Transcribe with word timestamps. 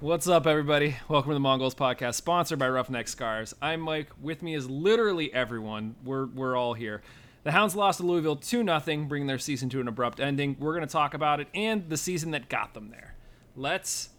What's 0.00 0.28
up, 0.28 0.46
everybody? 0.46 0.94
Welcome 1.08 1.30
to 1.30 1.34
the 1.34 1.40
Mongols 1.40 1.74
podcast, 1.74 2.14
sponsored 2.14 2.60
by 2.60 2.68
Roughneck 2.68 3.08
Scars. 3.08 3.52
I'm 3.60 3.80
Mike. 3.80 4.06
With 4.22 4.44
me 4.44 4.54
is 4.54 4.70
literally 4.70 5.34
everyone. 5.34 5.96
We're 6.04 6.26
we're 6.26 6.54
all 6.54 6.74
here. 6.74 7.02
The 7.42 7.50
Hounds 7.50 7.74
lost 7.74 7.98
to 7.98 8.06
Louisville 8.06 8.36
2 8.36 8.64
0, 8.64 9.06
bringing 9.08 9.26
their 9.26 9.40
season 9.40 9.68
to 9.70 9.80
an 9.80 9.88
abrupt 9.88 10.20
ending. 10.20 10.54
We're 10.60 10.74
going 10.74 10.86
to 10.86 10.92
talk 10.92 11.14
about 11.14 11.40
it 11.40 11.48
and 11.52 11.88
the 11.88 11.96
season 11.96 12.30
that 12.30 12.48
got 12.48 12.74
them 12.74 12.90
there. 12.90 13.16
Let's 13.56 14.10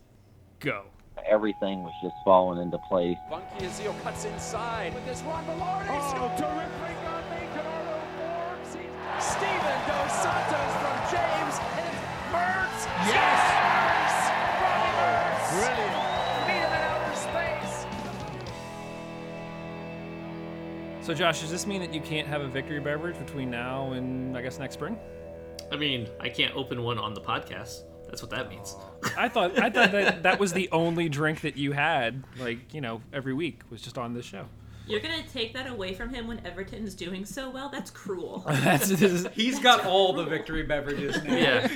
go. 0.60 0.84
Everything 1.26 1.84
was 1.84 1.94
just 2.04 2.16
falling 2.26 2.62
into 2.62 2.78
place. 2.90 3.16
Bunky 3.30 3.66
Azil 3.66 3.96
cuts 4.04 4.26
inside 4.26 4.94
with 4.94 5.06
this 5.06 5.22
Ron 5.22 5.46
Velarde. 5.46 5.86
Oh, 5.92 6.36
terrific 6.38 6.98
on 7.08 7.24
Kenardo 7.56 8.02
Forbes. 8.18 8.72
Steven 9.24 9.88
Dos 9.88 10.12
Santos 10.12 10.79
So, 21.10 21.16
Josh, 21.16 21.42
does 21.42 21.50
this 21.50 21.66
mean 21.66 21.82
that 21.82 21.92
you 21.92 22.02
can't 22.02 22.28
have 22.28 22.42
a 22.42 22.48
victory 22.48 22.80
beverage 22.80 23.18
between 23.18 23.50
now 23.50 23.94
and 23.94 24.38
I 24.38 24.44
guess 24.44 24.60
next 24.60 24.76
spring? 24.76 24.96
I 25.72 25.76
mean, 25.76 26.08
I 26.20 26.30
can't 26.30 26.56
open 26.56 26.84
one 26.84 27.00
on 27.00 27.16
the 27.16 27.20
podcast. 27.20 27.82
That's 28.06 28.22
what 28.22 28.30
that 28.30 28.48
means. 28.48 28.76
I 29.18 29.28
thought 29.28 29.58
I 29.58 29.72
thought 29.72 29.92
that 29.92 30.22
that 30.22 30.40
was 30.40 30.54
the 30.54 30.70
only 30.72 31.10
drink 31.10 31.42
that 31.42 31.58
you 31.58 31.72
had, 31.72 32.24
like 32.38 32.76
you 32.76 32.82
know, 32.82 33.02
every 33.12 33.34
week 33.34 33.62
was 33.72 33.82
just 33.82 33.98
on 33.98 34.14
this 34.14 34.24
show. 34.24 34.46
You're 34.86 35.00
gonna 35.00 35.24
take 35.34 35.52
that 35.56 35.66
away 35.66 35.96
from 35.96 36.14
him 36.14 36.28
when 36.28 36.46
Everton's 36.46 36.94
doing 36.94 37.26
so 37.26 37.50
well? 37.50 37.70
That's 37.70 37.90
cruel. 37.90 38.44
That's 38.48 38.90
this 38.90 39.02
is, 39.02 39.28
He's 39.34 39.58
got 39.58 39.86
all 39.86 40.14
the 40.14 40.26
victory 40.26 40.62
beverages 40.62 41.24
now. 41.24 41.36
Yeah. 41.36 41.68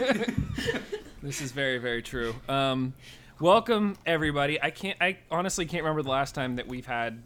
this 1.23 1.41
is 1.41 1.51
very 1.51 1.79
very 1.79 2.03
true. 2.03 2.35
Um, 2.47 2.93
welcome 3.39 3.97
everybody. 4.05 4.61
I 4.61 4.69
can't. 4.69 4.97
I 5.01 5.17
honestly 5.31 5.65
can't 5.65 5.81
remember 5.81 6.03
the 6.03 6.11
last 6.11 6.35
time 6.35 6.57
that 6.57 6.67
we've 6.67 6.85
had 6.85 7.23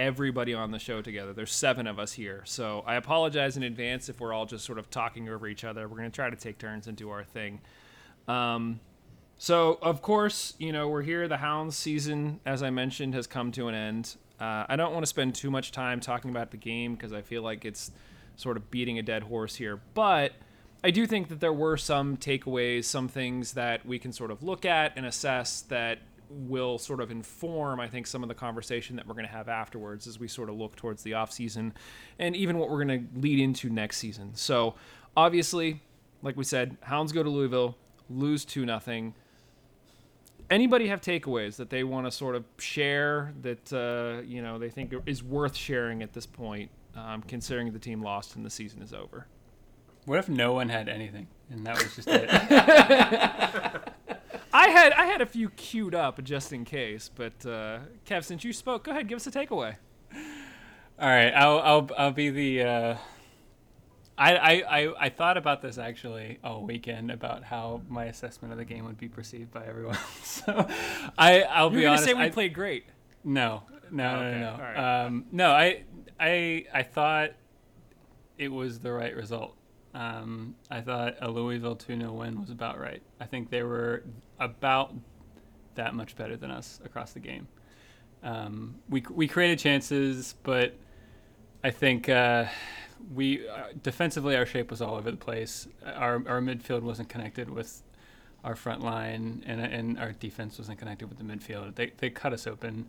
everybody 0.00 0.54
on 0.54 0.70
the 0.70 0.78
show 0.78 1.02
together. 1.02 1.34
There's 1.34 1.52
seven 1.52 1.86
of 1.86 1.98
us 1.98 2.12
here, 2.12 2.42
so 2.46 2.82
I 2.86 2.94
apologize 2.94 3.56
in 3.58 3.62
advance 3.62 4.08
if 4.08 4.18
we're 4.18 4.32
all 4.32 4.46
just 4.46 4.64
sort 4.64 4.78
of 4.78 4.88
talking 4.88 5.28
over 5.28 5.46
each 5.46 5.62
other. 5.62 5.86
We're 5.86 5.98
gonna 5.98 6.10
try 6.10 6.30
to 6.30 6.36
take 6.36 6.58
turns 6.58 6.86
and 6.86 6.96
do 6.96 7.10
our 7.10 7.22
thing. 7.22 7.60
Um, 8.26 8.80
so 9.36 9.78
of 9.82 10.00
course, 10.00 10.54
you 10.58 10.72
know 10.72 10.88
we're 10.88 11.02
here. 11.02 11.28
The 11.28 11.36
Hounds 11.36 11.76
season, 11.76 12.40
as 12.46 12.62
I 12.62 12.70
mentioned, 12.70 13.14
has 13.14 13.26
come 13.26 13.52
to 13.52 13.68
an 13.68 13.74
end. 13.74 14.16
Uh, 14.40 14.64
I 14.68 14.76
don't 14.76 14.92
want 14.92 15.02
to 15.02 15.08
spend 15.08 15.34
too 15.34 15.50
much 15.50 15.70
time 15.70 16.00
talking 16.00 16.30
about 16.30 16.50
the 16.50 16.56
game 16.56 16.94
because 16.94 17.12
I 17.12 17.20
feel 17.20 17.42
like 17.42 17.66
it's 17.66 17.90
sort 18.36 18.56
of 18.56 18.70
beating 18.70 18.98
a 18.98 19.02
dead 19.02 19.24
horse 19.24 19.56
here. 19.56 19.80
But 19.92 20.32
I 20.82 20.90
do 20.90 21.06
think 21.06 21.28
that 21.28 21.40
there 21.40 21.52
were 21.52 21.76
some 21.76 22.16
takeaways, 22.16 22.84
some 22.84 23.06
things 23.06 23.52
that 23.52 23.84
we 23.84 23.98
can 23.98 24.12
sort 24.12 24.30
of 24.30 24.42
look 24.42 24.64
at 24.64 24.94
and 24.96 25.04
assess 25.04 25.60
that 25.62 25.98
will 26.30 26.78
sort 26.78 27.00
of 27.00 27.10
inform, 27.10 27.80
I 27.80 27.88
think, 27.88 28.06
some 28.06 28.22
of 28.22 28.28
the 28.28 28.34
conversation 28.34 28.96
that 28.96 29.06
we're 29.06 29.14
going 29.14 29.26
to 29.26 29.32
have 29.32 29.48
afterwards 29.48 30.06
as 30.06 30.18
we 30.18 30.28
sort 30.28 30.48
of 30.48 30.56
look 30.56 30.76
towards 30.76 31.02
the 31.02 31.14
off 31.14 31.32
season 31.32 31.74
and 32.18 32.36
even 32.36 32.58
what 32.58 32.70
we're 32.70 32.84
going 32.84 33.06
to 33.06 33.20
lead 33.20 33.40
into 33.40 33.68
next 33.68 33.98
season. 33.98 34.34
So 34.34 34.74
obviously, 35.16 35.82
like 36.22 36.36
we 36.36 36.44
said, 36.44 36.76
Hounds 36.82 37.12
go 37.12 37.22
to 37.22 37.28
Louisville, 37.28 37.76
lose 38.08 38.44
two 38.44 38.64
nothing. 38.64 39.14
Anybody 40.48 40.88
have 40.88 41.00
takeaways 41.00 41.56
that 41.56 41.70
they 41.70 41.84
want 41.84 42.06
to 42.06 42.10
sort 42.10 42.34
of 42.34 42.44
share 42.58 43.32
that 43.42 43.72
uh, 43.72 44.22
you 44.22 44.42
know 44.42 44.58
they 44.58 44.70
think 44.70 44.92
is 45.06 45.22
worth 45.22 45.54
sharing 45.56 46.02
at 46.02 46.12
this 46.12 46.26
point, 46.26 46.70
um, 46.96 47.22
considering 47.22 47.72
the 47.72 47.78
team 47.78 48.02
lost 48.02 48.34
and 48.36 48.44
the 48.44 48.50
season 48.50 48.82
is 48.82 48.92
over? 48.92 49.26
What 50.06 50.18
if 50.18 50.28
no 50.28 50.52
one 50.52 50.68
had 50.68 50.88
anything 50.88 51.28
and 51.50 51.64
that 51.66 51.76
was 51.76 51.94
just 51.94 52.08
it? 52.10 52.28
I 54.52 54.68
had 54.68 54.92
I 54.92 55.06
had 55.06 55.20
a 55.20 55.26
few 55.26 55.50
queued 55.50 55.94
up 55.94 56.22
just 56.24 56.52
in 56.52 56.64
case, 56.64 57.10
but 57.14 57.46
uh, 57.46 57.80
Kev, 58.06 58.24
since 58.24 58.44
you 58.44 58.52
spoke, 58.52 58.84
go 58.84 58.90
ahead, 58.90 59.08
give 59.08 59.16
us 59.16 59.26
a 59.26 59.30
takeaway. 59.30 59.76
all 60.98 61.08
right, 61.08 61.30
I'll 61.30 61.58
I'll 61.60 61.90
I'll 61.96 62.10
be 62.12 62.30
the. 62.30 62.62
Uh, 62.62 62.96
I, 64.18 64.36
I, 64.36 64.78
I, 64.80 65.04
I 65.06 65.08
thought 65.08 65.38
about 65.38 65.62
this 65.62 65.78
actually 65.78 66.38
all 66.44 66.62
weekend 66.62 67.10
about 67.10 67.42
how 67.42 67.80
my 67.88 68.04
assessment 68.04 68.52
of 68.52 68.58
the 68.58 68.66
game 68.66 68.84
would 68.84 68.98
be 68.98 69.08
perceived 69.08 69.50
by 69.50 69.64
everyone. 69.64 69.96
so 70.22 70.66
I 71.16 71.42
I'll 71.44 71.70
You're 71.70 71.70
be 71.70 71.76
gonna 71.82 71.88
honest. 71.92 72.04
say 72.04 72.12
we 72.12 72.24
I, 72.24 72.30
played 72.30 72.52
great. 72.52 72.84
No, 73.24 73.62
no, 73.90 74.16
Okay, 74.16 74.40
no, 74.40 74.40
no. 74.40 74.56
no. 74.56 74.62
right. 74.62 75.04
Um, 75.06 75.24
no, 75.32 75.50
I, 75.52 75.84
I, 76.18 76.66
I 76.74 76.82
thought 76.82 77.30
it 78.36 78.48
was 78.48 78.80
the 78.80 78.92
right 78.92 79.16
result. 79.16 79.56
Um, 79.94 80.54
I 80.70 80.80
thought 80.80 81.16
a 81.20 81.30
Louisville 81.30 81.76
2 81.76 81.98
0 81.98 82.12
win 82.12 82.40
was 82.40 82.50
about 82.50 82.78
right. 82.78 83.02
I 83.20 83.26
think 83.26 83.50
they 83.50 83.62
were 83.62 84.04
about 84.38 84.94
that 85.74 85.94
much 85.94 86.16
better 86.16 86.36
than 86.36 86.50
us 86.50 86.80
across 86.84 87.12
the 87.12 87.20
game. 87.20 87.48
Um, 88.22 88.76
we, 88.88 89.02
we 89.10 89.26
created 89.26 89.58
chances, 89.58 90.34
but 90.42 90.74
I 91.64 91.70
think 91.70 92.08
uh, 92.08 92.46
we 93.14 93.48
uh, 93.48 93.68
defensively 93.82 94.36
our 94.36 94.46
shape 94.46 94.70
was 94.70 94.80
all 94.80 94.94
over 94.94 95.10
the 95.10 95.16
place. 95.16 95.66
Our, 95.84 96.22
our 96.28 96.40
midfield 96.40 96.82
wasn't 96.82 97.08
connected 97.08 97.50
with 97.50 97.82
our 98.44 98.56
front 98.56 98.82
line, 98.82 99.42
and, 99.46 99.60
and 99.60 99.98
our 99.98 100.12
defense 100.12 100.58
wasn't 100.58 100.78
connected 100.78 101.08
with 101.08 101.18
the 101.18 101.24
midfield. 101.24 101.74
They, 101.74 101.92
they 101.98 102.10
cut 102.10 102.32
us 102.32 102.46
open 102.46 102.86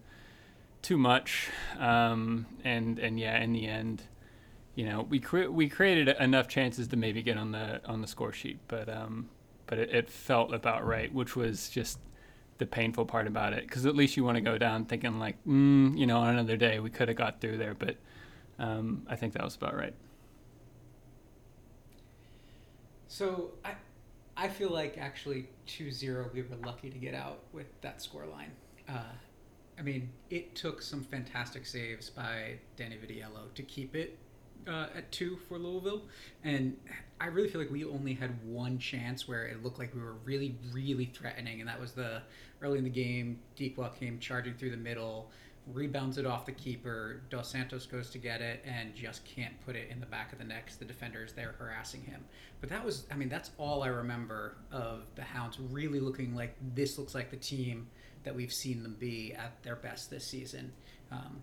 too 0.82 0.98
much, 0.98 1.50
um, 1.80 2.46
and 2.64 2.98
and 3.00 3.20
yeah, 3.20 3.40
in 3.42 3.54
the 3.54 3.68
end, 3.68 4.04
you 4.76 4.86
know, 4.86 5.02
we 5.10 5.20
cre- 5.20 5.50
we 5.50 5.68
created 5.68 6.08
enough 6.20 6.48
chances 6.48 6.88
to 6.90 6.98
maybe 6.98 7.22
get 7.22 7.38
on 7.38 7.52
the 7.52 7.82
on 7.88 8.02
the 8.02 8.08
score 8.08 8.32
sheet, 8.32 8.60
but 8.68 8.88
um, 8.90 9.30
but 9.68 9.80
it, 9.80 9.90
it 9.90 10.10
felt 10.10 10.54
about 10.54 10.86
right, 10.86 11.14
which 11.14 11.36
was 11.36 11.70
just 11.70 12.00
the 12.58 12.66
painful 12.66 13.06
part 13.06 13.28
about 13.28 13.54
it, 13.54 13.64
because 13.64 13.86
at 13.86 13.96
least 13.96 14.16
you 14.16 14.24
want 14.24 14.36
to 14.36 14.42
go 14.42 14.58
down 14.58 14.86
thinking 14.86 15.20
like, 15.20 15.36
mm, 15.46 15.98
you 15.98 16.06
know, 16.06 16.18
on 16.18 16.30
another 16.30 16.58
day 16.58 16.80
we 16.80 16.90
could 16.90 17.08
have 17.08 17.18
got 17.18 17.42
through 17.42 17.58
there, 17.58 17.74
but 17.74 17.98
um, 18.60 19.04
I 19.10 19.16
think 19.16 19.34
that 19.34 19.44
was 19.44 19.56
about 19.56 19.76
right. 19.76 19.96
So 23.08 23.52
I, 23.66 23.74
I 24.38 24.48
feel 24.48 24.70
like 24.70 24.98
actually 24.98 25.50
2-0 25.68 26.34
we 26.34 26.44
were 26.44 26.56
lucky 26.64 26.90
to 26.90 26.98
get 26.98 27.14
out 27.14 27.40
with 27.52 27.68
that 27.82 28.02
score 28.02 28.26
line. 28.26 28.52
Uh, 28.88 29.02
I 29.78 29.82
mean, 29.82 30.12
it 30.30 30.56
took 30.56 30.82
some 30.82 31.04
fantastic 31.04 31.66
saves 31.66 32.10
by 32.10 32.60
Danny 32.78 32.96
Vitiello 32.98 33.54
to 33.56 33.64
keep 33.64 33.96
it 33.96 34.18
uh, 34.68 34.88
at 34.96 35.12
two 35.12 35.38
for 35.48 35.58
Louisville, 35.58 36.04
and 36.44 36.78
I 37.20 37.28
really 37.28 37.50
feel 37.50 37.62
like 37.62 37.72
we 37.72 37.86
only 37.86 38.14
had 38.14 38.32
one 38.46 38.78
chance 38.80 39.28
where 39.28 39.46
it 39.46 39.64
looked 39.64 39.80
like 39.80 39.94
we 39.94 40.02
were 40.02 40.16
really, 40.26 40.56
really 40.74 41.06
threatening, 41.06 41.60
and 41.60 41.70
that 41.70 41.80
was 41.80 41.92
the 41.92 42.22
early 42.62 42.78
in 42.78 42.84
the 42.84 42.90
game. 42.90 43.40
Dikwa 43.58 43.96
came 43.98 44.20
charging 44.20 44.56
through 44.56 44.72
the 44.72 44.78
middle, 44.78 45.30
rebounds 45.74 46.18
it 46.18 46.26
off 46.26 46.46
the 46.46 46.52
keeper. 46.52 47.22
Dos 47.30 47.50
Santos 47.50 47.86
goes 47.86 48.10
to 48.12 48.18
get 48.18 48.42
it 48.42 48.64
and 48.66 48.96
just 48.96 49.24
can't 49.26 49.54
put 49.66 49.76
it 49.76 49.90
in 49.90 50.00
the 50.00 50.06
back 50.06 50.34
of 50.34 50.40
the 50.40 50.44
net 50.44 50.70
the 50.80 50.86
defender 50.86 51.24
is 51.24 51.34
there 51.34 51.56
harassing 51.58 52.02
him. 52.02 52.24
But 52.60 52.70
that 52.70 52.84
was, 52.84 53.06
I 53.12 53.16
mean, 53.16 53.30
that's 53.30 53.52
all 53.58 53.84
I 53.84 53.88
remember 53.88 54.58
of 54.72 55.04
the 55.16 55.24
Hounds 55.24 55.60
really 55.60 56.00
looking 56.00 56.36
like 56.36 56.56
this 56.76 56.98
looks 56.98 57.16
like 57.16 57.30
the 57.30 57.38
team 57.38 57.88
that 58.24 58.36
we've 58.36 58.54
seen 58.54 58.84
them 58.84 58.96
be 59.00 59.34
at 59.34 59.62
their 59.64 59.76
best 59.76 60.10
this 60.10 60.26
season. 60.26 60.72
Um, 61.12 61.42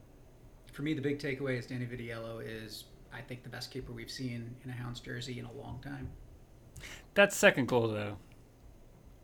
for 0.73 0.83
me, 0.83 0.95
the 0.95 1.03
big 1.03 1.19
takeaway 1.19 1.59
is 1.59 1.67
Danny 1.67 1.87
Vitiello 1.87 2.41
is, 2.45 2.85
I 3.13 3.21
think, 3.21 3.43
the 3.43 3.49
best 3.49 3.71
keeper 3.71 3.93
we've 3.93 4.11
seen 4.11 4.55
in 4.65 4.71
a 4.71 4.73
Hounds 4.73 5.01
jersey 5.01 5.39
in 5.39 5.45
a 5.45 5.53
long 5.53 5.81
time. 5.83 6.09
That 7.15 7.33
second 7.33 7.67
goal 7.69 7.89
though, 7.89 8.17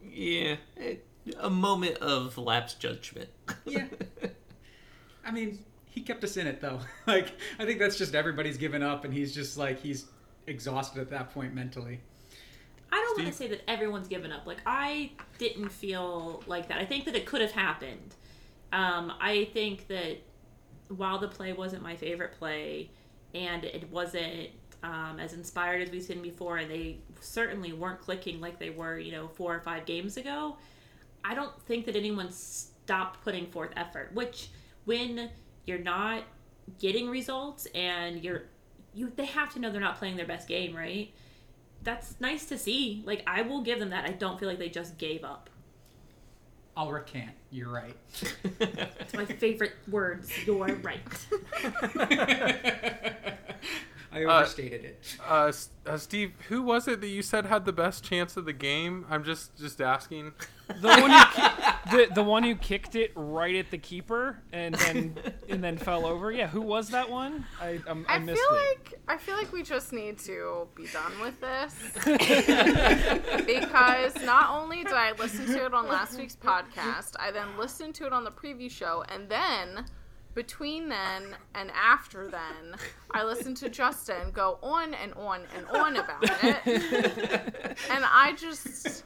yeah. 0.02 0.56
it- 0.76 1.06
a 1.40 1.48
moment 1.50 1.96
of 1.98 2.36
lapse 2.38 2.74
judgment. 2.74 3.30
Yeah. 3.64 3.86
I 5.26 5.30
mean, 5.30 5.64
he 5.86 6.02
kept 6.02 6.22
us 6.22 6.36
in 6.36 6.46
it 6.46 6.60
though. 6.60 6.80
like, 7.06 7.32
I 7.58 7.64
think 7.64 7.78
that's 7.78 7.96
just 7.96 8.14
everybody's 8.14 8.58
given 8.58 8.82
up, 8.82 9.04
and 9.06 9.14
he's 9.14 9.34
just 9.34 9.56
like 9.56 9.80
he's 9.80 10.04
exhausted 10.46 11.00
at 11.00 11.08
that 11.10 11.32
point 11.32 11.54
mentally. 11.54 12.00
I 12.92 12.96
don't 12.96 13.18
want 13.18 13.28
to 13.28 13.34
say 13.36 13.48
that 13.48 13.62
everyone's 13.68 14.06
given 14.06 14.30
up. 14.32 14.46
Like 14.46 14.58
I 14.66 15.12
didn't 15.38 15.70
feel 15.70 16.42
like 16.46 16.68
that. 16.68 16.78
I 16.78 16.84
think 16.84 17.06
that 17.06 17.16
it 17.16 17.24
could 17.24 17.40
have 17.40 17.52
happened. 17.52 18.14
Um, 18.72 19.12
I 19.20 19.48
think 19.54 19.88
that 19.88 20.18
while 20.88 21.18
the 21.18 21.28
play 21.28 21.52
wasn't 21.54 21.82
my 21.82 21.96
favorite 21.96 22.32
play, 22.38 22.90
and 23.34 23.64
it 23.64 23.90
wasn't 23.90 24.50
um, 24.82 25.18
as 25.18 25.32
inspired 25.32 25.82
as 25.82 25.90
we've 25.90 26.02
seen 26.02 26.22
before, 26.22 26.64
they 26.64 26.98
certainly 27.20 27.72
weren't 27.72 28.00
clicking 28.00 28.40
like 28.40 28.58
they 28.58 28.70
were, 28.70 28.98
you 28.98 29.12
know, 29.12 29.28
four 29.28 29.54
or 29.54 29.60
five 29.60 29.86
games 29.86 30.16
ago. 30.16 30.56
I 31.24 31.34
don't 31.34 31.58
think 31.62 31.86
that 31.86 31.96
anyone 31.96 32.30
stopped 32.30 33.24
putting 33.24 33.46
forth 33.46 33.70
effort. 33.76 34.10
Which, 34.14 34.50
when 34.84 35.30
you're 35.66 35.78
not 35.78 36.24
getting 36.78 37.08
results 37.08 37.66
and 37.74 38.22
you're 38.22 38.42
you, 38.94 39.10
they 39.16 39.24
have 39.24 39.52
to 39.54 39.58
know 39.58 39.70
they're 39.70 39.80
not 39.80 39.98
playing 39.98 40.16
their 40.16 40.26
best 40.26 40.46
game, 40.46 40.76
right? 40.76 41.12
that's 41.84 42.18
nice 42.20 42.46
to 42.46 42.58
see. 42.58 43.02
Like 43.06 43.22
I 43.26 43.42
will 43.42 43.60
give 43.60 43.78
them 43.78 43.90
that. 43.90 44.04
I 44.04 44.12
don't 44.12 44.40
feel 44.40 44.48
like 44.48 44.58
they 44.58 44.70
just 44.70 44.98
gave 44.98 45.22
up. 45.22 45.50
I'll 46.76 46.90
recant. 46.90 47.30
You're 47.50 47.70
right. 47.70 47.96
It's 48.60 49.14
my 49.14 49.24
favorite 49.26 49.74
words. 49.88 50.30
You're 50.44 50.66
right. 50.82 51.00
I 54.14 54.24
Uh, 54.24 54.38
overstated 54.38 54.84
it. 54.84 55.16
Uh, 55.28 55.52
uh, 55.86 55.96
Steve, 55.98 56.32
who 56.48 56.62
was 56.62 56.86
it 56.88 57.00
that 57.00 57.08
you 57.08 57.20
said 57.22 57.46
had 57.46 57.64
the 57.64 57.72
best 57.72 58.04
chance 58.04 58.36
of 58.36 58.44
the 58.44 58.52
game? 58.52 59.04
I'm 59.10 59.24
just 59.24 59.56
just 59.58 59.80
asking. 59.80 60.32
The 60.80 60.88
one 60.88 61.10
who 61.10 61.24
ki- 61.34 61.70
the, 61.90 62.14
the 62.14 62.22
one 62.22 62.42
who 62.42 62.54
kicked 62.54 62.94
it 62.94 63.12
right 63.14 63.54
at 63.56 63.70
the 63.70 63.76
keeper 63.76 64.38
and 64.50 64.74
then 64.76 65.14
and 65.50 65.62
then 65.62 65.76
fell 65.76 66.06
over. 66.06 66.32
Yeah, 66.32 66.46
who 66.46 66.62
was 66.62 66.88
that 66.90 67.10
one? 67.10 67.44
I 67.60 67.80
um, 67.86 68.06
I, 68.08 68.14
I 68.14 68.18
missed 68.20 68.40
feel 68.40 68.56
it. 68.58 68.78
like 68.78 68.94
I 69.08 69.16
feel 69.18 69.36
like 69.36 69.52
we 69.52 69.62
just 69.62 69.92
need 69.92 70.18
to 70.20 70.66
be 70.74 70.86
done 70.86 71.12
with 71.20 71.38
this 71.40 71.74
because 73.46 74.14
not 74.24 74.50
only 74.50 74.84
did 74.84 74.92
I 74.92 75.12
listen 75.18 75.46
to 75.46 75.64
it 75.66 75.74
on 75.74 75.86
last 75.88 76.16
week's 76.18 76.36
podcast, 76.36 77.12
I 77.18 77.30
then 77.30 77.58
listened 77.58 77.94
to 77.96 78.06
it 78.06 78.12
on 78.12 78.24
the 78.24 78.30
preview 78.30 78.70
show, 78.70 79.04
and 79.08 79.28
then 79.28 79.84
between 80.34 80.88
then 80.88 81.36
and 81.54 81.70
after 81.72 82.28
then, 82.28 82.76
I 83.10 83.24
listened 83.24 83.56
to 83.58 83.68
Justin 83.68 84.30
go 84.32 84.58
on 84.62 84.94
and 84.94 85.14
on 85.14 85.42
and 85.56 85.66
on 85.68 85.96
about 85.96 86.22
it, 86.22 87.78
and 87.90 88.04
I 88.04 88.34
just 88.38 89.04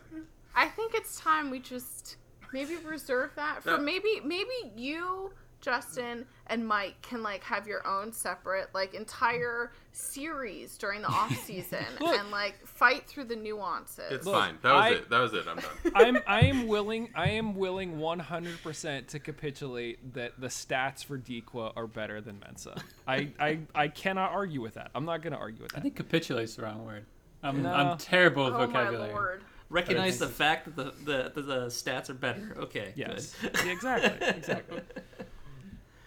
I 0.54 0.66
think 0.68 0.94
it's 0.94 1.20
time 1.20 1.50
we 1.50 1.60
just 1.60 2.16
maybe 2.52 2.76
reserve 2.76 3.30
that 3.36 3.62
for 3.62 3.70
No. 3.70 3.78
maybe 3.78 4.20
maybe 4.24 4.72
you 4.76 5.32
Justin 5.60 6.24
and 6.46 6.66
Mike 6.66 7.00
can 7.02 7.22
like 7.22 7.42
have 7.44 7.66
your 7.66 7.86
own 7.86 8.12
separate 8.12 8.68
like 8.74 8.94
entire 8.94 9.72
series 9.92 10.78
during 10.78 11.02
the 11.02 11.08
off 11.08 11.34
season 11.44 11.84
and 12.00 12.30
like 12.30 12.64
fight 12.66 13.06
through 13.06 13.24
the 13.24 13.36
nuances. 13.36 14.04
It's 14.10 14.26
Look, 14.26 14.34
fine. 14.36 14.58
That 14.62 14.72
was 14.72 14.84
I- 14.84 14.90
it. 14.90 15.10
That 15.10 15.18
was 15.20 15.34
it. 15.34 15.44
I'm 15.48 15.56
done. 15.56 15.72
I'm 15.94 16.18
I 16.26 16.40
am 16.42 16.66
willing 16.68 17.10
I 17.14 17.30
am 17.30 17.54
willing 17.56 17.98
100% 17.98 19.06
to 19.08 19.18
capitulate 19.18 20.14
that 20.14 20.40
the 20.40 20.48
stats 20.48 21.04
for 21.04 21.18
Dikwa 21.18 21.72
are 21.76 21.86
better 21.86 22.20
than 22.20 22.36
Mensah. 22.36 22.80
I, 23.06 23.30
I 23.40 23.58
I 23.74 23.88
cannot 23.88 24.30
argue 24.32 24.60
with 24.60 24.74
that. 24.74 24.90
I'm 24.94 25.04
not 25.04 25.22
going 25.22 25.32
to 25.32 25.38
argue 25.38 25.62
with 25.62 25.72
that. 25.72 25.78
I 25.78 25.80
that. 25.80 25.82
think 25.84 25.96
capitulate's 25.96 26.54
the 26.54 26.62
wrong 26.62 26.84
word. 26.84 27.04
I'm, 27.42 27.62
No. 27.62 27.72
I'm 27.72 27.98
terrible 27.98 28.44
with 28.46 28.54
oh 28.54 28.58
my 28.58 28.66
vocabulary. 28.66 29.12
lord. 29.12 29.42
Recognize 29.70 30.18
the 30.18 30.28
fact 30.28 30.64
that 30.64 30.76
the, 30.76 30.84
the, 31.04 31.32
the, 31.34 31.42
the 31.42 31.66
stats 31.66 32.08
are 32.08 32.14
better. 32.14 32.56
Okay. 32.58 32.92
Yes. 32.96 33.34
Good. 33.42 33.54
Exactly. 33.66 34.26
Exactly. 34.28 34.80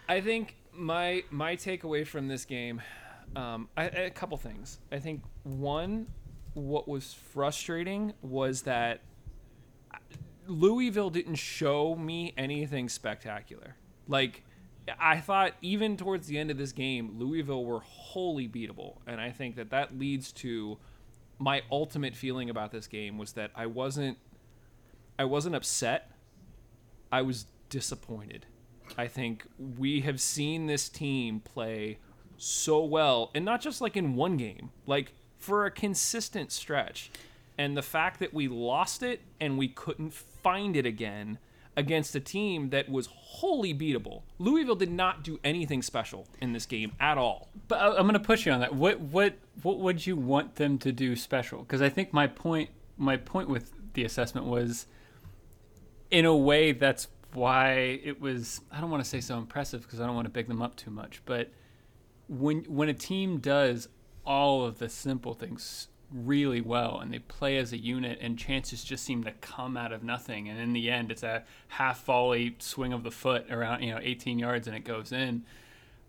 I 0.08 0.20
think 0.20 0.56
my 0.72 1.24
my 1.30 1.56
takeaway 1.56 2.06
from 2.06 2.28
this 2.28 2.44
game, 2.44 2.82
um, 3.36 3.68
I, 3.76 3.84
a 3.84 4.10
couple 4.10 4.36
things. 4.36 4.78
I 4.90 4.98
think 4.98 5.22
one, 5.44 6.06
what 6.54 6.88
was 6.88 7.14
frustrating 7.14 8.14
was 8.22 8.62
that 8.62 9.00
Louisville 10.46 11.10
didn't 11.10 11.36
show 11.36 11.94
me 11.94 12.34
anything 12.36 12.88
spectacular. 12.88 13.76
Like 14.08 14.42
I 14.98 15.20
thought, 15.20 15.52
even 15.62 15.96
towards 15.96 16.26
the 16.26 16.38
end 16.38 16.50
of 16.50 16.58
this 16.58 16.72
game, 16.72 17.18
Louisville 17.18 17.64
were 17.64 17.80
wholly 17.80 18.48
beatable, 18.48 18.96
and 19.06 19.20
I 19.20 19.30
think 19.30 19.56
that 19.56 19.70
that 19.70 19.98
leads 19.98 20.32
to 20.32 20.78
my 21.38 21.62
ultimate 21.70 22.14
feeling 22.14 22.50
about 22.50 22.70
this 22.70 22.86
game 22.86 23.18
was 23.18 23.32
that 23.32 23.50
I 23.54 23.66
wasn't 23.66 24.18
I 25.18 25.24
wasn't 25.24 25.54
upset. 25.54 26.10
I 27.10 27.22
was 27.22 27.46
disappointed. 27.68 28.46
I 28.96 29.06
think 29.06 29.46
we 29.78 30.00
have 30.02 30.20
seen 30.20 30.66
this 30.66 30.88
team 30.88 31.40
play 31.40 31.98
so 32.36 32.84
well, 32.84 33.30
and 33.34 33.44
not 33.44 33.60
just 33.60 33.80
like 33.80 33.96
in 33.96 34.14
one 34.14 34.36
game, 34.36 34.70
like 34.86 35.12
for 35.38 35.66
a 35.66 35.70
consistent 35.70 36.52
stretch. 36.52 37.10
And 37.58 37.76
the 37.76 37.82
fact 37.82 38.18
that 38.20 38.32
we 38.32 38.48
lost 38.48 39.02
it 39.02 39.20
and 39.40 39.58
we 39.58 39.68
couldn't 39.68 40.12
find 40.12 40.74
it 40.74 40.86
again 40.86 41.38
against 41.76 42.14
a 42.14 42.20
team 42.20 42.70
that 42.70 42.88
was 42.88 43.06
wholly 43.06 43.74
beatable. 43.74 44.22
Louisville 44.38 44.74
did 44.74 44.90
not 44.90 45.22
do 45.22 45.38
anything 45.42 45.82
special 45.82 46.26
in 46.40 46.52
this 46.52 46.66
game 46.66 46.92
at 47.00 47.18
all. 47.18 47.48
But 47.68 47.80
I'm 47.80 48.02
going 48.02 48.12
to 48.14 48.20
push 48.20 48.46
you 48.46 48.52
on 48.52 48.60
that. 48.60 48.74
What 48.74 49.00
what 49.00 49.34
what 49.62 49.78
would 49.78 50.06
you 50.06 50.16
want 50.16 50.56
them 50.56 50.78
to 50.78 50.92
do 50.92 51.16
special? 51.16 51.60
Because 51.60 51.82
I 51.82 51.88
think 51.88 52.12
my 52.12 52.26
point 52.26 52.70
my 52.96 53.16
point 53.16 53.48
with 53.48 53.72
the 53.94 54.04
assessment 54.04 54.46
was, 54.46 54.86
in 56.10 56.24
a 56.24 56.36
way, 56.36 56.72
that's 56.72 57.08
why 57.34 58.00
it 58.04 58.20
was. 58.20 58.60
I 58.70 58.80
don't 58.80 58.90
want 58.90 59.02
to 59.02 59.08
say 59.08 59.20
so 59.20 59.38
impressive 59.38 59.82
because 59.82 60.00
I 60.00 60.06
don't 60.06 60.14
want 60.14 60.26
to 60.26 60.30
big 60.30 60.48
them 60.48 60.62
up 60.62 60.76
too 60.76 60.90
much. 60.90 61.22
But 61.24 61.50
when 62.28 62.64
when 62.64 62.88
a 62.88 62.94
team 62.94 63.38
does 63.38 63.88
all 64.24 64.64
of 64.64 64.78
the 64.78 64.88
simple 64.88 65.34
things 65.34 65.88
really 66.12 66.60
well 66.60 67.00
and 67.00 67.12
they 67.12 67.18
play 67.18 67.56
as 67.56 67.72
a 67.72 67.78
unit 67.78 68.18
and 68.20 68.38
chances 68.38 68.84
just 68.84 69.04
seem 69.04 69.24
to 69.24 69.32
come 69.32 69.76
out 69.76 69.92
of 69.92 70.02
nothing 70.02 70.48
and 70.48 70.60
in 70.60 70.72
the 70.72 70.90
end 70.90 71.10
it's 71.10 71.22
a 71.22 71.42
half 71.68 72.04
volley 72.04 72.54
swing 72.58 72.92
of 72.92 73.02
the 73.02 73.10
foot 73.10 73.50
around 73.50 73.82
you 73.82 73.90
know 73.90 73.98
18 74.00 74.38
yards 74.38 74.66
and 74.66 74.76
it 74.76 74.84
goes 74.84 75.10
in 75.10 75.42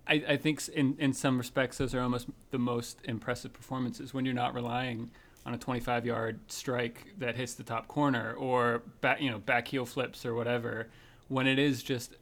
I, 0.05 0.23
I 0.27 0.37
think 0.37 0.67
in, 0.67 0.97
in 0.99 1.13
some 1.13 1.37
respects 1.37 1.77
those 1.77 1.95
are 1.95 2.01
almost 2.01 2.27
the 2.51 2.57
most 2.57 2.99
impressive 3.05 3.53
performances 3.53 4.13
when 4.13 4.25
you're 4.25 4.33
not 4.33 4.53
relying 4.53 5.09
on 5.45 5.53
a 5.53 5.57
25 5.57 6.05
yard 6.05 6.39
strike 6.47 7.13
that 7.17 7.37
hits 7.37 7.53
the 7.53 7.63
top 7.63 7.87
corner 7.87 8.33
or 8.33 8.83
back 8.99 9.21
you 9.21 9.31
know 9.31 9.39
back 9.39 9.69
heel 9.69 9.85
flips 9.85 10.25
or 10.25 10.35
whatever 10.35 10.89
when 11.27 11.47
it 11.47 11.59
is 11.59 11.83
just 11.83 12.15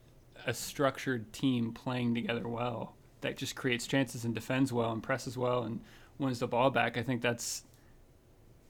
a 0.46 0.54
structured 0.54 1.32
team 1.34 1.72
playing 1.72 2.16
together 2.16 2.48
well 2.48 2.96
that 3.22 3.38
just 3.38 3.56
creates 3.56 3.86
chances 3.86 4.26
and 4.26 4.34
defends 4.34 4.74
well 4.74 4.92
and 4.92 5.04
presses 5.04 5.38
well 5.38 5.64
and 5.64 5.80
wins 6.18 6.40
the 6.40 6.48
ball 6.48 6.70
back 6.70 6.98
I 6.98 7.04
think 7.04 7.22
that's 7.22 7.64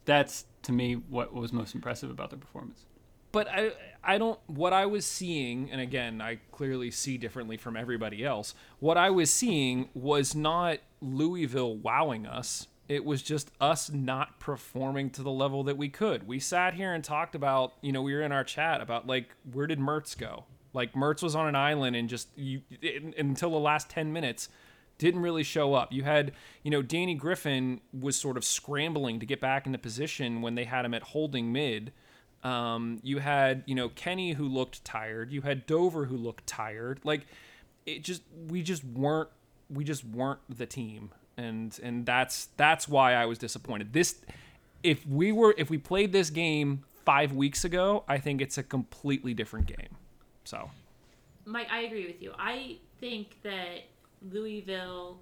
that's 0.05 0.45
to 0.63 0.71
me 0.71 0.95
what 0.95 1.33
was 1.33 1.53
most 1.53 1.75
impressive 1.75 2.09
about 2.09 2.29
the 2.29 2.37
performance 2.37 2.85
but 3.31 3.47
I 3.47 3.71
I 4.03 4.17
don't 4.17 4.39
what 4.47 4.73
I 4.73 4.85
was 4.85 5.05
seeing 5.05 5.71
and 5.71 5.79
again 5.79 6.21
I 6.21 6.39
clearly 6.51 6.91
see 6.91 7.17
differently 7.17 7.57
from 7.57 7.77
everybody 7.77 8.25
else. 8.25 8.53
What 8.79 8.97
I 8.97 9.09
was 9.09 9.31
seeing 9.31 9.89
was 9.93 10.35
not 10.35 10.79
Louisville 11.01 11.75
wowing 11.75 12.25
us. 12.25 12.67
It 12.91 13.05
was 13.05 13.21
just 13.21 13.51
us 13.61 13.89
not 13.89 14.37
performing 14.37 15.11
to 15.11 15.23
the 15.23 15.31
level 15.31 15.63
that 15.63 15.77
we 15.77 15.87
could. 15.87 16.27
We 16.27 16.39
sat 16.39 16.73
here 16.73 16.93
and 16.93 17.01
talked 17.01 17.35
about, 17.35 17.71
you 17.79 17.93
know, 17.93 18.01
we 18.01 18.13
were 18.13 18.21
in 18.21 18.33
our 18.33 18.43
chat 18.43 18.81
about 18.81 19.07
like 19.07 19.33
where 19.49 19.65
did 19.65 19.79
Mertz 19.79 20.17
go? 20.17 20.43
Like 20.73 20.91
Mertz 20.91 21.23
was 21.23 21.33
on 21.33 21.47
an 21.47 21.55
island 21.55 21.95
and 21.95 22.09
just 22.09 22.27
you 22.35 22.63
in, 22.81 23.13
until 23.17 23.51
the 23.51 23.59
last 23.59 23.89
10 23.89 24.11
minutes 24.11 24.49
didn't 24.97 25.21
really 25.21 25.43
show 25.43 25.73
up. 25.73 25.93
You 25.93 26.03
had, 26.03 26.33
you 26.63 26.69
know, 26.69 26.81
Danny 26.81 27.15
Griffin 27.15 27.79
was 27.97 28.17
sort 28.17 28.35
of 28.35 28.43
scrambling 28.43 29.21
to 29.21 29.25
get 29.25 29.39
back 29.39 29.65
into 29.65 29.79
position 29.79 30.41
when 30.41 30.55
they 30.55 30.65
had 30.65 30.83
him 30.83 30.93
at 30.93 31.01
holding 31.01 31.53
mid. 31.53 31.93
Um, 32.43 32.99
you 33.03 33.19
had, 33.19 33.63
you 33.67 33.73
know, 33.73 33.87
Kenny 33.87 34.33
who 34.33 34.49
looked 34.49 34.83
tired. 34.83 35.31
You 35.31 35.43
had 35.43 35.65
Dover 35.65 36.05
who 36.05 36.17
looked 36.17 36.45
tired. 36.45 36.99
Like 37.05 37.25
it 37.85 38.03
just 38.03 38.23
we 38.49 38.61
just 38.61 38.83
weren't 38.83 39.29
we 39.69 39.85
just 39.85 40.03
weren't 40.03 40.41
the 40.49 40.65
team. 40.65 41.11
And 41.37 41.77
and 41.81 42.05
that's 42.05 42.49
that's 42.57 42.87
why 42.87 43.13
I 43.13 43.25
was 43.25 43.37
disappointed. 43.37 43.93
This 43.93 44.21
if 44.83 45.05
we 45.07 45.31
were 45.31 45.55
if 45.57 45.69
we 45.69 45.77
played 45.77 46.11
this 46.11 46.29
game 46.29 46.83
5 47.05 47.33
weeks 47.33 47.63
ago, 47.63 48.03
I 48.07 48.17
think 48.17 48.41
it's 48.41 48.57
a 48.57 48.63
completely 48.63 49.33
different 49.33 49.67
game. 49.67 49.97
So, 50.43 50.69
Mike, 51.45 51.67
I 51.71 51.81
agree 51.81 52.07
with 52.07 52.21
you. 52.21 52.33
I 52.37 52.77
think 52.99 53.37
that 53.43 53.85
Louisville 54.31 55.17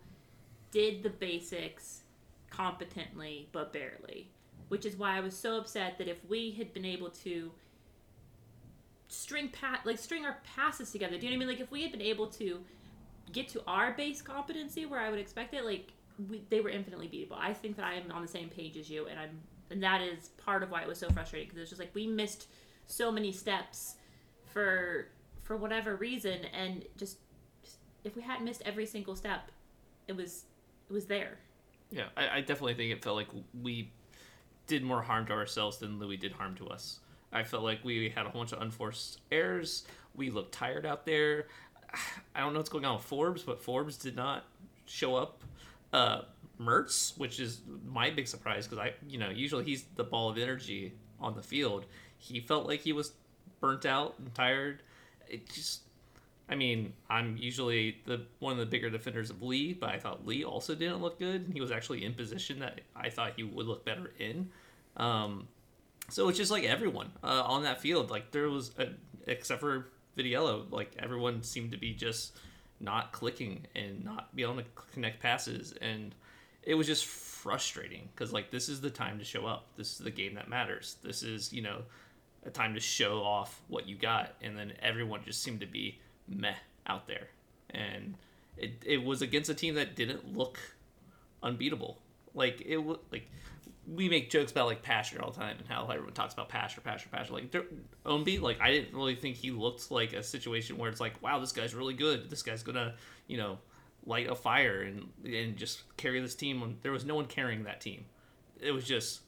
did 0.71 1.03
the 1.03 1.09
basics 1.09 2.01
competently, 2.49 3.47
but 3.51 3.71
barely, 3.71 4.29
which 4.69 4.85
is 4.85 4.95
why 4.95 5.17
I 5.17 5.19
was 5.21 5.35
so 5.35 5.57
upset 5.57 5.97
that 5.97 6.07
if 6.07 6.17
we 6.27 6.51
had 6.51 6.73
been 6.73 6.85
able 6.85 7.09
to 7.09 7.51
string 9.07 9.49
pat 9.49 9.81
like 9.85 9.97
string 9.97 10.25
our 10.25 10.37
passes 10.55 10.91
together, 10.91 11.17
do 11.17 11.25
you 11.25 11.31
know 11.31 11.37
what 11.37 11.43
I 11.43 11.47
mean? 11.47 11.57
Like 11.57 11.63
if 11.63 11.71
we 11.71 11.83
had 11.83 11.91
been 11.91 12.01
able 12.01 12.27
to 12.27 12.59
get 13.31 13.47
to 13.49 13.61
our 13.67 13.93
base 13.93 14.21
competency 14.21 14.85
where 14.85 14.99
I 14.99 15.09
would 15.09 15.19
expect 15.19 15.53
it, 15.53 15.63
like 15.65 15.91
we, 16.27 16.43
they 16.49 16.59
were 16.59 16.69
infinitely 16.69 17.07
beatable. 17.07 17.37
I 17.39 17.53
think 17.53 17.77
that 17.77 17.85
I 17.85 17.93
am 17.95 18.11
on 18.11 18.21
the 18.21 18.27
same 18.27 18.49
page 18.49 18.77
as 18.77 18.89
you, 18.89 19.07
and 19.07 19.19
I'm 19.19 19.39
and 19.71 19.83
that 19.83 20.01
is 20.01 20.29
part 20.43 20.63
of 20.63 20.71
why 20.71 20.81
it 20.81 20.87
was 20.87 20.97
so 20.97 21.09
frustrating 21.09 21.47
because 21.47 21.61
it's 21.61 21.69
just 21.69 21.79
like 21.79 21.93
we 21.93 22.07
missed 22.07 22.47
so 22.87 23.11
many 23.11 23.31
steps 23.31 23.95
for 24.45 25.07
for 25.43 25.57
whatever 25.57 25.95
reason 25.95 26.39
and 26.53 26.85
just, 26.97 27.17
just 27.63 27.77
if 28.03 28.15
we 28.15 28.21
hadn't 28.21 28.45
missed 28.45 28.61
every 28.65 28.85
single 28.85 29.15
step 29.15 29.51
it 30.07 30.15
was 30.15 30.45
it 30.89 30.93
was 30.93 31.05
there 31.05 31.37
Yeah, 31.91 32.05
I, 32.17 32.37
I 32.37 32.41
definitely 32.41 32.73
think 32.75 32.91
it 32.91 33.03
felt 33.03 33.15
like 33.15 33.29
we 33.61 33.91
did 34.67 34.83
more 34.83 35.01
harm 35.01 35.25
to 35.27 35.33
ourselves 35.33 35.77
than 35.77 35.99
Louis 35.99 36.17
did 36.17 36.31
harm 36.31 36.55
to 36.55 36.67
us. 36.67 36.99
I 37.31 37.43
felt 37.43 37.63
like 37.63 37.83
we 37.83 38.09
had 38.09 38.25
a 38.25 38.29
whole 38.29 38.41
bunch 38.41 38.53
of 38.53 38.61
unforced 38.61 39.19
errors. 39.31 39.85
We 40.15 40.29
looked 40.29 40.51
tired 40.51 40.85
out 40.85 41.05
there. 41.05 41.47
I 42.35 42.41
don't 42.41 42.53
know 42.53 42.59
what's 42.59 42.69
going 42.69 42.85
on 42.85 42.95
with 42.95 43.05
Forbes, 43.05 43.43
but 43.43 43.61
Forbes 43.61 43.97
did 43.97 44.15
not 44.15 44.45
show 44.85 45.15
up. 45.15 45.43
Uh, 45.91 46.21
Mertz, 46.59 47.17
which 47.17 47.39
is 47.39 47.61
my 47.85 48.09
big 48.09 48.27
surprise 48.27 48.67
because 48.67 48.79
I, 48.79 48.93
you 49.07 49.17
know, 49.17 49.29
usually 49.29 49.63
he's 49.63 49.85
the 49.95 50.03
ball 50.03 50.29
of 50.29 50.37
energy 50.37 50.93
on 51.19 51.35
the 51.35 51.41
field. 51.41 51.85
He 52.17 52.41
felt 52.41 52.67
like 52.67 52.81
he 52.81 52.91
was 52.91 53.13
burnt 53.61 53.85
out 53.85 54.15
and 54.19 54.33
tired. 54.35 54.83
It 55.27 55.49
just, 55.49 55.81
I 56.49 56.55
mean, 56.55 56.93
I'm 57.09 57.37
usually 57.37 57.97
the 58.05 58.25
one 58.39 58.53
of 58.53 58.59
the 58.59 58.65
bigger 58.65 58.89
defenders 58.89 59.29
of 59.29 59.41
Lee, 59.41 59.73
but 59.73 59.89
I 59.89 59.99
thought 59.99 60.25
Lee 60.25 60.43
also 60.43 60.75
didn't 60.75 61.01
look 61.01 61.17
good. 61.17 61.45
And 61.45 61.53
he 61.53 61.61
was 61.61 61.71
actually 61.71 62.03
in 62.03 62.13
position 62.13 62.59
that 62.59 62.81
I 62.95 63.09
thought 63.09 63.33
he 63.37 63.43
would 63.43 63.65
look 63.65 63.85
better 63.85 64.11
in. 64.19 64.49
Um, 64.97 65.47
so 66.09 66.27
it's 66.27 66.37
just 66.37 66.51
like 66.51 66.65
everyone 66.65 67.11
uh, 67.23 67.43
on 67.45 67.63
that 67.63 67.79
field, 67.79 68.09
like 68.09 68.31
there 68.31 68.49
was, 68.49 68.71
a, 68.77 68.89
except 69.27 69.61
for 69.61 69.87
Vitiello, 70.17 70.69
like 70.71 70.91
everyone 70.99 71.43
seemed 71.43 71.71
to 71.71 71.77
be 71.77 71.93
just 71.93 72.35
not 72.79 73.11
clicking 73.11 73.65
and 73.75 74.03
not 74.03 74.35
be 74.35 74.43
able 74.43 74.55
to 74.55 74.65
connect 74.93 75.21
passes, 75.21 75.73
and 75.81 76.15
it 76.63 76.75
was 76.75 76.87
just 76.87 77.05
frustrating 77.05 78.09
because 78.13 78.33
like 78.33 78.51
this 78.51 78.69
is 78.69 78.81
the 78.81 78.89
time 78.89 79.19
to 79.19 79.25
show 79.25 79.45
up. 79.45 79.67
This 79.75 79.93
is 79.93 79.97
the 79.99 80.11
game 80.11 80.35
that 80.35 80.49
matters. 80.49 80.97
This 81.03 81.23
is 81.23 81.51
you 81.53 81.61
know 81.61 81.81
a 82.45 82.49
time 82.49 82.73
to 82.73 82.79
show 82.79 83.19
off 83.19 83.61
what 83.67 83.87
you 83.87 83.95
got, 83.95 84.35
and 84.41 84.57
then 84.57 84.73
everyone 84.81 85.23
just 85.25 85.41
seemed 85.41 85.59
to 85.61 85.65
be 85.65 85.99
meh 86.27 86.55
out 86.87 87.07
there, 87.07 87.27
and 87.71 88.15
it 88.57 88.71
it 88.85 89.03
was 89.03 89.21
against 89.21 89.49
a 89.49 89.55
team 89.55 89.75
that 89.75 89.95
didn't 89.95 90.35
look 90.35 90.59
unbeatable. 91.43 91.97
Like 92.33 92.61
it 92.65 92.77
was 92.77 92.97
like 93.11 93.29
we 93.95 94.09
make 94.09 94.29
jokes 94.29 94.51
about 94.51 94.67
like 94.67 94.81
Pasher 94.81 95.21
all 95.21 95.31
the 95.31 95.39
time 95.39 95.57
and 95.57 95.67
how 95.67 95.87
everyone 95.87 96.13
talks 96.13 96.33
about 96.33 96.49
Pasher, 96.49 96.81
Pasher, 96.81 97.09
Pasher. 97.09 97.33
Like 97.33 97.51
Ownby, 98.05 98.41
like 98.41 98.61
I 98.61 98.71
didn't 98.71 98.95
really 98.95 99.15
think 99.15 99.35
he 99.35 99.51
looked 99.51 99.89
like 99.89 100.13
a 100.13 100.21
situation 100.21 100.77
where 100.77 100.89
it's 100.89 100.99
like, 100.99 101.21
wow, 101.21 101.39
this 101.39 101.51
guy's 101.51 101.73
really 101.73 101.93
good. 101.93 102.29
This 102.29 102.43
guy's 102.43 102.61
gonna, 102.61 102.95
you 103.27 103.37
know, 103.37 103.57
light 104.05 104.29
a 104.29 104.35
fire 104.35 104.81
and 104.81 105.09
and 105.25 105.57
just 105.57 105.81
carry 105.97 106.19
this 106.19 106.35
team. 106.35 106.77
There 106.81 106.91
was 106.91 107.05
no 107.05 107.15
one 107.15 107.25
carrying 107.25 107.63
that 107.63 107.81
team. 107.81 108.05
It 108.61 108.71
was 108.71 108.85
just 108.85 109.21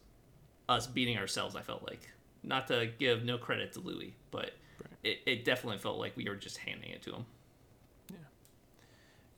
us 0.70 0.86
beating 0.88 1.18
ourselves. 1.18 1.56
I 1.56 1.62
felt 1.62 1.88
like 1.88 2.10
not 2.44 2.68
to 2.68 2.89
give 3.00 3.24
no 3.24 3.38
credit 3.38 3.74
to 3.74 3.80
Louis, 3.80 4.15
but 4.30 4.51
it, 5.03 5.20
it 5.25 5.46
definitely 5.46 5.80
felt 5.80 5.98
like 5.98 6.15
we 6.15 6.25
were 6.25 6.36
just 6.36 6.58
handing 6.58 6.89
it 6.91 7.01
to 7.03 7.13
him. 7.13 7.25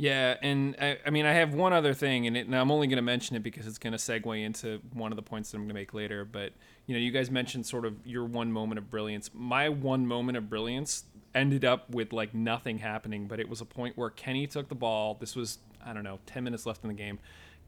Yeah, 0.03 0.36
and 0.41 0.75
I, 0.81 0.98
I 1.05 1.12
mean, 1.12 1.25
I 1.25 1.31
have 1.31 1.53
one 1.53 1.72
other 1.72 1.93
thing, 1.93 2.27
and, 2.27 2.36
it, 2.36 2.45
and 2.45 2.53
I'm 2.53 2.72
only 2.72 2.88
going 2.88 2.98
to 2.98 3.01
mention 3.01 3.38
it 3.38 3.41
because 3.41 3.65
it's 3.65 3.77
going 3.77 3.93
to 3.93 3.98
segue 3.98 4.43
into 4.43 4.81
one 4.91 5.13
of 5.13 5.15
the 5.15 5.22
points 5.22 5.51
that 5.51 5.55
I'm 5.55 5.62
going 5.62 5.69
to 5.69 5.75
make 5.75 5.93
later. 5.93 6.25
But 6.25 6.51
you 6.88 6.93
know, 6.93 7.00
you 7.00 7.10
guys 7.10 7.31
mentioned 7.31 7.65
sort 7.65 7.86
of 7.86 7.95
your 8.05 8.25
one 8.25 8.51
moment 8.51 8.79
of 8.79 8.89
brilliance. 8.89 9.29
My 9.33 9.69
one 9.69 10.05
moment 10.05 10.38
of 10.38 10.50
brilliance 10.50 11.05
ended 11.33 11.63
up 11.63 11.89
with 11.89 12.12
like 12.12 12.33
nothing 12.33 12.79
happening, 12.79 13.27
but 13.27 13.39
it 13.39 13.48
was 13.48 13.62
a 13.62 13.65
point 13.65 13.98
where 13.98 14.10
Kenny 14.10 14.45
took 14.45 14.67
the 14.67 14.75
ball. 14.75 15.15
This 15.22 15.38
was 15.38 15.60
I 15.86 15.93
don't 15.93 16.03
know, 16.03 16.19
10 16.25 16.43
minutes 16.43 16.65
left 16.65 16.83
in 16.83 16.89
the 16.89 16.93
game. 16.93 17.17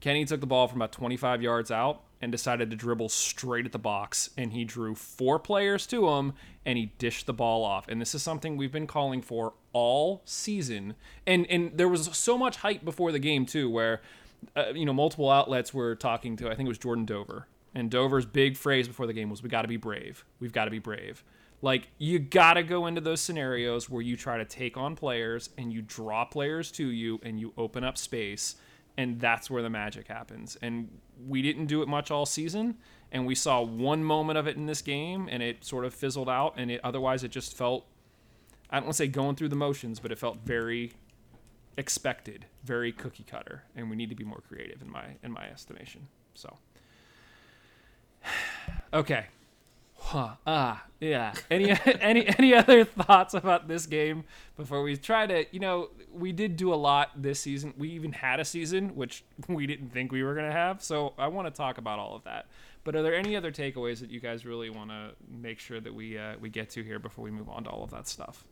Kenny 0.00 0.24
took 0.24 0.40
the 0.40 0.46
ball 0.46 0.68
from 0.68 0.78
about 0.78 0.92
25 0.92 1.42
yards 1.42 1.70
out 1.70 2.02
and 2.20 2.32
decided 2.32 2.70
to 2.70 2.76
dribble 2.76 3.08
straight 3.08 3.66
at 3.66 3.72
the 3.72 3.78
box. 3.78 4.30
And 4.36 4.52
he 4.52 4.64
drew 4.64 4.94
four 4.94 5.38
players 5.38 5.86
to 5.88 6.08
him 6.08 6.32
and 6.64 6.78
he 6.78 6.92
dished 6.98 7.26
the 7.26 7.32
ball 7.32 7.64
off. 7.64 7.88
And 7.88 8.00
this 8.00 8.14
is 8.14 8.22
something 8.22 8.56
we've 8.56 8.72
been 8.72 8.86
calling 8.86 9.22
for 9.22 9.54
all 9.72 10.22
season. 10.24 10.94
And 11.26 11.46
and 11.46 11.76
there 11.76 11.88
was 11.88 12.16
so 12.16 12.38
much 12.38 12.58
hype 12.58 12.84
before 12.84 13.12
the 13.12 13.18
game 13.18 13.46
too, 13.46 13.68
where 13.70 14.00
uh, 14.54 14.72
you 14.74 14.84
know 14.84 14.92
multiple 14.92 15.30
outlets 15.30 15.74
were 15.74 15.94
talking 15.94 16.36
to. 16.36 16.46
I 16.46 16.54
think 16.54 16.66
it 16.66 16.68
was 16.68 16.78
Jordan 16.78 17.04
Dover. 17.04 17.46
And 17.74 17.90
Dover's 17.90 18.24
big 18.24 18.56
phrase 18.56 18.88
before 18.88 19.06
the 19.06 19.12
game 19.12 19.28
was, 19.28 19.42
"We 19.42 19.50
got 19.50 19.62
to 19.62 19.68
be 19.68 19.76
brave. 19.76 20.24
We've 20.40 20.52
got 20.52 20.64
to 20.64 20.70
be 20.70 20.78
brave." 20.78 21.22
Like 21.62 21.88
you 21.98 22.18
got 22.18 22.54
to 22.54 22.62
go 22.62 22.86
into 22.86 23.00
those 23.00 23.20
scenarios 23.20 23.88
where 23.88 24.02
you 24.02 24.16
try 24.16 24.38
to 24.38 24.44
take 24.44 24.76
on 24.76 24.94
players 24.94 25.50
and 25.56 25.72
you 25.72 25.82
draw 25.82 26.24
players 26.24 26.70
to 26.72 26.86
you 26.86 27.18
and 27.22 27.40
you 27.40 27.52
open 27.56 27.82
up 27.82 27.96
space 27.96 28.56
and 28.96 29.20
that's 29.20 29.50
where 29.50 29.62
the 29.62 29.70
magic 29.70 30.08
happens. 30.08 30.56
And 30.62 30.88
we 31.26 31.42
didn't 31.42 31.66
do 31.66 31.82
it 31.82 31.88
much 31.88 32.10
all 32.10 32.26
season, 32.26 32.76
and 33.12 33.26
we 33.26 33.34
saw 33.34 33.62
one 33.62 34.02
moment 34.02 34.38
of 34.38 34.46
it 34.46 34.56
in 34.56 34.66
this 34.66 34.82
game, 34.82 35.28
and 35.30 35.42
it 35.42 35.64
sort 35.64 35.84
of 35.84 35.94
fizzled 35.94 36.28
out. 36.28 36.54
And 36.56 36.70
it 36.70 36.80
otherwise 36.82 37.24
it 37.24 37.30
just 37.30 37.56
felt 37.56 37.86
I 38.70 38.76
don't 38.76 38.86
want 38.86 38.94
to 38.94 38.98
say 38.98 39.08
going 39.08 39.36
through 39.36 39.50
the 39.50 39.56
motions, 39.56 40.00
but 40.00 40.10
it 40.10 40.18
felt 40.18 40.38
very 40.44 40.92
expected, 41.76 42.46
very 42.64 42.90
cookie 42.90 43.24
cutter, 43.24 43.62
and 43.76 43.88
we 43.90 43.96
need 43.96 44.08
to 44.08 44.16
be 44.16 44.24
more 44.24 44.42
creative 44.48 44.82
in 44.82 44.90
my 44.90 45.16
in 45.22 45.32
my 45.32 45.48
estimation. 45.48 46.08
So, 46.34 46.56
okay, 48.92 49.26
Huh. 50.06 50.36
Ah, 50.46 50.84
yeah. 51.00 51.34
Any 51.50 51.70
any 52.00 52.28
any 52.38 52.54
other 52.54 52.84
thoughts 52.84 53.34
about 53.34 53.66
this 53.66 53.86
game 53.86 54.22
before 54.56 54.84
we 54.84 54.96
try 54.96 55.26
to? 55.26 55.44
You 55.50 55.58
know, 55.58 55.90
we 56.12 56.30
did 56.30 56.56
do 56.56 56.72
a 56.72 56.76
lot 56.76 57.10
this 57.16 57.40
season. 57.40 57.74
We 57.76 57.88
even 57.88 58.12
had 58.12 58.38
a 58.38 58.44
season 58.44 58.94
which 58.94 59.24
we 59.48 59.66
didn't 59.66 59.90
think 59.90 60.12
we 60.12 60.22
were 60.22 60.36
gonna 60.36 60.52
have. 60.52 60.80
So 60.80 61.14
I 61.18 61.26
want 61.26 61.48
to 61.48 61.50
talk 61.50 61.78
about 61.78 61.98
all 61.98 62.14
of 62.14 62.22
that. 62.22 62.46
But 62.84 62.94
are 62.94 63.02
there 63.02 63.16
any 63.16 63.34
other 63.34 63.50
takeaways 63.50 63.98
that 63.98 64.10
you 64.10 64.20
guys 64.20 64.46
really 64.46 64.70
want 64.70 64.90
to 64.90 65.10
make 65.28 65.58
sure 65.58 65.80
that 65.80 65.92
we 65.92 66.16
uh, 66.16 66.34
we 66.40 66.50
get 66.50 66.70
to 66.70 66.84
here 66.84 67.00
before 67.00 67.24
we 67.24 67.32
move 67.32 67.48
on 67.48 67.64
to 67.64 67.70
all 67.70 67.82
of 67.82 67.90
that 67.90 68.06
stuff? 68.06 68.44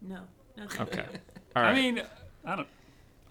No. 0.00 0.20
no 0.56 0.64
okay. 0.80 1.04
All 1.56 1.62
right. 1.62 1.72
I 1.72 1.74
mean, 1.74 2.00
I 2.46 2.56
don't. 2.56 2.68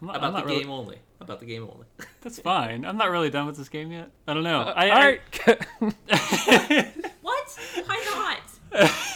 I'm 0.01 0.07
not, 0.07 0.17
about 0.17 0.35
I'm 0.35 0.47
the 0.47 0.59
game 0.59 0.69
only. 0.69 0.99
About 1.21 1.39
the 1.39 1.45
game 1.45 1.63
only. 1.63 1.85
That's 2.21 2.39
fine. 2.39 2.85
I'm 2.85 2.97
not 2.97 3.11
really 3.11 3.29
done 3.29 3.45
with 3.45 3.57
this 3.57 3.69
game 3.69 3.91
yet. 3.91 4.09
I 4.27 4.33
don't 4.33 4.43
know. 4.43 4.61
Uh, 4.61 4.73
I, 4.75 4.89
all 4.89 4.97
I, 4.97 5.05
right. 5.05 5.21
what? 7.21 7.59
Why 7.85 8.03
not? 8.05 8.41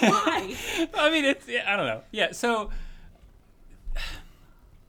Why? 0.02 0.56
I 0.96 1.10
mean, 1.12 1.26
it's. 1.26 1.48
Yeah, 1.48 1.72
I 1.72 1.78
don't 1.78 1.88
know. 1.88 2.02
Yeah. 2.12 2.34
So, 2.34 2.72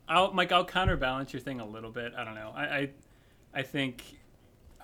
I'll 0.08 0.32
Mike. 0.32 0.50
I'll 0.50 0.64
counterbalance 0.64 1.32
your 1.32 1.40
thing 1.40 1.60
a 1.60 1.66
little 1.66 1.90
bit. 1.90 2.14
I 2.16 2.24
don't 2.24 2.34
know. 2.34 2.52
I, 2.54 2.62
I, 2.62 2.90
I 3.54 3.62
think, 3.62 4.02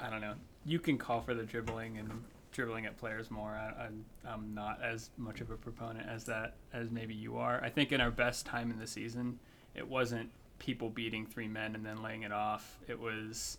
I 0.01 0.09
don't 0.09 0.21
know. 0.21 0.35
You 0.65 0.79
can 0.79 0.99
call 0.99 1.21
for 1.21 1.35
the 1.35 1.43
dribbling 1.43 1.99
and 1.99 2.23
dribbling 2.53 2.87
at 2.87 2.97
players 2.97 3.31
more. 3.31 3.51
I, 3.51 3.87
I'm, 3.87 4.05
I'm 4.27 4.55
not 4.55 4.81
as 4.83 5.11
much 5.17 5.41
of 5.41 5.51
a 5.51 5.57
proponent 5.57 6.09
as 6.09 6.25
that 6.25 6.55
as 6.73 6.91
maybe 6.91 7.15
you 7.15 7.39
are. 7.39 7.61
I 7.63 7.71
think 7.71 7.91
in 7.91 8.01
our 8.01 8.11
best 8.11 8.47
time 8.47 8.71
in 8.71 8.79
the 8.79 8.87
season, 8.87 9.39
it 9.75 9.89
wasn't 9.89 10.31
people 10.61 10.90
beating 10.90 11.26
three 11.26 11.49
men 11.49 11.75
and 11.75 11.85
then 11.85 12.00
laying 12.00 12.23
it 12.23 12.31
off. 12.31 12.79
It 12.87 13.00
was 13.00 13.59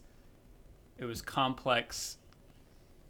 it 0.97 1.03
was 1.03 1.21
complex 1.21 2.17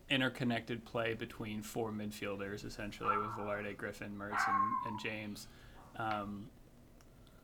interconnected 0.10 0.84
play 0.84 1.14
between 1.14 1.62
four 1.62 1.92
midfielders 1.92 2.66
essentially 2.66 3.16
with 3.18 3.28
Velarde, 3.28 3.78
Griffin, 3.78 4.18
Mertz, 4.18 4.42
and, 4.48 4.88
and 4.88 5.00
James 5.00 5.48
um, 5.98 6.48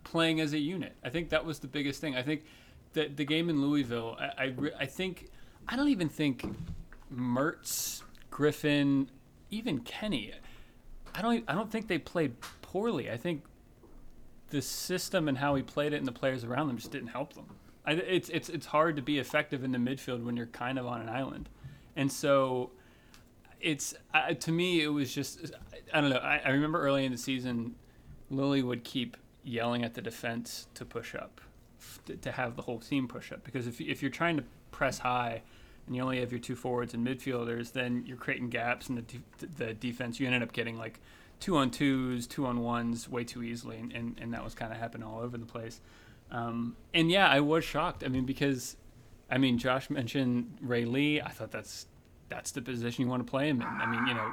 playing 0.04 0.42
as 0.42 0.54
a 0.54 0.60
unit. 0.60 0.96
I 1.04 1.10
think 1.10 1.30
that 1.30 1.46
was 1.46 1.60
the 1.60 1.68
biggest 1.68 2.02
thing. 2.02 2.16
I 2.16 2.24
think 2.24 2.46
the 2.94 3.08
the 3.08 3.26
game 3.26 3.50
in 3.50 3.62
Louisville. 3.62 4.18
I 4.20 4.46
I, 4.46 4.54
I 4.80 4.86
think 4.88 5.30
I 5.68 5.76
don't 5.76 5.90
even 5.90 6.10
think 6.10 6.44
Mertz, 7.14 8.02
Griffin, 8.32 9.10
even 9.52 9.82
Kenny. 9.82 10.34
I 11.14 11.22
don't 11.22 11.44
I 11.48 11.54
don't 11.54 11.72
think 11.72 11.88
they 11.88 12.00
played 12.00 12.36
poorly. 12.62 13.12
I 13.12 13.18
think 13.18 13.44
the 14.50 14.62
system 14.62 15.28
and 15.28 15.38
how 15.38 15.56
he 15.56 15.64
played 15.64 15.94
it 15.94 15.98
and 15.98 16.08
the 16.08 16.12
players 16.12 16.44
around 16.44 16.68
them 16.68 16.78
just 16.78 16.92
didn't 16.92 17.10
help 17.10 17.34
them. 17.34 17.46
I, 17.86 17.94
it's 17.94 18.30
it's 18.30 18.50
it's 18.50 18.66
hard 18.66 18.96
to 18.98 19.02
be 19.02 19.18
effective 19.20 19.64
in 19.64 19.72
the 19.72 19.78
midfield 19.78 20.24
when 20.24 20.36
you're 20.36 20.48
kind 20.48 20.78
of 20.78 20.86
on 20.86 21.02
an 21.02 21.10
island, 21.10 21.50
and 21.96 22.12
so 22.12 22.72
it's 23.62 23.96
uh, 24.14 24.34
to 24.34 24.52
me 24.52 24.82
it 24.84 24.90
was 24.90 25.14
just 25.14 25.52
I 25.94 26.02
don't 26.02 26.10
know. 26.10 26.18
I, 26.18 26.42
I 26.46 26.50
remember 26.50 26.82
early 26.82 27.06
in 27.06 27.12
the 27.12 27.18
season, 27.18 27.76
Lilley 28.30 28.62
would 28.62 28.84
keep 28.84 29.16
yelling 29.44 29.84
at 29.84 29.94
the 29.94 30.02
defense 30.02 30.68
to 30.74 30.84
push 30.84 31.16
up, 31.16 31.40
to, 32.06 32.18
to 32.18 32.32
have 32.34 32.58
the 32.58 32.62
whole 32.62 32.80
team 32.80 33.08
push 33.08 33.32
up 33.32 33.44
because 33.46 33.68
if 33.68 33.80
if 33.80 34.02
you're 34.02 34.12
trying 34.12 34.38
to 34.38 34.44
press 34.72 35.00
high 35.00 35.42
and 35.86 35.96
you 35.96 36.02
only 36.02 36.20
have 36.20 36.32
your 36.32 36.40
two 36.40 36.56
forwards 36.56 36.94
and 36.94 37.08
midfielders, 37.08 37.72
then 37.72 38.04
you're 38.06 38.18
creating 38.18 38.50
gaps 38.50 38.90
and 38.90 38.98
the 38.98 39.02
de- 39.04 39.48
the 39.58 39.74
defense. 39.74 40.20
You 40.20 40.28
ended 40.28 40.44
up 40.44 40.52
getting 40.52 40.78
like 40.78 41.00
two 41.40 41.58
on 41.58 41.72
twos, 41.72 42.28
two 42.28 42.46
on 42.46 42.62
ones 42.62 43.10
way 43.10 43.24
too 43.24 43.44
easily, 43.44 43.78
and, 43.78 43.92
and, 43.94 44.20
and 44.22 44.34
that 44.34 44.44
was 44.44 44.56
kind 44.56 44.72
of 44.72 44.80
happening 44.80 45.08
all 45.08 45.20
over 45.20 45.38
the 45.38 45.46
place. 45.46 45.80
Um, 46.32 46.76
and 46.94 47.10
yeah, 47.10 47.30
I 47.30 47.40
was 47.40 47.64
shocked. 47.64 48.04
I 48.04 48.08
mean, 48.08 48.26
because 48.26 48.76
I 49.30 49.38
mean, 49.38 49.58
Josh 49.58 49.90
mentioned 49.90 50.58
Ray 50.62 50.86
Lee. 50.86 51.22
I 51.22 51.30
thought 51.30 51.52
that's 51.52 51.88
that's 52.30 52.52
the 52.52 52.62
position 52.62 53.04
you 53.04 53.10
want 53.10 53.26
to 53.26 53.30
play 53.30 53.50
him 53.50 53.62
in. 53.62 53.68
I 53.68 53.86
mean, 53.86 54.06
you 54.08 54.14
know, 54.14 54.32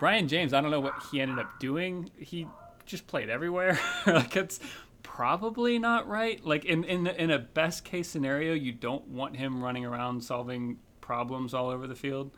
Brian 0.00 0.28
James. 0.28 0.54
I 0.54 0.60
don't 0.60 0.70
know 0.70 0.80
what 0.80 0.94
he 1.10 1.20
ended 1.20 1.38
up 1.38 1.58
doing. 1.58 2.10
He 2.16 2.46
just 2.86 3.06
played 3.06 3.28
everywhere. 3.28 3.78
like 4.06 4.36
it's 4.36 4.60
probably 5.02 5.78
not 5.78 6.08
right. 6.08 6.44
Like 6.44 6.64
in 6.64 6.84
in 6.84 7.06
in 7.06 7.30
a 7.30 7.38
best 7.38 7.84
case 7.84 8.08
scenario, 8.08 8.54
you 8.54 8.72
don't 8.72 9.06
want 9.08 9.36
him 9.36 9.62
running 9.62 9.84
around 9.84 10.22
solving 10.22 10.78
problems 11.00 11.54
all 11.54 11.70
over 11.70 11.86
the 11.86 11.94
field. 11.94 12.30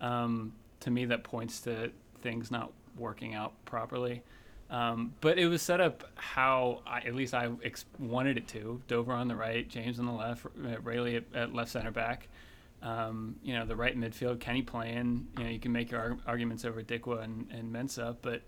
Um, 0.00 0.52
to 0.80 0.90
me, 0.90 1.06
that 1.06 1.24
points 1.24 1.60
to 1.62 1.92
things 2.20 2.50
not 2.50 2.72
working 2.96 3.34
out 3.34 3.52
properly. 3.64 4.22
Um, 4.70 5.14
but 5.20 5.38
it 5.38 5.46
was 5.46 5.62
set 5.62 5.80
up 5.80 6.04
how 6.14 6.82
I, 6.86 7.00
at 7.00 7.14
least 7.14 7.34
I 7.34 7.48
ex- 7.62 7.84
wanted 7.98 8.38
it 8.38 8.48
to. 8.48 8.82
Dover 8.88 9.12
on 9.12 9.28
the 9.28 9.36
right, 9.36 9.68
James 9.68 9.98
on 9.98 10.06
the 10.06 10.12
left, 10.12 10.46
uh, 10.46 10.80
Ray 10.82 11.00
Lee 11.00 11.16
at, 11.16 11.24
at, 11.34 11.54
left 11.54 11.70
center 11.70 11.90
back. 11.90 12.28
Um, 12.82 13.36
you 13.42 13.54
know, 13.54 13.66
the 13.66 13.76
right 13.76 13.98
midfield, 13.98 14.40
Kenny 14.40 14.62
playing. 14.62 15.28
You 15.38 15.44
know, 15.44 15.50
you 15.50 15.60
can 15.60 15.72
make 15.72 15.90
your 15.90 16.00
arg- 16.00 16.20
arguments 16.26 16.64
over 16.64 16.82
Dikwa 16.82 17.22
and, 17.22 17.50
and 17.50 17.72
Mensah, 17.72 18.16
but 18.20 18.42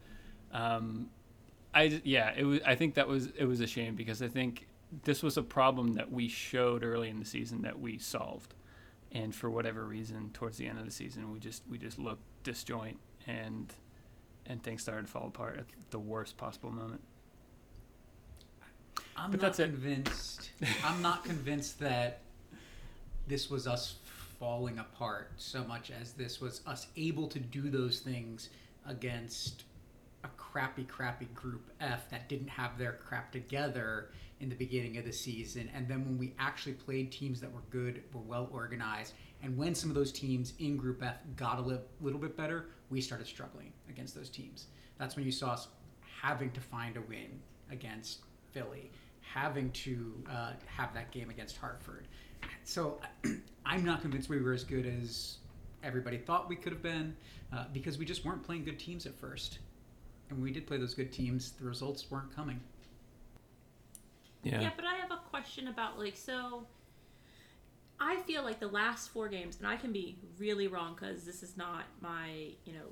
um, 0.52 1.10
I 1.74 2.00
yeah, 2.04 2.32
it 2.36 2.44
was. 2.44 2.60
I 2.64 2.74
think 2.74 2.94
that 2.94 3.06
was 3.06 3.28
it 3.38 3.44
was 3.44 3.60
a 3.60 3.66
shame 3.66 3.94
because 3.94 4.22
I 4.22 4.28
think 4.28 4.66
this 5.04 5.22
was 5.22 5.36
a 5.36 5.42
problem 5.42 5.94
that 5.94 6.10
we 6.10 6.28
showed 6.28 6.82
early 6.82 7.08
in 7.08 7.18
the 7.18 7.24
season 7.24 7.62
that 7.62 7.78
we 7.78 7.98
solved, 7.98 8.54
and 9.12 9.34
for 9.34 9.50
whatever 9.50 9.84
reason, 9.84 10.30
towards 10.32 10.56
the 10.58 10.66
end 10.66 10.78
of 10.78 10.84
the 10.84 10.90
season, 10.90 11.32
we 11.32 11.38
just 11.38 11.62
we 11.70 11.78
just 11.78 11.98
looked 11.98 12.22
disjoint 12.42 12.98
and 13.26 13.72
and 14.48 14.62
things 14.62 14.82
started 14.82 15.06
to 15.06 15.12
fall 15.12 15.26
apart 15.28 15.58
at 15.58 15.66
the 15.90 15.98
worst 15.98 16.36
possible 16.36 16.70
moment. 16.70 17.00
I'm 19.16 19.30
but 19.30 19.40
not 19.40 19.54
convinced. 19.54 20.50
I'm 20.84 21.00
not 21.02 21.24
convinced 21.24 21.80
that 21.80 22.20
this 23.26 23.50
was 23.50 23.66
us 23.66 23.96
falling 24.38 24.78
apart 24.78 25.30
so 25.36 25.64
much 25.64 25.90
as 25.90 26.12
this 26.12 26.40
was 26.40 26.60
us 26.66 26.86
able 26.96 27.26
to 27.28 27.38
do 27.38 27.70
those 27.70 28.00
things 28.00 28.50
against 28.86 29.64
a 30.24 30.28
crappy, 30.36 30.84
crappy 30.84 31.26
Group 31.34 31.70
F 31.80 32.10
that 32.10 32.28
didn't 32.28 32.48
have 32.48 32.78
their 32.78 32.92
crap 32.92 33.32
together 33.32 34.10
in 34.40 34.48
the 34.48 34.54
beginning 34.54 34.98
of 34.98 35.04
the 35.04 35.12
season. 35.12 35.70
And 35.74 35.88
then 35.88 36.04
when 36.04 36.18
we 36.18 36.34
actually 36.38 36.74
played 36.74 37.10
teams 37.10 37.40
that 37.40 37.52
were 37.52 37.62
good, 37.70 38.02
were 38.12 38.20
well 38.20 38.48
organized, 38.52 39.14
and 39.42 39.56
when 39.56 39.74
some 39.74 39.90
of 39.90 39.96
those 39.96 40.12
teams 40.12 40.54
in 40.58 40.76
Group 40.76 41.02
F 41.02 41.16
got 41.36 41.58
a 41.58 41.62
li- 41.62 41.78
little 42.00 42.18
bit 42.18 42.36
better, 42.36 42.66
we 42.90 43.00
started 43.00 43.26
struggling 43.26 43.72
against 43.88 44.14
those 44.14 44.30
teams. 44.30 44.66
That's 44.98 45.16
when 45.16 45.24
you 45.24 45.32
saw 45.32 45.52
us 45.52 45.68
having 46.22 46.50
to 46.52 46.60
find 46.60 46.96
a 46.96 47.02
win 47.02 47.40
against 47.70 48.20
Philly, 48.52 48.90
having 49.20 49.70
to 49.72 50.14
uh, 50.30 50.52
have 50.66 50.94
that 50.94 51.10
game 51.10 51.30
against 51.30 51.56
Hartford. 51.56 52.08
So 52.64 53.00
I'm 53.66 53.84
not 53.84 54.00
convinced 54.00 54.28
we 54.28 54.40
were 54.40 54.52
as 54.52 54.64
good 54.64 54.86
as 54.86 55.38
everybody 55.82 56.18
thought 56.18 56.48
we 56.48 56.56
could 56.56 56.72
have 56.72 56.82
been 56.82 57.14
uh, 57.52 57.64
because 57.72 57.98
we 57.98 58.04
just 58.04 58.24
weren't 58.24 58.42
playing 58.42 58.64
good 58.64 58.78
teams 58.78 59.06
at 59.06 59.14
first. 59.14 59.58
And 60.28 60.38
when 60.38 60.44
we 60.44 60.52
did 60.52 60.66
play 60.66 60.78
those 60.78 60.94
good 60.94 61.12
teams, 61.12 61.52
the 61.52 61.64
results 61.64 62.10
weren't 62.10 62.34
coming. 62.34 62.60
Yeah. 64.46 64.60
Yeah, 64.60 64.70
but 64.76 64.84
I 64.84 64.94
have 64.94 65.10
a 65.10 65.20
question 65.28 65.68
about 65.68 65.98
like 65.98 66.16
so. 66.16 66.66
I 67.98 68.16
feel 68.22 68.44
like 68.44 68.60
the 68.60 68.68
last 68.68 69.08
four 69.10 69.28
games, 69.28 69.56
and 69.58 69.66
I 69.66 69.76
can 69.76 69.92
be 69.92 70.18
really 70.38 70.68
wrong 70.68 70.94
because 70.94 71.24
this 71.24 71.42
is 71.42 71.56
not 71.56 71.84
my, 72.00 72.50
you 72.64 72.74
know, 72.74 72.84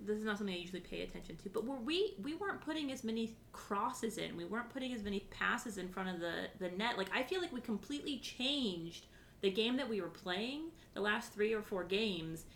this 0.00 0.18
is 0.18 0.24
not 0.24 0.38
something 0.38 0.54
I 0.54 0.58
usually 0.58 0.80
pay 0.80 1.02
attention 1.02 1.36
to. 1.36 1.50
But 1.50 1.64
were 1.64 1.76
we 1.76 2.14
we 2.22 2.34
weren't 2.34 2.60
putting 2.60 2.90
as 2.90 3.04
many 3.04 3.36
crosses 3.52 4.18
in, 4.18 4.36
we 4.36 4.44
weren't 4.44 4.70
putting 4.70 4.92
as 4.92 5.02
many 5.02 5.20
passes 5.30 5.78
in 5.78 5.88
front 5.88 6.08
of 6.08 6.20
the 6.20 6.48
the 6.58 6.70
net. 6.76 6.98
Like 6.98 7.10
I 7.14 7.22
feel 7.22 7.40
like 7.40 7.52
we 7.52 7.60
completely 7.60 8.18
changed 8.18 9.06
the 9.42 9.50
game 9.50 9.76
that 9.76 9.88
we 9.88 10.00
were 10.00 10.08
playing 10.08 10.70
the 10.94 11.00
last 11.00 11.32
three 11.32 11.54
or 11.54 11.62
four 11.62 11.84
games, 11.84 12.46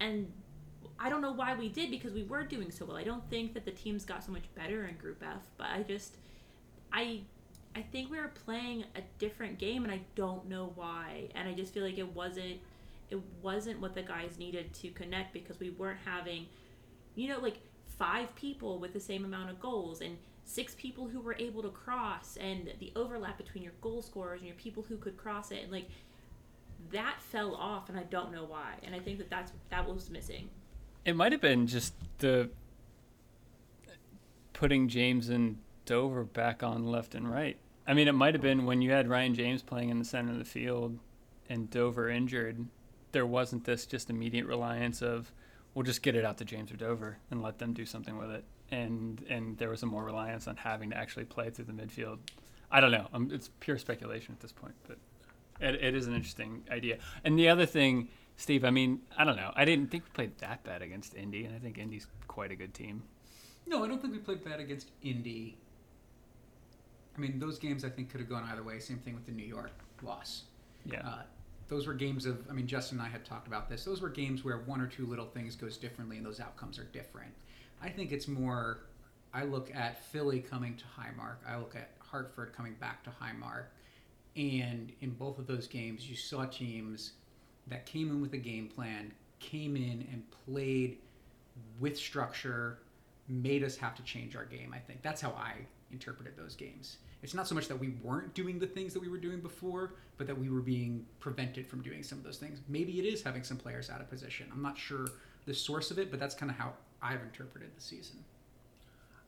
and 0.00 0.32
I 0.98 1.08
don't 1.08 1.22
know 1.22 1.32
why 1.32 1.54
we 1.54 1.68
did 1.68 1.90
because 1.90 2.12
we 2.12 2.24
were 2.24 2.42
doing 2.42 2.72
so 2.72 2.84
well. 2.84 2.96
I 2.96 3.04
don't 3.04 3.28
think 3.30 3.54
that 3.54 3.64
the 3.64 3.70
teams 3.70 4.04
got 4.04 4.24
so 4.24 4.32
much 4.32 4.52
better 4.56 4.86
in 4.86 4.96
Group 4.96 5.22
F, 5.22 5.42
but 5.56 5.68
I 5.68 5.82
just 5.82 6.16
I 6.92 7.20
I 7.74 7.82
think 7.82 8.10
we 8.10 8.18
were 8.18 8.32
playing 8.44 8.84
a 8.96 9.02
different 9.18 9.58
game 9.58 9.84
and 9.84 9.92
I 9.92 10.00
don't 10.16 10.48
know 10.48 10.72
why. 10.74 11.28
And 11.34 11.48
I 11.48 11.54
just 11.54 11.72
feel 11.72 11.84
like 11.84 11.98
it 11.98 12.14
wasn't 12.14 12.58
it 13.10 13.20
wasn't 13.42 13.80
what 13.80 13.94
the 13.94 14.02
guys 14.02 14.38
needed 14.38 14.72
to 14.72 14.90
connect 14.90 15.32
because 15.32 15.58
we 15.58 15.70
weren't 15.70 15.98
having 16.04 16.46
you 17.16 17.28
know 17.28 17.38
like 17.38 17.58
five 17.98 18.34
people 18.36 18.78
with 18.78 18.92
the 18.92 19.00
same 19.00 19.24
amount 19.24 19.50
of 19.50 19.60
goals 19.60 20.00
and 20.00 20.16
six 20.44 20.74
people 20.78 21.08
who 21.08 21.20
were 21.20 21.36
able 21.38 21.62
to 21.62 21.68
cross 21.68 22.36
and 22.40 22.72
the 22.80 22.92
overlap 22.96 23.36
between 23.36 23.62
your 23.62 23.72
goal 23.80 24.02
scorers 24.02 24.40
and 24.40 24.48
your 24.48 24.56
people 24.56 24.84
who 24.88 24.96
could 24.96 25.16
cross 25.16 25.50
it 25.50 25.62
and 25.62 25.72
like 25.72 25.88
that 26.90 27.20
fell 27.20 27.54
off 27.54 27.88
and 27.88 27.98
I 27.98 28.04
don't 28.04 28.32
know 28.32 28.44
why. 28.44 28.74
And 28.82 28.94
I 28.94 28.98
think 28.98 29.18
that 29.18 29.30
that's 29.30 29.52
that 29.70 29.88
was 29.88 30.10
missing. 30.10 30.48
It 31.04 31.14
might 31.14 31.32
have 31.32 31.40
been 31.40 31.66
just 31.66 31.94
the 32.18 32.50
putting 34.52 34.88
James 34.88 35.28
and 35.28 35.58
Dover 35.90 36.22
back 36.22 36.62
on 36.62 36.84
left 36.84 37.16
and 37.16 37.28
right. 37.28 37.56
I 37.84 37.94
mean, 37.94 38.06
it 38.06 38.12
might 38.12 38.34
have 38.34 38.40
been 38.40 38.64
when 38.64 38.80
you 38.80 38.92
had 38.92 39.08
Ryan 39.08 39.34
James 39.34 39.60
playing 39.60 39.88
in 39.88 39.98
the 39.98 40.04
center 40.04 40.30
of 40.30 40.38
the 40.38 40.44
field 40.44 40.96
and 41.48 41.68
Dover 41.68 42.08
injured, 42.08 42.64
there 43.10 43.26
wasn't 43.26 43.64
this 43.64 43.86
just 43.86 44.08
immediate 44.08 44.46
reliance 44.46 45.02
of 45.02 45.32
we'll 45.74 45.82
just 45.82 46.00
get 46.00 46.14
it 46.14 46.24
out 46.24 46.38
to 46.38 46.44
James 46.44 46.70
or 46.70 46.76
Dover 46.76 47.18
and 47.32 47.42
let 47.42 47.58
them 47.58 47.72
do 47.72 47.84
something 47.84 48.16
with 48.16 48.30
it. 48.30 48.44
And 48.70 49.20
and 49.28 49.58
there 49.58 49.68
was 49.68 49.82
a 49.82 49.86
more 49.86 50.04
reliance 50.04 50.46
on 50.46 50.54
having 50.54 50.90
to 50.90 50.96
actually 50.96 51.24
play 51.24 51.50
through 51.50 51.64
the 51.64 51.72
midfield. 51.72 52.18
I 52.70 52.78
don't 52.80 52.92
know. 52.92 53.08
Um, 53.12 53.28
it's 53.32 53.50
pure 53.58 53.76
speculation 53.76 54.32
at 54.32 54.38
this 54.38 54.52
point, 54.52 54.76
but 54.86 54.96
it, 55.60 55.74
it 55.74 55.96
is 55.96 56.06
an 56.06 56.14
interesting 56.14 56.62
idea. 56.70 56.98
And 57.24 57.36
the 57.36 57.48
other 57.48 57.66
thing, 57.66 58.10
Steve, 58.36 58.64
I 58.64 58.70
mean, 58.70 59.00
I 59.18 59.24
don't 59.24 59.34
know. 59.34 59.50
I 59.56 59.64
didn't 59.64 59.90
think 59.90 60.04
we 60.04 60.10
played 60.10 60.38
that 60.38 60.62
bad 60.62 60.82
against 60.82 61.16
Indy, 61.16 61.46
and 61.46 61.56
I 61.56 61.58
think 61.58 61.78
Indy's 61.78 62.06
quite 62.28 62.52
a 62.52 62.56
good 62.56 62.74
team. 62.74 63.02
No, 63.66 63.82
I 63.82 63.88
don't 63.88 64.00
think 64.00 64.12
we 64.12 64.20
played 64.20 64.44
bad 64.44 64.60
against 64.60 64.92
Indy. 65.02 65.56
I 67.20 67.28
mean, 67.28 67.38
those 67.38 67.58
games 67.58 67.84
I 67.84 67.90
think 67.90 68.08
could 68.08 68.20
have 68.20 68.30
gone 68.30 68.48
either 68.50 68.62
way. 68.62 68.78
Same 68.78 68.98
thing 68.98 69.14
with 69.14 69.26
the 69.26 69.32
New 69.32 69.44
York 69.44 69.72
loss. 70.02 70.44
Yeah. 70.86 71.00
Uh, 71.06 71.22
those 71.68 71.86
were 71.86 71.92
games 71.92 72.24
of. 72.24 72.46
I 72.48 72.54
mean, 72.54 72.66
Justin 72.66 72.98
and 72.98 73.06
I 73.06 73.10
had 73.10 73.26
talked 73.26 73.46
about 73.46 73.68
this. 73.68 73.84
Those 73.84 74.00
were 74.00 74.08
games 74.08 74.42
where 74.42 74.58
one 74.60 74.80
or 74.80 74.86
two 74.86 75.04
little 75.04 75.26
things 75.26 75.54
goes 75.54 75.76
differently, 75.76 76.16
and 76.16 76.24
those 76.24 76.40
outcomes 76.40 76.78
are 76.78 76.84
different. 76.84 77.32
I 77.82 77.90
think 77.90 78.10
it's 78.10 78.26
more. 78.26 78.84
I 79.34 79.44
look 79.44 79.70
at 79.74 80.02
Philly 80.02 80.40
coming 80.40 80.76
to 80.76 80.84
Highmark. 80.84 81.36
I 81.46 81.58
look 81.58 81.76
at 81.76 81.90
Hartford 81.98 82.54
coming 82.56 82.74
back 82.80 83.04
to 83.04 83.10
Highmark, 83.10 83.66
and 84.34 84.90
in 85.02 85.10
both 85.10 85.38
of 85.38 85.46
those 85.46 85.68
games, 85.68 86.08
you 86.08 86.16
saw 86.16 86.46
teams 86.46 87.12
that 87.66 87.84
came 87.84 88.08
in 88.08 88.22
with 88.22 88.32
a 88.32 88.38
game 88.38 88.66
plan, 88.66 89.12
came 89.40 89.76
in 89.76 90.08
and 90.10 90.24
played 90.46 90.96
with 91.78 91.98
structure, 91.98 92.78
made 93.28 93.62
us 93.62 93.76
have 93.76 93.94
to 93.96 94.02
change 94.02 94.34
our 94.34 94.46
game. 94.46 94.72
I 94.74 94.78
think 94.78 95.02
that's 95.02 95.20
how 95.20 95.32
I 95.32 95.66
interpreted 95.92 96.36
those 96.36 96.56
games. 96.56 96.96
It's 97.22 97.34
not 97.34 97.46
so 97.46 97.54
much 97.54 97.68
that 97.68 97.78
we 97.78 97.90
weren't 98.02 98.32
doing 98.34 98.58
the 98.58 98.66
things 98.66 98.94
that 98.94 99.00
we 99.00 99.08
were 99.08 99.18
doing 99.18 99.40
before, 99.40 99.94
but 100.16 100.26
that 100.26 100.38
we 100.38 100.48
were 100.48 100.60
being 100.60 101.04
prevented 101.18 101.66
from 101.66 101.82
doing 101.82 102.02
some 102.02 102.18
of 102.18 102.24
those 102.24 102.38
things. 102.38 102.60
Maybe 102.68 102.98
it 102.98 103.04
is 103.04 103.22
having 103.22 103.42
some 103.42 103.58
players 103.58 103.90
out 103.90 104.00
of 104.00 104.08
position. 104.08 104.46
I'm 104.52 104.62
not 104.62 104.78
sure 104.78 105.06
the 105.46 105.54
source 105.54 105.90
of 105.90 105.98
it, 105.98 106.10
but 106.10 106.18
that's 106.18 106.34
kind 106.34 106.50
of 106.50 106.56
how 106.56 106.72
I've 107.02 107.20
interpreted 107.20 107.70
the 107.76 107.80
season. 107.80 108.24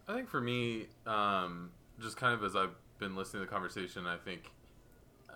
I 0.09 0.15
think 0.15 0.29
for 0.29 0.41
me, 0.41 0.87
um, 1.07 1.71
just 2.01 2.17
kind 2.17 2.35
of 2.35 2.43
as 2.45 2.57
I've 2.57 2.75
been 2.99 3.15
listening 3.15 3.43
to 3.43 3.47
the 3.47 3.53
conversation, 3.53 4.07
I 4.07 4.17
think 4.17 4.51
uh, 5.29 5.35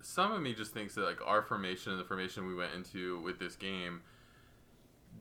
some 0.00 0.32
of 0.32 0.40
me 0.42 0.54
just 0.54 0.72
thinks 0.72 0.94
that 0.94 1.02
like 1.04 1.18
our 1.24 1.42
formation 1.42 1.92
and 1.92 2.00
the 2.00 2.04
formation 2.04 2.46
we 2.46 2.54
went 2.54 2.74
into 2.74 3.20
with 3.22 3.38
this 3.38 3.56
game 3.56 4.02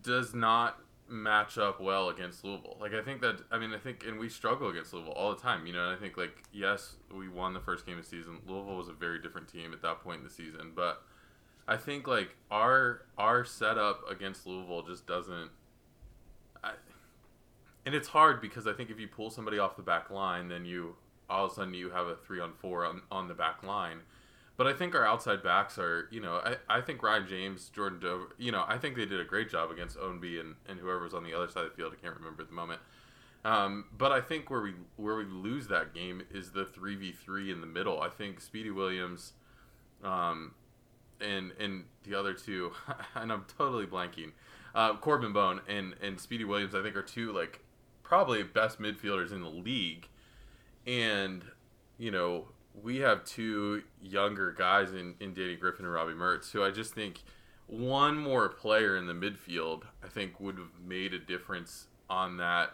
does 0.03 0.33
not 0.35 0.79
match 1.07 1.57
up 1.57 1.79
well 1.79 2.09
against 2.09 2.43
Louisville. 2.43 2.77
Like 2.79 2.93
I 2.93 3.01
think 3.01 3.21
that 3.21 3.41
I 3.51 3.59
mean 3.59 3.73
I 3.73 3.77
think 3.77 4.05
and 4.05 4.19
we 4.19 4.29
struggle 4.29 4.69
against 4.69 4.93
Louisville 4.93 5.13
all 5.13 5.33
the 5.33 5.41
time. 5.41 5.67
You 5.67 5.73
know, 5.73 5.89
and 5.89 5.95
I 5.95 5.99
think 5.99 6.17
like 6.17 6.43
yes, 6.51 6.95
we 7.15 7.27
won 7.27 7.53
the 7.53 7.59
first 7.59 7.85
game 7.85 7.97
of 7.97 8.03
the 8.03 8.09
season. 8.09 8.39
Louisville 8.47 8.77
was 8.77 8.87
a 8.87 8.93
very 8.93 9.21
different 9.21 9.47
team 9.47 9.73
at 9.73 9.81
that 9.81 10.01
point 10.01 10.19
in 10.19 10.23
the 10.23 10.29
season, 10.29 10.71
but 10.75 11.03
I 11.67 11.77
think 11.77 12.07
like 12.07 12.35
our 12.51 13.01
our 13.17 13.43
setup 13.45 14.09
against 14.09 14.45
Louisville 14.45 14.83
just 14.83 15.07
doesn't. 15.07 15.49
I, 16.63 16.71
and 17.85 17.93
it's 17.93 18.07
hard 18.07 18.41
because 18.41 18.67
I 18.67 18.73
think 18.73 18.89
if 18.89 18.99
you 18.99 19.07
pull 19.07 19.29
somebody 19.29 19.59
off 19.59 19.75
the 19.75 19.83
back 19.83 20.09
line, 20.09 20.47
then 20.47 20.65
you 20.65 20.95
all 21.29 21.45
of 21.45 21.51
a 21.51 21.55
sudden 21.55 21.73
you 21.73 21.89
have 21.89 22.07
a 22.07 22.15
three 22.15 22.39
on 22.39 22.53
four 22.53 22.85
on, 22.85 23.01
on 23.11 23.27
the 23.27 23.33
back 23.33 23.63
line. 23.63 23.99
But 24.57 24.67
I 24.67 24.73
think 24.73 24.95
our 24.95 25.05
outside 25.05 25.43
backs 25.43 25.77
are, 25.77 26.07
you 26.11 26.21
know, 26.21 26.35
I, 26.35 26.77
I 26.77 26.81
think 26.81 27.03
Ryan 27.03 27.27
James, 27.27 27.69
Jordan 27.69 27.99
Dover, 27.99 28.35
you 28.37 28.51
know, 28.51 28.63
I 28.67 28.77
think 28.77 28.95
they 28.95 29.05
did 29.05 29.19
a 29.19 29.25
great 29.25 29.49
job 29.49 29.69
against 29.69 29.97
Ownby 29.97 30.39
and, 30.39 30.55
and 30.67 30.79
whoever 30.79 31.03
was 31.03 31.13
on 31.13 31.23
the 31.23 31.33
other 31.33 31.49
side 31.49 31.65
of 31.65 31.71
the 31.71 31.75
field. 31.75 31.93
I 31.97 32.01
can't 32.01 32.15
remember 32.15 32.41
at 32.41 32.47
the 32.47 32.55
moment. 32.55 32.79
Um, 33.45 33.85
but 33.95 34.11
I 34.11 34.21
think 34.21 34.49
where 34.49 34.61
we 34.61 34.73
where 34.95 35.15
we 35.15 35.25
lose 35.25 35.67
that 35.67 35.93
game 35.93 36.23
is 36.31 36.51
the 36.51 36.65
three 36.65 36.95
v 36.95 37.11
three 37.11 37.51
in 37.51 37.61
the 37.61 37.67
middle. 37.67 38.01
I 38.01 38.09
think 38.09 38.41
Speedy 38.41 38.71
Williams, 38.71 39.33
um, 40.03 40.55
and 41.21 41.51
and 41.59 41.83
the 42.03 42.15
other 42.15 42.33
two, 42.33 42.71
and 43.15 43.31
I'm 43.31 43.45
totally 43.55 43.85
blanking, 43.85 44.31
uh, 44.73 44.95
Corben 44.95 45.31
Bone 45.31 45.61
and 45.67 45.93
and 46.01 46.19
Speedy 46.19 46.43
Williams. 46.43 46.73
I 46.73 46.81
think 46.81 46.95
are 46.95 47.03
two 47.03 47.31
like 47.33 47.59
probably 48.01 48.41
best 48.41 48.79
midfielders 48.79 49.31
in 49.31 49.41
the 49.41 49.49
league, 49.49 50.07
and 50.87 51.43
you 51.99 52.09
know 52.09 52.47
we 52.83 52.97
have 52.97 53.23
two 53.23 53.83
younger 54.01 54.51
guys 54.51 54.93
in, 54.93 55.15
in 55.19 55.33
Danny 55.33 55.55
Griffin 55.55 55.85
and 55.85 55.93
Robbie 55.93 56.13
Mertz, 56.13 56.51
who 56.51 56.63
I 56.63 56.71
just 56.71 56.93
think 56.93 57.23
one 57.67 58.17
more 58.17 58.49
player 58.49 58.97
in 58.97 59.07
the 59.07 59.13
midfield, 59.13 59.83
I 60.03 60.07
think 60.07 60.39
would 60.39 60.57
have 60.57 60.71
made 60.85 61.13
a 61.13 61.19
difference 61.19 61.87
on 62.09 62.37
that 62.37 62.71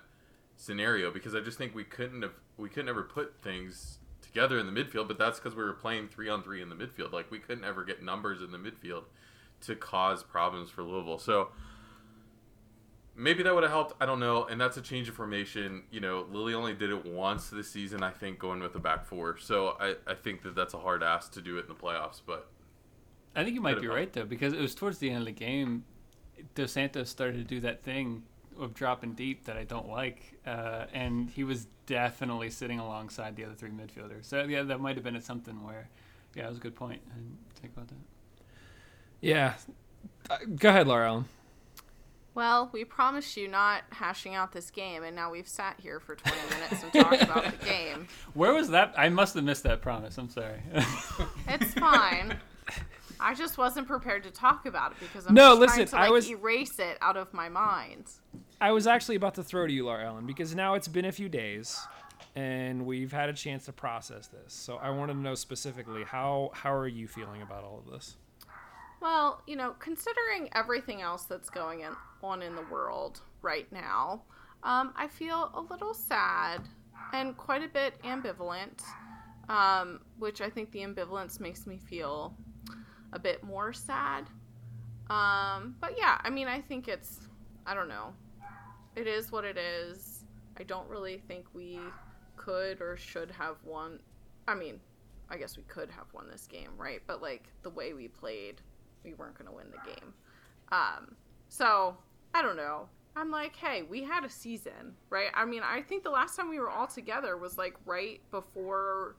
scenario 0.57 1.11
because 1.11 1.33
I 1.33 1.39
just 1.39 1.57
think 1.57 1.73
we 1.73 1.83
couldn't 1.83 2.21
have 2.21 2.33
we 2.57 2.69
couldn't 2.69 2.89
ever 2.89 3.03
put 3.03 3.41
things 3.41 3.99
together 4.21 4.59
in 4.59 4.71
the 4.71 4.71
midfield, 4.71 5.07
but 5.07 5.17
that's 5.17 5.39
because 5.39 5.55
we 5.55 5.63
were 5.63 5.73
playing 5.73 6.07
three 6.07 6.29
on 6.29 6.43
three 6.43 6.61
in 6.61 6.69
the 6.69 6.75
midfield. 6.75 7.11
Like 7.11 7.31
we 7.31 7.39
couldn't 7.39 7.63
ever 7.63 7.83
get 7.83 8.03
numbers 8.03 8.41
in 8.41 8.51
the 8.51 8.57
midfield 8.57 9.03
to 9.61 9.75
cause 9.75 10.23
problems 10.23 10.69
for 10.69 10.83
Louisville. 10.83 11.19
So 11.19 11.49
maybe 13.15 13.43
that 13.43 13.53
would 13.53 13.63
have 13.63 13.71
helped. 13.71 14.01
I 14.01 14.05
don't 14.05 14.19
know. 14.19 14.45
And 14.45 14.59
that's 14.59 14.77
a 14.77 14.81
change 14.81 15.09
of 15.09 15.15
formation. 15.15 15.83
You 15.91 15.99
know, 15.99 16.25
Lilley 16.31 16.53
only 16.53 16.73
did 16.73 16.89
it 16.89 17.05
once 17.05 17.49
this 17.49 17.69
season, 17.69 18.03
I 18.03 18.11
think, 18.11 18.39
going 18.39 18.61
with 18.61 18.73
the 18.73 18.79
back 18.79 19.05
four. 19.05 19.37
So 19.37 19.77
I, 19.79 19.95
I 20.07 20.13
think 20.13 20.43
that 20.43 20.55
that's 20.55 20.73
a 20.73 20.79
hard 20.79 21.03
ask 21.03 21.31
to 21.33 21.41
do 21.41 21.57
it 21.57 21.61
in 21.61 21.67
the 21.67 21.75
playoffs. 21.75 22.21
But 22.25 22.49
I 23.35 23.43
think 23.43 23.55
you 23.55 23.61
might 23.61 23.79
be 23.79 23.87
have 23.87 23.95
right 23.95 24.11
though, 24.11 24.25
because 24.25 24.53
it 24.53 24.59
was 24.59 24.75
towards 24.75 24.97
the 24.97 25.09
end 25.09 25.19
of 25.19 25.25
the 25.25 25.31
game. 25.31 25.85
Dos 26.55 26.71
Santos 26.71 27.09
started 27.09 27.37
to 27.37 27.43
do 27.43 27.59
that 27.61 27.83
thing 27.83 28.23
of 28.59 28.73
dropping 28.73 29.13
deep 29.13 29.45
that 29.45 29.57
I 29.57 29.63
don't 29.63 29.87
like, 29.87 30.39
uh, 30.45 30.85
and 30.93 31.29
he 31.29 31.43
was 31.43 31.67
definitely 31.85 32.49
sitting 32.49 32.79
alongside 32.79 33.35
the 33.35 33.45
other 33.45 33.53
three 33.53 33.69
midfielders. 33.69 34.25
So 34.25 34.43
yeah, 34.43 34.63
that 34.63 34.79
might 34.79 34.95
have 34.95 35.03
been 35.03 35.19
something 35.21 35.63
where, 35.63 35.89
yeah, 36.35 36.45
it 36.45 36.49
was 36.49 36.57
a 36.57 36.61
good 36.61 36.75
point. 36.75 37.01
I 37.11 37.15
didn't 37.15 37.37
think 37.55 37.73
about 37.73 37.87
that. 37.89 37.95
Yeah. 39.21 39.53
Uh, 40.29 40.37
go 40.55 40.69
ahead, 40.69 40.87
Laura 40.87 41.07
Ellen. 41.07 41.25
Well, 42.33 42.69
we 42.71 42.85
promised 42.85 43.35
you 43.35 43.47
not 43.49 43.83
hashing 43.89 44.35
out 44.35 44.53
this 44.53 44.71
game, 44.71 45.03
and 45.03 45.15
now 45.15 45.29
we've 45.31 45.47
sat 45.47 45.77
here 45.81 45.99
for 45.99 46.15
20 46.15 46.37
minutes 46.55 46.83
and 46.83 46.93
talked 46.93 47.21
about 47.29 47.59
the 47.59 47.65
game. 47.65 48.07
Where 48.33 48.53
was 48.53 48.69
that? 48.69 48.93
I 48.97 49.09
must 49.09 49.35
have 49.35 49.43
missed 49.43 49.63
that 49.63 49.81
promise. 49.81 50.17
I'm 50.17 50.29
sorry. 50.29 50.61
It's 51.47 51.73
fine. 51.73 52.37
I 53.19 53.33
just 53.35 53.57
wasn't 53.57 53.85
prepared 53.87 54.23
to 54.23 54.31
talk 54.31 54.65
about 54.65 54.93
it 54.93 54.97
because 55.01 55.27
I'm 55.27 55.33
No, 55.33 55.53
listen, 55.55 55.75
trying 55.75 55.87
to 55.87 55.97
I 55.97 56.01
like, 56.03 56.11
was- 56.11 56.29
erase 56.29 56.79
it 56.79 56.97
out 57.01 57.17
of 57.17 57.33
my 57.33 57.49
mind. 57.49 58.05
I 58.61 58.71
was 58.71 58.87
actually 58.87 59.15
about 59.15 59.35
to 59.35 59.43
throw 59.43 59.67
to 59.67 59.73
you, 59.73 59.85
Laura 59.85 60.05
Ellen, 60.05 60.25
because 60.25 60.55
now 60.55 60.75
it's 60.75 60.87
been 60.87 61.05
a 61.05 61.11
few 61.11 61.27
days, 61.27 61.79
and 62.35 62.85
we've 62.85 63.11
had 63.11 63.27
a 63.27 63.33
chance 63.33 63.65
to 63.65 63.73
process 63.73 64.27
this. 64.27 64.53
So 64.53 64.77
I 64.77 64.91
wanted 64.91 65.13
to 65.13 65.19
know 65.19 65.35
specifically 65.35 66.03
how 66.03 66.51
how 66.53 66.71
are 66.73 66.87
you 66.87 67.07
feeling 67.07 67.41
about 67.41 67.63
all 67.63 67.83
of 67.85 67.91
this? 67.91 68.15
Well, 69.01 69.41
you 69.47 69.55
know, 69.55 69.75
considering 69.79 70.49
everything 70.53 71.01
else 71.01 71.23
that's 71.23 71.49
going 71.49 71.81
in, 71.81 71.93
on 72.21 72.43
in 72.43 72.55
the 72.55 72.61
world 72.71 73.21
right 73.41 73.69
now, 73.71 74.21
um, 74.61 74.93
I 74.95 75.07
feel 75.07 75.49
a 75.55 75.61
little 75.73 75.95
sad 75.95 76.61
and 77.11 77.35
quite 77.35 77.63
a 77.63 77.67
bit 77.67 77.99
ambivalent, 78.03 78.83
um, 79.49 80.01
which 80.19 80.39
I 80.39 80.51
think 80.51 80.71
the 80.71 80.81
ambivalence 80.81 81.39
makes 81.39 81.65
me 81.65 81.79
feel 81.79 82.35
a 83.11 83.17
bit 83.17 83.43
more 83.43 83.73
sad. 83.73 84.27
Um, 85.09 85.75
but 85.81 85.95
yeah, 85.97 86.21
I 86.23 86.29
mean, 86.29 86.47
I 86.47 86.61
think 86.61 86.87
it's, 86.87 87.21
I 87.65 87.73
don't 87.73 87.89
know, 87.89 88.13
it 88.95 89.07
is 89.07 89.31
what 89.31 89.45
it 89.45 89.57
is. 89.57 90.25
I 90.57 90.63
don't 90.63 90.87
really 90.87 91.17
think 91.27 91.45
we 91.55 91.79
could 92.37 92.81
or 92.81 92.97
should 92.97 93.31
have 93.31 93.55
won. 93.65 93.99
I 94.47 94.53
mean, 94.53 94.79
I 95.27 95.37
guess 95.37 95.57
we 95.57 95.63
could 95.63 95.89
have 95.89 96.05
won 96.13 96.27
this 96.29 96.45
game, 96.45 96.69
right? 96.77 97.01
But 97.07 97.21
like 97.21 97.45
the 97.63 97.71
way 97.71 97.93
we 97.93 98.07
played, 98.07 98.61
we 99.03 99.13
weren't 99.13 99.37
going 99.37 99.47
to 99.49 99.55
win 99.55 99.67
the 99.71 99.89
game. 99.89 100.13
Um, 100.71 101.15
so 101.49 101.97
I 102.33 102.41
don't 102.41 102.55
know. 102.57 102.87
I'm 103.15 103.29
like, 103.29 103.55
hey, 103.57 103.83
we 103.83 104.03
had 104.03 104.23
a 104.23 104.29
season, 104.29 104.95
right? 105.09 105.27
I 105.33 105.43
mean, 105.45 105.63
I 105.63 105.81
think 105.81 106.03
the 106.03 106.09
last 106.09 106.37
time 106.37 106.49
we 106.49 106.59
were 106.59 106.69
all 106.69 106.87
together 106.87 107.35
was 107.37 107.57
like 107.57 107.75
right 107.85 108.21
before, 108.31 109.15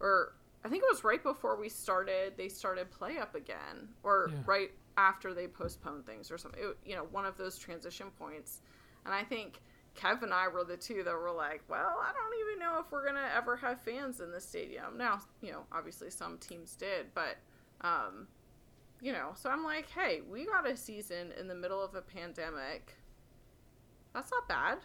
or 0.00 0.32
I 0.64 0.68
think 0.70 0.82
it 0.82 0.88
was 0.90 1.04
right 1.04 1.22
before 1.22 1.56
we 1.60 1.68
started. 1.68 2.34
They 2.38 2.48
started 2.48 2.90
play 2.90 3.18
up 3.18 3.34
again, 3.34 3.88
or 4.02 4.28
Yeah. 4.30 4.38
right 4.46 4.70
after 4.96 5.34
they 5.34 5.48
postponed 5.48 6.06
things 6.06 6.30
or 6.30 6.38
something. 6.38 6.62
It- 6.62 6.78
you 6.84 6.94
know, 6.94 7.04
one 7.04 7.26
of 7.26 7.36
those 7.36 7.58
transition 7.58 8.10
points. 8.18 8.62
And 9.04 9.12
I 9.14 9.22
think 9.24 9.60
Kev 9.94 10.22
and 10.22 10.32
I 10.32 10.48
were 10.48 10.64
the 10.64 10.76
two 10.76 11.02
that 11.02 11.12
were 11.14 11.30
like, 11.32 11.62
well, 11.68 11.98
I 12.00 12.12
don't 12.12 12.40
even 12.46 12.58
know 12.58 12.78
if 12.80 12.90
we're 12.90 13.04
gonna 13.04 13.28
ever 13.34 13.56
have 13.56 13.80
fans 13.82 14.20
in 14.20 14.30
the 14.30 14.40
stadium. 14.40 14.96
Now, 14.96 15.20
you 15.42 15.52
know, 15.52 15.66
obviously 15.72 16.08
some 16.10 16.38
teams 16.38 16.74
did, 16.76 17.12
but 17.12 17.36
um, 17.82 18.28
you 19.00 19.12
know, 19.12 19.30
so 19.34 19.50
I'm 19.50 19.64
like, 19.64 19.88
hey, 19.90 20.20
we 20.30 20.46
got 20.46 20.68
a 20.68 20.76
season 20.76 21.32
in 21.38 21.48
the 21.48 21.54
middle 21.54 21.82
of 21.82 21.94
a 21.94 22.02
pandemic. 22.02 22.96
That's 24.14 24.30
not 24.30 24.48
bad, 24.48 24.78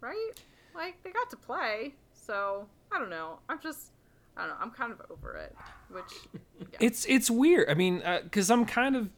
right? 0.00 0.30
Like 0.74 1.02
they 1.02 1.10
got 1.10 1.30
to 1.30 1.36
play, 1.36 1.94
so 2.12 2.66
I 2.90 2.98
don't 2.98 3.10
know. 3.10 3.38
I'm 3.48 3.60
just, 3.60 3.92
I 4.36 4.42
don't 4.42 4.50
know. 4.50 4.56
I'm 4.60 4.70
kind 4.70 4.92
of 4.92 5.02
over 5.10 5.36
it, 5.36 5.56
which 5.90 6.04
yeah. 6.58 6.78
It's 6.80 7.04
it's 7.06 7.30
weird. 7.30 7.68
I 7.68 7.74
mean, 7.74 8.02
uh, 8.02 8.20
because 8.22 8.50
I'm 8.50 8.64
kind 8.64 8.96
of 8.96 9.10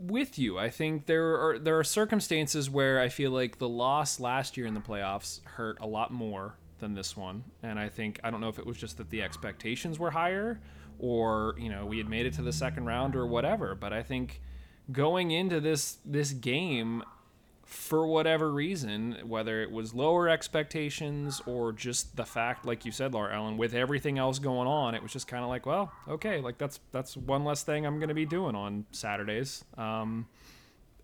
with 0.00 0.38
you. 0.38 0.58
I 0.58 0.70
think 0.70 1.06
there 1.06 1.40
are 1.40 1.58
there 1.58 1.78
are 1.78 1.84
circumstances 1.84 2.70
where 2.70 3.00
I 3.00 3.08
feel 3.08 3.30
like 3.30 3.58
the 3.58 3.68
loss 3.68 4.20
last 4.20 4.56
year 4.56 4.66
in 4.66 4.74
the 4.74 4.80
playoffs 4.80 5.44
hurt 5.44 5.78
a 5.80 5.86
lot 5.86 6.12
more 6.12 6.54
than 6.78 6.94
this 6.94 7.16
one, 7.16 7.44
and 7.62 7.78
I 7.78 7.88
think 7.88 8.20
I 8.22 8.30
don't 8.30 8.40
know 8.40 8.48
if 8.48 8.58
it 8.58 8.66
was 8.66 8.76
just 8.76 8.98
that 8.98 9.10
the 9.10 9.22
expectations 9.22 9.98
were 9.98 10.10
higher, 10.10 10.60
or 10.98 11.54
you 11.58 11.68
know 11.70 11.86
we 11.86 11.98
had 11.98 12.08
made 12.08 12.26
it 12.26 12.34
to 12.34 12.42
the 12.42 12.52
second 12.52 12.84
round 12.86 13.14
or 13.16 13.26
whatever. 13.26 13.74
But 13.74 13.92
I 13.92 14.02
think 14.02 14.40
going 14.90 15.30
into 15.30 15.60
this 15.60 15.98
this 16.04 16.32
game 16.32 17.02
for 17.64 18.06
whatever 18.06 18.50
reason, 18.50 19.14
whether 19.26 19.60
it 19.62 19.70
was 19.70 19.92
lower 19.92 20.26
expectations 20.26 21.42
or 21.44 21.70
just 21.70 22.16
the 22.16 22.24
fact, 22.24 22.64
like 22.64 22.86
you 22.86 22.90
said, 22.92 23.12
Laura 23.12 23.34
Ellen, 23.36 23.58
with 23.58 23.74
everything 23.74 24.16
else 24.18 24.38
going 24.38 24.66
on, 24.66 24.94
it 24.94 25.02
was 25.02 25.12
just 25.12 25.28
kind 25.28 25.44
of 25.44 25.50
like, 25.50 25.66
well, 25.66 25.92
okay, 26.08 26.40
like 26.40 26.56
that's 26.56 26.80
that's 26.92 27.14
one 27.14 27.44
less 27.44 27.62
thing 27.64 27.84
I'm 27.84 27.98
going 27.98 28.08
to 28.08 28.14
be 28.14 28.24
doing 28.24 28.54
on 28.54 28.86
Saturdays, 28.90 29.66
um, 29.76 30.26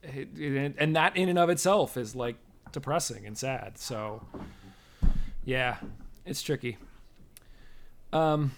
it- 0.02 0.28
it- 0.38 0.74
and 0.78 0.96
that 0.96 1.16
in 1.18 1.28
and 1.28 1.38
of 1.38 1.50
itself 1.50 1.98
is 1.98 2.16
like 2.16 2.36
depressing 2.72 3.26
and 3.26 3.36
sad. 3.36 3.76
So, 3.76 4.22
yeah, 5.44 5.76
it's 6.24 6.40
tricky. 6.40 6.78
Um, 8.10 8.52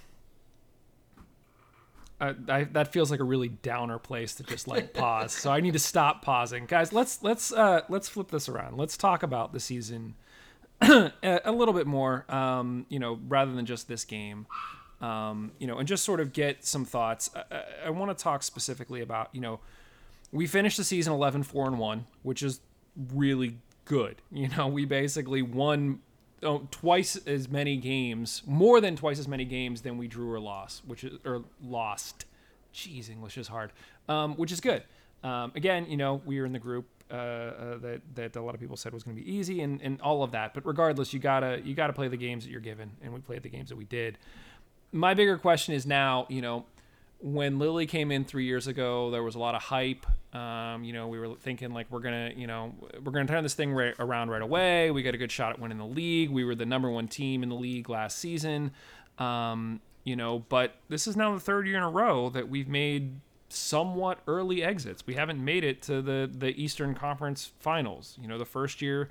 I, 2.20 2.35
I, 2.48 2.64
that 2.64 2.92
feels 2.92 3.11
like 3.11 3.20
a 3.20 3.24
really 3.24 3.48
downer 3.48 3.98
place 3.98 4.35
to 4.37 4.42
just 4.42 4.66
like 4.66 4.94
pause. 4.94 5.33
So 5.33 5.50
I 5.50 5.61
need 5.61 5.74
to 5.74 5.79
stop 5.79 6.22
pausing, 6.22 6.66
guys. 6.66 6.92
Let's 6.92 7.22
let's 7.22 7.52
uh, 7.52 7.83
let's 7.88 8.09
flip 8.09 8.31
this 8.31 8.48
around. 8.48 8.79
Let's 8.79 8.96
talk 8.96 9.22
about 9.22 9.52
the 9.52 9.61
season 9.61 10.14
a, 10.81 11.52
little 11.52 11.74
bit 11.74 11.87
more. 11.87 12.24
Um, 12.33 12.87
you 12.88 12.98
know, 12.98 13.18
rather 13.29 13.52
than 13.52 13.66
just 13.66 13.88
this 13.88 14.05
game. 14.05 14.46
Um, 15.02 15.52
you 15.59 15.66
know, 15.66 15.76
and 15.76 15.87
just 15.87 16.05
sort 16.05 16.20
of 16.20 16.33
get 16.33 16.64
some 16.64 16.87
thoughts. 16.87 17.31
I, 17.37 17.42
I, 17.55 17.62
I 17.87 17.90
want 17.90 18.16
to 18.16 18.22
talk 18.22 18.42
specifically 18.42 19.02
about 19.02 19.29
you 19.33 19.42
know, 19.42 19.61
we 20.33 20.46
finished 20.46 20.79
the 20.79 20.85
season 20.85 21.12
11 21.12 21.42
4 21.42 21.66
and 21.66 21.79
1, 21.79 22.07
which 22.22 22.42
is 22.42 22.61
really 23.12 23.59
good. 23.85 24.22
You 24.33 24.48
know, 24.48 24.68
we 24.68 24.87
basically 24.87 25.42
won 25.42 26.00
oh, 26.42 26.66
twice 26.70 27.16
as 27.27 27.49
many 27.49 27.77
games, 27.77 28.42
more 28.46 28.81
than 28.81 28.96
twice 28.96 29.18
as 29.18 29.29
many 29.29 29.44
games 29.44 29.83
than 29.83 29.99
we 29.99 30.09
drew 30.09 30.31
or 30.33 30.40
lost, 30.40 30.85
which 30.87 31.05
is 31.05 31.18
or 31.25 31.44
lost. 31.62 32.27
Jeez, 32.75 33.09
English 33.11 33.38
is 33.38 33.49
hard. 33.49 33.72
Um, 34.09 34.35
which 34.37 34.53
is 34.53 34.61
good. 34.61 34.83
Um, 35.25 35.53
again, 35.55 35.87
you 35.88 35.96
know, 35.96 36.20
we 36.25 36.38
were 36.38 36.46
in 36.46 36.53
the 36.53 36.59
group 36.59 36.87
uh, 37.11 37.14
uh, 37.14 37.79
that 37.79 38.01
that 38.14 38.37
a 38.37 38.42
lot 38.42 38.55
of 38.55 38.61
people 38.61 38.77
said 38.77 38.92
was 38.92 39.03
going 39.03 39.16
to 39.16 39.22
be 39.22 39.33
easy, 39.33 39.62
and, 39.62 39.81
and 39.81 40.01
all 40.01 40.22
of 40.22 40.33
that. 40.33 40.55
But 40.55 40.66
regardless, 40.66 41.12
you 41.12 41.20
gotta 41.20 41.61
you 41.64 41.75
gotta 41.75 41.92
play 41.92 42.09
the 42.09 42.16
games 42.16 42.44
that 42.44 42.51
you're 42.51 42.61
given, 42.61 42.90
and 43.03 43.12
we 43.12 43.20
played 43.20 43.42
the 43.42 43.49
games 43.49 43.68
that 43.70 43.77
we 43.77 43.85
did. 43.85 44.18
My 44.92 45.14
bigger 45.14 45.38
question 45.38 45.75
is 45.75 45.87
now, 45.87 46.27
you 46.29 46.42
know, 46.42 46.64
when 47.20 47.59
Lilley 47.59 47.87
came 47.87 48.11
in 48.11 48.24
three 48.24 48.44
years 48.44 48.66
ago, 48.66 49.11
there 49.11 49.22
was 49.22 49.35
a 49.35 49.38
lot 49.38 49.55
of 49.55 49.62
hype. 49.62 50.07
Um, 50.35 50.85
you 50.85 50.92
know, 50.92 51.09
we 51.09 51.18
were 51.18 51.35
thinking 51.37 51.72
like 51.72 51.87
we're 51.90 52.00
gonna, 52.00 52.33
you 52.37 52.46
know, 52.46 52.74
we're 53.02 53.12
gonna 53.12 53.26
turn 53.26 53.42
this 53.42 53.55
thing 53.55 53.72
right 53.72 53.94
around 53.98 54.29
right 54.31 54.42
away. 54.42 54.90
We 54.90 55.02
got 55.02 55.14
a 55.14 55.18
good 55.18 55.33
shot 55.33 55.52
at 55.52 55.59
winning 55.59 55.79
the 55.79 55.87
league. 55.87 56.31
We 56.31 56.44
were 56.44 56.55
the 56.55 56.66
number 56.66 56.90
one 56.90 57.09
team 57.09 57.42
in 57.42 57.48
the 57.48 57.55
league 57.55 57.88
last 57.88 58.18
season. 58.18 58.72
Um, 59.18 59.81
you 60.05 60.14
know, 60.14 60.40
but 60.48 60.76
this 60.88 61.07
is 61.07 61.16
now 61.16 61.33
the 61.35 61.40
third 61.40 61.66
year 61.66 61.79
in 61.79 61.83
a 61.83 61.90
row 61.90 62.29
that 62.31 62.48
we've 62.48 62.68
made 62.68 63.20
somewhat 63.48 64.18
early 64.26 64.62
exits. 64.62 65.07
We 65.07 65.14
haven't 65.14 65.42
made 65.42 65.64
it 65.64 65.83
to 65.83 66.02
the 66.02 66.31
the 66.33 66.50
Eastern 66.62 66.94
Conference 66.94 67.52
Finals. 67.59 68.18
You 68.20 68.29
know, 68.29 68.38
the 68.38 68.44
first 68.44 68.83
year 68.83 69.09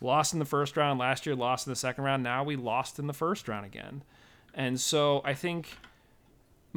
lost 0.00 0.32
in 0.32 0.38
the 0.38 0.44
first 0.44 0.76
round, 0.76 1.00
last 1.00 1.26
year 1.26 1.34
lost 1.34 1.66
in 1.66 1.72
the 1.72 1.76
second 1.76 2.04
round. 2.04 2.22
Now 2.22 2.44
we 2.44 2.56
lost 2.56 2.98
in 2.98 3.08
the 3.08 3.12
first 3.12 3.48
round 3.48 3.66
again. 3.66 4.02
And 4.54 4.80
so 4.80 5.22
I 5.24 5.34
think 5.34 5.76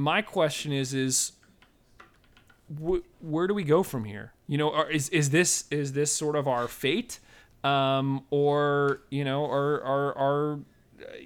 my 0.02 0.22
question 0.22 0.72
is 0.72 0.94
is 0.94 1.34
wh- 2.82 3.00
where 3.20 3.48
do 3.48 3.54
we 3.54 3.64
go 3.64 3.84
from 3.84 4.06
here? 4.06 4.34
You 4.48 4.58
know, 4.58 4.72
are, 4.72 4.90
is 4.90 5.10
is 5.10 5.30
this 5.30 5.66
is 5.72 5.94
this 5.94 6.12
sort 6.14 6.36
of 6.36 6.48
our 6.48 6.68
fate, 6.68 7.20
um, 7.64 8.26
or 8.30 9.02
you 9.10 9.24
know, 9.24 9.46
or 9.46 9.80
or 9.82 10.18
are 10.18 10.60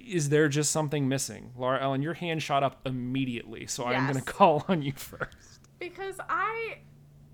is 0.06 0.28
there 0.28 0.48
just 0.48 0.70
something 0.70 1.08
missing? 1.08 1.52
Laura 1.56 1.82
Ellen, 1.82 2.02
your 2.02 2.14
hand 2.14 2.42
shot 2.42 2.62
up 2.62 2.80
immediately, 2.86 3.66
so 3.66 3.84
I'm 3.84 4.04
going 4.04 4.22
to 4.22 4.32
call 4.32 4.64
on 4.68 4.82
you 4.82 4.92
first. 4.92 5.60
because 5.78 6.16
I 6.28 6.78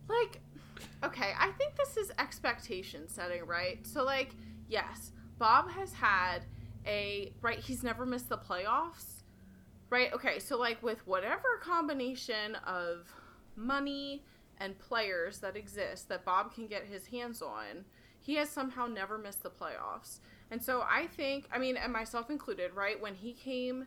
like 0.09 0.41
okay, 1.05 1.33
I 1.39 1.51
think 1.53 1.77
this 1.77 1.97
is 1.97 2.13
expectation 2.19 3.09
setting, 3.09 3.45
right? 3.45 3.85
So 3.87 4.05
like, 4.05 4.31
yes, 4.69 5.13
Bob 5.39 5.71
has 5.71 5.93
had 5.93 6.41
a 6.87 7.33
right, 7.43 7.59
he's 7.59 7.83
never 7.83 8.07
missed 8.07 8.29
the 8.29 8.39
playoffs. 8.39 9.22
Right? 9.93 10.11
Okay, 10.15 10.39
so 10.39 10.57
like 10.57 10.83
with 10.83 11.07
whatever 11.07 11.59
combination 11.61 12.55
of 12.67 13.13
money 13.57 14.25
and 14.57 14.79
players 14.79 15.41
that 15.41 15.55
exist 15.55 16.09
that 16.09 16.25
Bob 16.25 16.55
can 16.55 16.67
get 16.67 16.87
his 16.87 17.09
hands 17.09 17.43
on, 17.43 17.85
he 18.19 18.37
has 18.37 18.49
somehow 18.49 18.87
never 18.87 19.19
missed 19.19 19.43
the 19.43 19.51
playoffs. 19.51 20.21
And 20.51 20.65
so 20.65 20.81
I 20.81 21.09
think, 21.09 21.47
I 21.53 21.59
mean, 21.59 21.77
and 21.77 21.93
myself 21.93 22.31
included, 22.31 22.73
right? 22.73 22.99
When 22.99 23.15
he 23.15 23.35
came 23.35 23.85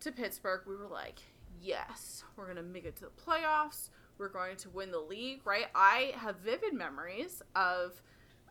to 0.00 0.10
Pittsburgh, 0.10 0.62
we 0.66 0.74
were 0.74 0.88
like, 0.88 1.18
yes, 1.60 2.24
we're 2.34 2.44
going 2.46 2.56
to 2.56 2.62
make 2.62 2.86
it 2.86 2.96
to 2.96 3.02
the 3.02 3.10
playoffs. 3.10 3.90
We're 4.16 4.30
going 4.30 4.56
to 4.56 4.70
win 4.70 4.90
the 4.90 5.00
league, 5.00 5.42
right? 5.44 5.66
I 5.74 6.12
have 6.16 6.36
vivid 6.36 6.72
memories 6.72 7.42
of 7.54 8.00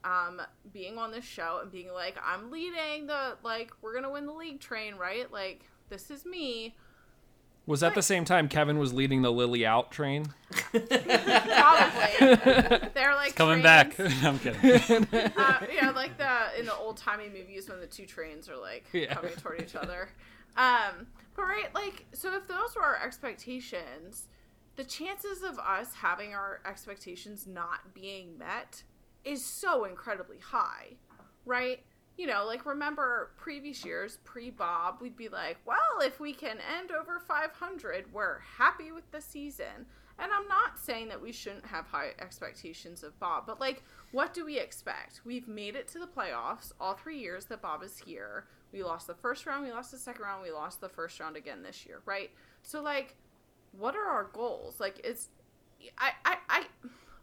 um, 0.04 0.40
being 0.72 1.00
on 1.00 1.12
this 1.12 1.26
show 1.26 1.62
and 1.64 1.72
being 1.72 1.92
like, 1.92 2.16
I'm 2.24 2.52
leading 2.52 3.08
the, 3.08 3.38
like, 3.44 3.72
we're 3.82 3.94
going 3.94 4.04
to 4.04 4.12
win 4.12 4.28
the 4.28 4.34
league 4.34 4.60
train, 4.60 4.98
right? 4.98 5.32
Like, 5.32 5.66
this 5.90 6.12
is 6.12 6.26
me. 6.26 6.76
Was 7.72 7.80
that 7.80 7.96
the 7.96 8.02
same 8.02 8.26
time 8.26 8.50
Kevin 8.50 8.80
was 8.80 8.94
leading 8.94 9.22
the 9.22 9.32
Lilley 9.32 9.66
out 9.66 9.92
train? 9.92 10.34
Probably. 10.72 10.90
They're 12.94 13.16
like 13.16 13.36
Coming 13.36 13.62
trains, 13.62 13.64
back. 13.64 14.00
I'm 14.24 14.40
kidding. 14.40 15.08
uh, 15.38 15.60
yeah, 15.74 15.92
like 15.96 16.18
the 16.18 16.60
in 16.60 16.66
the 16.66 16.76
old 16.76 16.98
timey 16.98 17.30
movies 17.30 17.70
when 17.70 17.80
the 17.80 17.88
two 17.88 18.06
trains 18.06 18.50
are 18.50 18.58
like 18.58 18.86
Yeah. 18.92 19.14
coming 19.14 19.32
toward 19.36 19.62
each 19.62 19.76
other. 19.76 20.10
Um, 20.58 21.08
but 21.36 21.44
right, 21.44 21.74
like 21.74 22.06
so, 22.12 22.36
if 22.36 22.46
those 22.48 22.76
were 22.76 22.84
our 22.84 23.02
expectations, 23.02 24.28
the 24.76 24.84
chances 24.84 25.42
of 25.42 25.58
us 25.58 25.94
having 25.94 26.34
our 26.34 26.60
expectations 26.68 27.48
not 27.48 27.94
being 27.94 28.38
met 28.38 28.84
is 29.24 29.46
so 29.46 29.86
incredibly 29.86 30.40
high, 30.40 30.96
right? 31.46 31.82
You 32.22 32.28
know, 32.28 32.46
like 32.46 32.68
remember 32.68 33.32
previous 33.36 33.84
years, 33.84 34.20
pre 34.24 34.52
Bob, 34.52 34.98
we'd 35.02 35.18
be 35.18 35.28
like, 35.28 35.58
well, 35.66 36.06
if 36.06 36.20
we 36.20 36.34
can 36.34 36.60
end 36.78 36.92
over 36.92 37.20
500, 37.20 38.14
we're 38.14 38.38
happy 38.60 38.92
with 38.92 39.10
the 39.10 39.20
season. 39.20 39.88
and 40.20 40.32
I'm 40.32 40.48
not 40.48 40.78
saying 40.78 41.08
that 41.08 41.20
we 41.20 41.32
shouldn't 41.32 41.66
have 41.66 41.88
high 41.88 42.12
expectations 42.20 43.02
of 43.02 43.20
Bob, 43.20 43.48
but 43.48 43.60
like, 43.60 43.82
what 44.12 44.36
do 44.36 44.46
we 44.46 44.60
expect? 44.60 45.22
We've 45.26 45.48
made 45.48 45.76
it 45.76 45.88
to 45.88 46.00
the 46.00 46.06
playoffs 46.06 46.74
all 46.80 46.94
three 46.94 47.18
years 47.18 47.46
that 47.46 47.64
Bob 47.64 47.82
is 47.82 47.98
here. 47.98 48.46
We 48.72 48.84
lost 48.84 49.08
the 49.08 49.16
first 49.16 49.48
round, 49.48 49.66
we 49.66 49.72
lost 49.72 49.90
the 49.90 49.98
second 49.98 50.22
round, 50.24 50.44
we 50.44 50.52
lost 50.52 50.80
the 50.80 50.90
first 50.90 51.20
round 51.20 51.38
again 51.38 51.64
this 51.64 51.88
year, 51.88 52.04
right? 52.06 52.30
So 52.62 52.84
like, 52.84 53.16
what 53.72 53.96
are 53.96 54.06
our 54.06 54.26
goals? 54.32 54.80
Like, 54.80 55.02
it's, 55.04 55.30
I, 55.98 56.12
I, 56.24 56.38
I, 56.48 56.66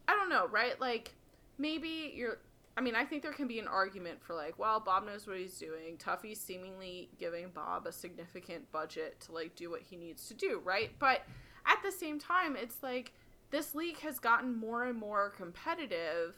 I 0.08 0.16
don't 0.16 0.28
know, 0.28 0.48
right? 0.48 0.80
Like, 0.80 1.14
maybe 1.56 2.12
you're. 2.16 2.38
I 2.78 2.80
mean, 2.80 2.94
I 2.94 3.04
think 3.04 3.22
there 3.24 3.32
can 3.32 3.48
be 3.48 3.58
an 3.58 3.66
argument 3.66 4.22
for 4.22 4.34
like, 4.34 4.56
well, 4.56 4.78
Bob 4.78 5.04
knows 5.04 5.26
what 5.26 5.36
he's 5.36 5.58
doing. 5.58 5.96
Tuffy's 5.98 6.38
seemingly 6.38 7.08
giving 7.18 7.48
Bob 7.52 7.88
a 7.88 7.92
significant 7.92 8.70
budget 8.70 9.18
to 9.22 9.32
like 9.32 9.56
do 9.56 9.68
what 9.68 9.82
he 9.82 9.96
needs 9.96 10.28
to 10.28 10.34
do, 10.34 10.60
right? 10.62 10.92
But 11.00 11.22
at 11.66 11.82
the 11.82 11.90
same 11.90 12.20
time, 12.20 12.54
it's 12.54 12.80
like 12.80 13.14
this 13.50 13.74
league 13.74 13.98
has 13.98 14.20
gotten 14.20 14.54
more 14.54 14.84
and 14.84 14.96
more 14.96 15.30
competitive. 15.30 16.36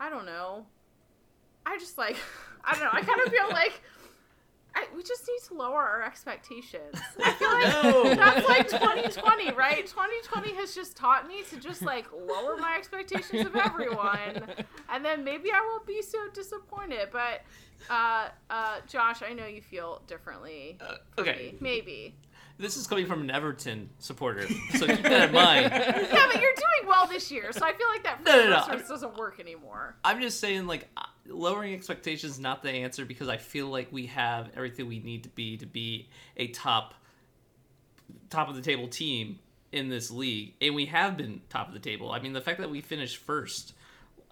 I 0.00 0.08
don't 0.08 0.24
know. 0.24 0.64
I 1.66 1.76
just 1.76 1.98
like, 1.98 2.16
I 2.64 2.72
don't 2.72 2.84
know. 2.84 2.90
I 2.90 3.02
kind 3.02 3.20
of 3.20 3.30
feel 3.30 3.48
like 3.50 3.82
I, 4.78 4.86
we 4.94 5.02
just 5.02 5.26
need 5.26 5.38
to 5.48 5.54
lower 5.54 5.82
our 5.82 6.02
expectations. 6.04 6.94
I 7.24 7.32
feel 7.32 7.48
like 7.52 7.82
No. 7.82 8.14
that's 8.14 8.46
like 8.46 8.68
2020, 8.68 9.52
right? 9.52 9.86
2020 9.86 10.54
has 10.54 10.74
just 10.74 10.96
taught 10.96 11.26
me 11.26 11.42
to 11.50 11.56
just 11.58 11.80
like 11.82 12.06
lower 12.12 12.58
my 12.58 12.74
expectations 12.76 13.46
of 13.46 13.56
everyone, 13.56 14.42
and 14.90 15.02
then 15.04 15.24
maybe 15.24 15.50
I 15.50 15.60
won't 15.66 15.86
be 15.86 16.02
so 16.02 16.18
disappointed. 16.34 17.08
But 17.10 17.40
uh, 17.88 18.28
uh, 18.50 18.76
Josh, 18.86 19.22
I 19.22 19.32
know 19.32 19.46
you 19.46 19.62
feel 19.62 20.02
differently. 20.06 20.76
Uh, 20.80 21.20
okay. 21.20 21.52
me. 21.52 21.58
maybe. 21.60 22.14
This 22.58 22.76
is 22.76 22.86
coming 22.86 23.06
from 23.06 23.20
an 23.20 23.30
Everton 23.30 23.90
supporter, 23.98 24.48
so 24.78 24.86
keep 24.86 25.02
that 25.02 25.28
in 25.28 25.34
mind. 25.34 25.66
Yeah, 25.72 26.26
but 26.32 26.40
you're 26.40 26.54
doing 26.54 26.88
well 26.88 27.06
this 27.06 27.30
year, 27.30 27.52
so 27.52 27.64
I 27.64 27.72
feel 27.74 27.88
like 27.88 28.02
that 28.04 28.24
No, 28.24 28.48
no, 28.48 28.66
no, 28.66 28.88
doesn't 28.88 29.16
work 29.16 29.40
anymore. 29.40 29.96
I'm 30.02 30.20
just 30.22 30.40
saying, 30.40 30.66
like, 30.66 30.88
uh, 30.96 31.02
lowering 31.26 31.74
expectations 31.74 32.34
is 32.34 32.38
not 32.38 32.62
the 32.62 32.70
answer 32.70 33.04
because 33.04 33.28
I 33.28 33.36
feel 33.36 33.68
like 33.68 33.92
we 33.92 34.06
have 34.06 34.50
everything 34.56 34.88
we 34.88 35.00
need 35.00 35.24
to 35.24 35.28
be 35.30 35.58
to 35.58 35.66
be 35.66 36.08
a 36.38 36.48
top, 36.48 36.94
top 38.30 38.48
of 38.48 38.56
the 38.56 38.62
table 38.62 38.88
team 38.88 39.38
in 39.72 39.90
this 39.90 40.10
league, 40.10 40.54
and 40.62 40.74
we 40.74 40.86
have 40.86 41.16
been 41.18 41.42
top 41.50 41.68
of 41.68 41.74
the 41.74 41.80
table. 41.80 42.10
I 42.10 42.20
mean, 42.20 42.32
the 42.32 42.40
fact 42.40 42.60
that 42.60 42.70
we 42.70 42.80
finished 42.80 43.18
first 43.18 43.74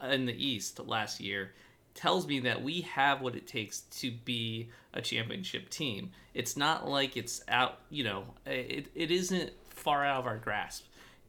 in 0.02 0.24
the 0.24 0.34
East 0.34 0.80
last 0.80 1.20
year 1.20 1.52
tells 1.94 2.26
me 2.26 2.40
that 2.40 2.62
we 2.62 2.82
have 2.82 3.20
what 3.20 3.36
it 3.36 3.46
takes 3.46 3.80
to 3.80 4.10
be 4.10 4.68
a 4.92 5.00
championship 5.00 5.70
team. 5.70 6.10
It's 6.34 6.56
not 6.56 6.88
like 6.88 7.16
it's 7.16 7.42
out, 7.48 7.78
you 7.88 8.04
know, 8.04 8.24
it, 8.46 8.88
it 8.94 9.10
isn't 9.10 9.52
far 9.70 10.04
out 10.04 10.20
of 10.20 10.26
our 10.26 10.38
grasp. 10.38 10.84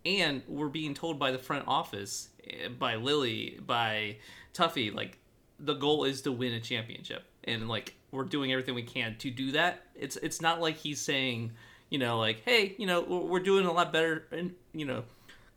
And 0.06 0.42
we're 0.48 0.70
being 0.70 0.94
told 0.94 1.18
by 1.18 1.32
the 1.32 1.38
front 1.38 1.66
office, 1.68 2.30
eh, 2.48 2.68
by 2.68 2.96
Lilley, 2.96 3.60
by 3.66 4.18
Tuffy, 4.54 4.94
like 4.94 5.18
the 5.60 5.74
goal 5.74 6.04
is 6.04 6.22
to 6.24 6.32
win 6.32 6.54
a 6.54 6.60
championship. 6.60 7.24
And 7.44 7.68
like 7.68 7.96
we're 8.12 8.24
doing 8.24 8.52
everything 8.52 8.76
we 8.76 8.84
can 8.84 9.16
to 9.18 9.32
do 9.32 9.52
that. 9.52 9.84
It's 9.96 10.16
it's 10.18 10.42
not 10.42 10.62
like 10.62 10.78
he's 10.78 11.02
saying, 11.02 11.52
you 11.90 12.00
know, 12.00 12.20
like, 12.20 12.42
hey, 12.46 12.76
you 12.78 12.88
know, 12.88 13.02
we're 13.02 13.20
we're 13.20 13.40
doing 13.40 13.66
a 13.66 13.72
lot 13.72 13.94
better 13.94 14.26
and 14.32 14.54
you 14.74 14.86
know, 14.86 15.04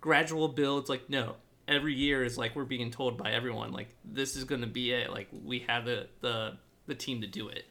gradual 0.00 0.48
build. 0.48 0.82
It's 0.82 0.90
like 0.90 1.08
no, 1.08 1.36
every 1.68 1.94
year 1.94 2.24
is 2.24 2.36
like 2.38 2.56
we're 2.56 2.64
being 2.64 2.90
told 2.90 3.18
by 3.18 3.32
everyone 3.32 3.72
like 3.72 3.88
this 4.04 4.34
is 4.34 4.44
going 4.44 4.62
to 4.62 4.66
be 4.66 4.90
it. 4.92 5.10
Like 5.10 5.28
we 5.44 5.60
have 5.68 5.84
the 5.84 6.08
the 6.20 6.56
the 6.86 6.94
team 6.94 7.20
to 7.20 7.26
do 7.26 7.48
it. 7.48 7.64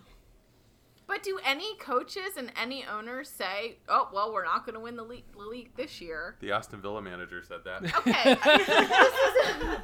But 1.07 1.23
do 1.23 1.39
any 1.45 1.77
coaches 1.77 2.35
and 2.37 2.51
any 2.61 2.85
owners 2.85 3.29
say, 3.29 3.77
"Oh, 3.87 4.09
well, 4.13 4.33
we're 4.33 4.43
not 4.43 4.65
going 4.65 4.73
to 4.73 4.81
win 4.81 4.97
the 4.97 5.03
league, 5.03 5.23
the 5.31 5.45
league 5.45 5.71
this 5.77 6.01
year"? 6.01 6.35
The 6.41 6.51
Aston 6.51 6.81
Villa 6.81 7.01
manager 7.01 7.41
said 7.41 7.61
that. 7.63 7.83
Okay. 7.99 8.35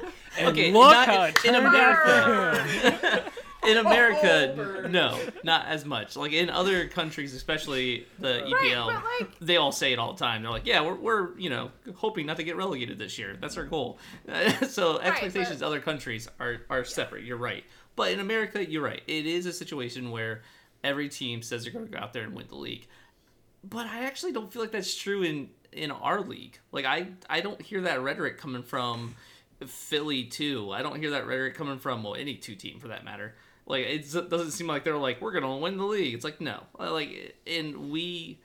And 0.36 0.48
okay, 0.48 0.72
look 0.72 0.90
not 0.90 1.06
how 1.06 1.22
it 1.22 1.36
in 1.44 1.54
turned 1.54 1.66
America. 1.68 3.24
in 3.66 3.76
America, 3.78 4.88
no, 4.90 5.18
not 5.42 5.66
as 5.66 5.84
much. 5.84 6.16
Like 6.16 6.32
in 6.32 6.50
other 6.50 6.88
countries, 6.88 7.34
especially 7.34 8.06
the 8.18 8.42
EPL, 8.46 8.86
but, 8.86 9.04
like- 9.20 9.38
they 9.40 9.56
all 9.56 9.72
say 9.72 9.92
it 9.92 9.98
all 9.98 10.12
the 10.12 10.18
time. 10.18 10.42
They're 10.42 10.50
like, 10.50 10.66
"Yeah, 10.66 10.82
we're, 10.82 10.94
we're 10.94 11.38
you 11.38 11.50
know 11.50 11.70
hoping 11.94 12.26
not 12.26 12.36
to 12.36 12.44
get 12.44 12.56
relegated 12.56 12.98
this 12.98 13.18
year. 13.18 13.36
That's 13.40 13.56
our 13.56 13.64
goal." 13.64 13.98
so 14.68 14.98
expectations 14.98 15.60
but- 15.60 15.66
other 15.66 15.80
countries 15.80 16.28
are 16.38 16.58
are 16.70 16.84
separate. 16.84 17.24
You're 17.24 17.36
right, 17.36 17.64
but 17.96 18.12
in 18.12 18.20
America, 18.20 18.64
you're 18.68 18.82
right. 18.82 19.02
It 19.06 19.26
is 19.26 19.46
a 19.46 19.52
situation 19.52 20.10
where 20.10 20.42
every 20.82 21.08
team 21.08 21.42
says 21.42 21.64
they're 21.64 21.72
going 21.72 21.86
to 21.86 21.90
go 21.92 21.98
out 21.98 22.12
there 22.12 22.24
and 22.24 22.34
win 22.34 22.46
the 22.48 22.56
league. 22.56 22.86
But 23.62 23.86
I 23.86 24.04
actually 24.04 24.32
don't 24.32 24.52
feel 24.52 24.60
like 24.62 24.72
that's 24.72 24.94
true 24.94 25.22
in 25.22 25.48
in 25.72 25.90
our 25.90 26.20
league. 26.20 26.58
Like 26.72 26.84
I 26.84 27.08
I 27.28 27.40
don't 27.40 27.60
hear 27.60 27.80
that 27.82 28.02
rhetoric 28.02 28.38
coming 28.38 28.62
from 28.62 29.14
Philly 29.66 30.24
too. 30.24 30.70
I 30.72 30.82
don't 30.82 30.96
hear 31.00 31.10
that 31.10 31.26
rhetoric 31.26 31.54
coming 31.54 31.78
from 31.78 32.02
well 32.02 32.14
any 32.14 32.34
two 32.36 32.54
team 32.54 32.78
for 32.78 32.88
that 32.88 33.04
matter. 33.04 33.34
Like 33.66 33.86
it 33.86 34.10
doesn't 34.12 34.50
seem 34.50 34.66
like 34.66 34.84
they're 34.84 34.96
like 34.96 35.20
we're 35.20 35.32
gonna 35.32 35.56
win 35.56 35.78
the 35.78 35.84
league. 35.84 36.14
It's 36.14 36.24
like 36.24 36.40
no, 36.40 36.60
Uh, 36.78 36.92
like 36.92 37.36
and 37.46 37.90
we 37.90 38.38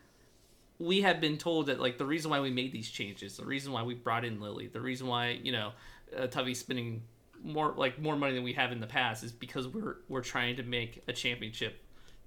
we 0.80 1.02
have 1.02 1.20
been 1.20 1.38
told 1.38 1.66
that 1.68 1.80
like 1.80 1.98
the 1.98 2.06
reason 2.06 2.32
why 2.32 2.40
we 2.40 2.52
made 2.52 2.72
these 2.72 2.90
changes, 2.90 3.38
the 3.38 3.46
reason 3.46 3.74
why 3.74 3.84
we 3.84 3.96
brought 3.96 4.24
in 4.24 4.40
Lilley, 4.40 4.68
the 4.68 4.82
reason 4.82 5.08
why 5.08 5.40
you 5.44 5.52
know 5.52 5.74
uh, 6.18 6.28
Tuffy's 6.28 6.60
spending 6.60 7.02
more 7.44 7.74
like 7.76 8.00
more 8.00 8.16
money 8.16 8.34
than 8.34 8.44
we 8.44 8.54
have 8.54 8.72
in 8.72 8.80
the 8.80 8.88
past 8.88 9.24
is 9.24 9.32
because 9.32 9.68
we're 9.68 9.98
we're 10.08 10.22
trying 10.22 10.56
to 10.56 10.64
make 10.64 11.04
a 11.08 11.14
championship 11.14 11.80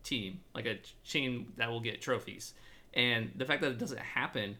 team, 0.03 0.41
like 0.55 0.67
a 0.67 0.79
chain 1.05 1.53
that 1.57 1.71
will 1.71 1.81
get 1.81 2.01
trophies. 2.01 2.55
And 2.95 3.31
the 3.37 3.45
fact 3.45 3.63
that 3.63 3.71
it 3.71 3.79
doesn't 3.79 4.01
happen 4.01 4.57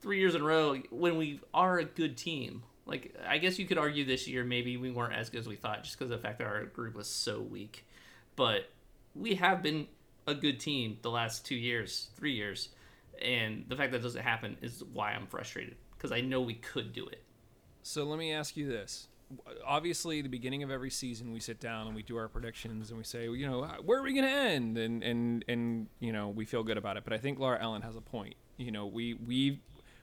three 0.00 0.18
years 0.18 0.34
in 0.34 0.42
a 0.42 0.44
row 0.44 0.76
when 0.90 1.16
we 1.16 1.40
are 1.54 1.78
a 1.78 1.84
good 1.84 2.16
team, 2.16 2.62
like 2.90 3.14
I 3.26 3.38
guess 3.38 3.58
you 3.58 3.66
could 3.66 3.78
argue 3.78 4.04
this 4.04 4.26
year 4.26 4.44
maybe 4.44 4.76
we 4.76 4.90
weren't 4.90 5.14
as 5.14 5.30
good 5.30 5.38
as 5.38 5.48
we 5.48 5.54
thought 5.54 5.84
just 5.84 5.96
because 5.96 6.10
of 6.10 6.20
the 6.20 6.26
fact 6.26 6.38
that 6.38 6.46
our 6.46 6.64
group 6.64 6.96
was 6.96 7.08
so 7.08 7.40
weak. 7.40 7.86
But 8.34 8.68
we 9.14 9.36
have 9.36 9.62
been 9.62 9.86
a 10.26 10.34
good 10.34 10.58
team 10.60 10.98
the 11.02 11.10
last 11.10 11.46
two 11.46 11.54
years, 11.54 12.08
three 12.16 12.32
years, 12.32 12.70
and 13.22 13.64
the 13.68 13.76
fact 13.76 13.92
that 13.92 14.02
doesn't 14.02 14.22
happen 14.22 14.56
is 14.60 14.82
why 14.92 15.12
I'm 15.12 15.26
frustrated 15.26 15.76
because 15.96 16.10
I 16.10 16.20
know 16.20 16.40
we 16.40 16.54
could 16.54 16.92
do 16.92 17.06
it. 17.06 17.22
So 17.82 18.04
let 18.04 18.18
me 18.18 18.32
ask 18.32 18.56
you 18.56 18.68
this. 18.68 19.06
Obviously, 19.64 20.20
the 20.22 20.28
beginning 20.28 20.64
of 20.64 20.72
every 20.72 20.90
season, 20.90 21.32
we 21.32 21.38
sit 21.38 21.60
down 21.60 21.86
and 21.86 21.94
we 21.94 22.02
do 22.02 22.16
our 22.16 22.26
predictions 22.26 22.90
and 22.90 22.98
we 22.98 23.04
say, 23.04 23.28
you 23.28 23.46
know, 23.46 23.62
where 23.84 24.00
are 24.00 24.02
we 24.02 24.12
going 24.12 24.24
to 24.24 24.30
end? 24.30 24.76
And 24.76 25.04
and 25.04 25.44
and 25.46 25.86
you 26.00 26.12
know, 26.12 26.28
we 26.28 26.44
feel 26.44 26.64
good 26.64 26.76
about 26.76 26.96
it. 26.96 27.04
But 27.04 27.12
I 27.12 27.18
think 27.18 27.38
Laura 27.38 27.62
Ellen 27.62 27.82
has 27.82 27.94
a 27.94 28.00
point. 28.00 28.34
You 28.56 28.72
know, 28.72 28.86
we 28.86 29.14
we 29.14 29.60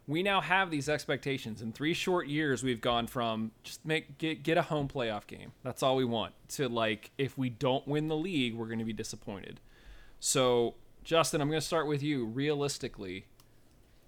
we 0.07 0.23
now 0.23 0.39
have 0.39 0.71
these 0.71 0.87
expectations. 0.87 1.61
In 1.61 1.73
three 1.73 1.93
short 1.93 2.27
years, 2.27 2.63
we've 2.63 2.79
gone 2.79 3.07
from 3.07 3.51
just 3.63 3.85
make 3.85 4.17
get 4.17 4.41
get 4.41 4.57
a 4.57 4.61
home 4.61 4.87
playoff 4.87 5.27
game. 5.27 5.51
That's 5.63 5.83
all 5.83 5.97
we 5.97 6.05
want. 6.05 6.33
To 6.49 6.69
like, 6.69 7.11
if 7.17 7.37
we 7.37 7.49
don't 7.49 7.85
win 7.87 8.07
the 8.07 8.15
league, 8.15 8.55
we're 8.55 8.67
going 8.67 8.79
to 8.79 8.85
be 8.85 8.93
disappointed. 8.93 9.59
So, 10.19 10.75
Justin, 11.03 11.41
I'm 11.41 11.49
going 11.49 11.59
to 11.59 11.65
start 11.65 11.87
with 11.87 12.01
you. 12.01 12.25
Realistically, 12.25 13.25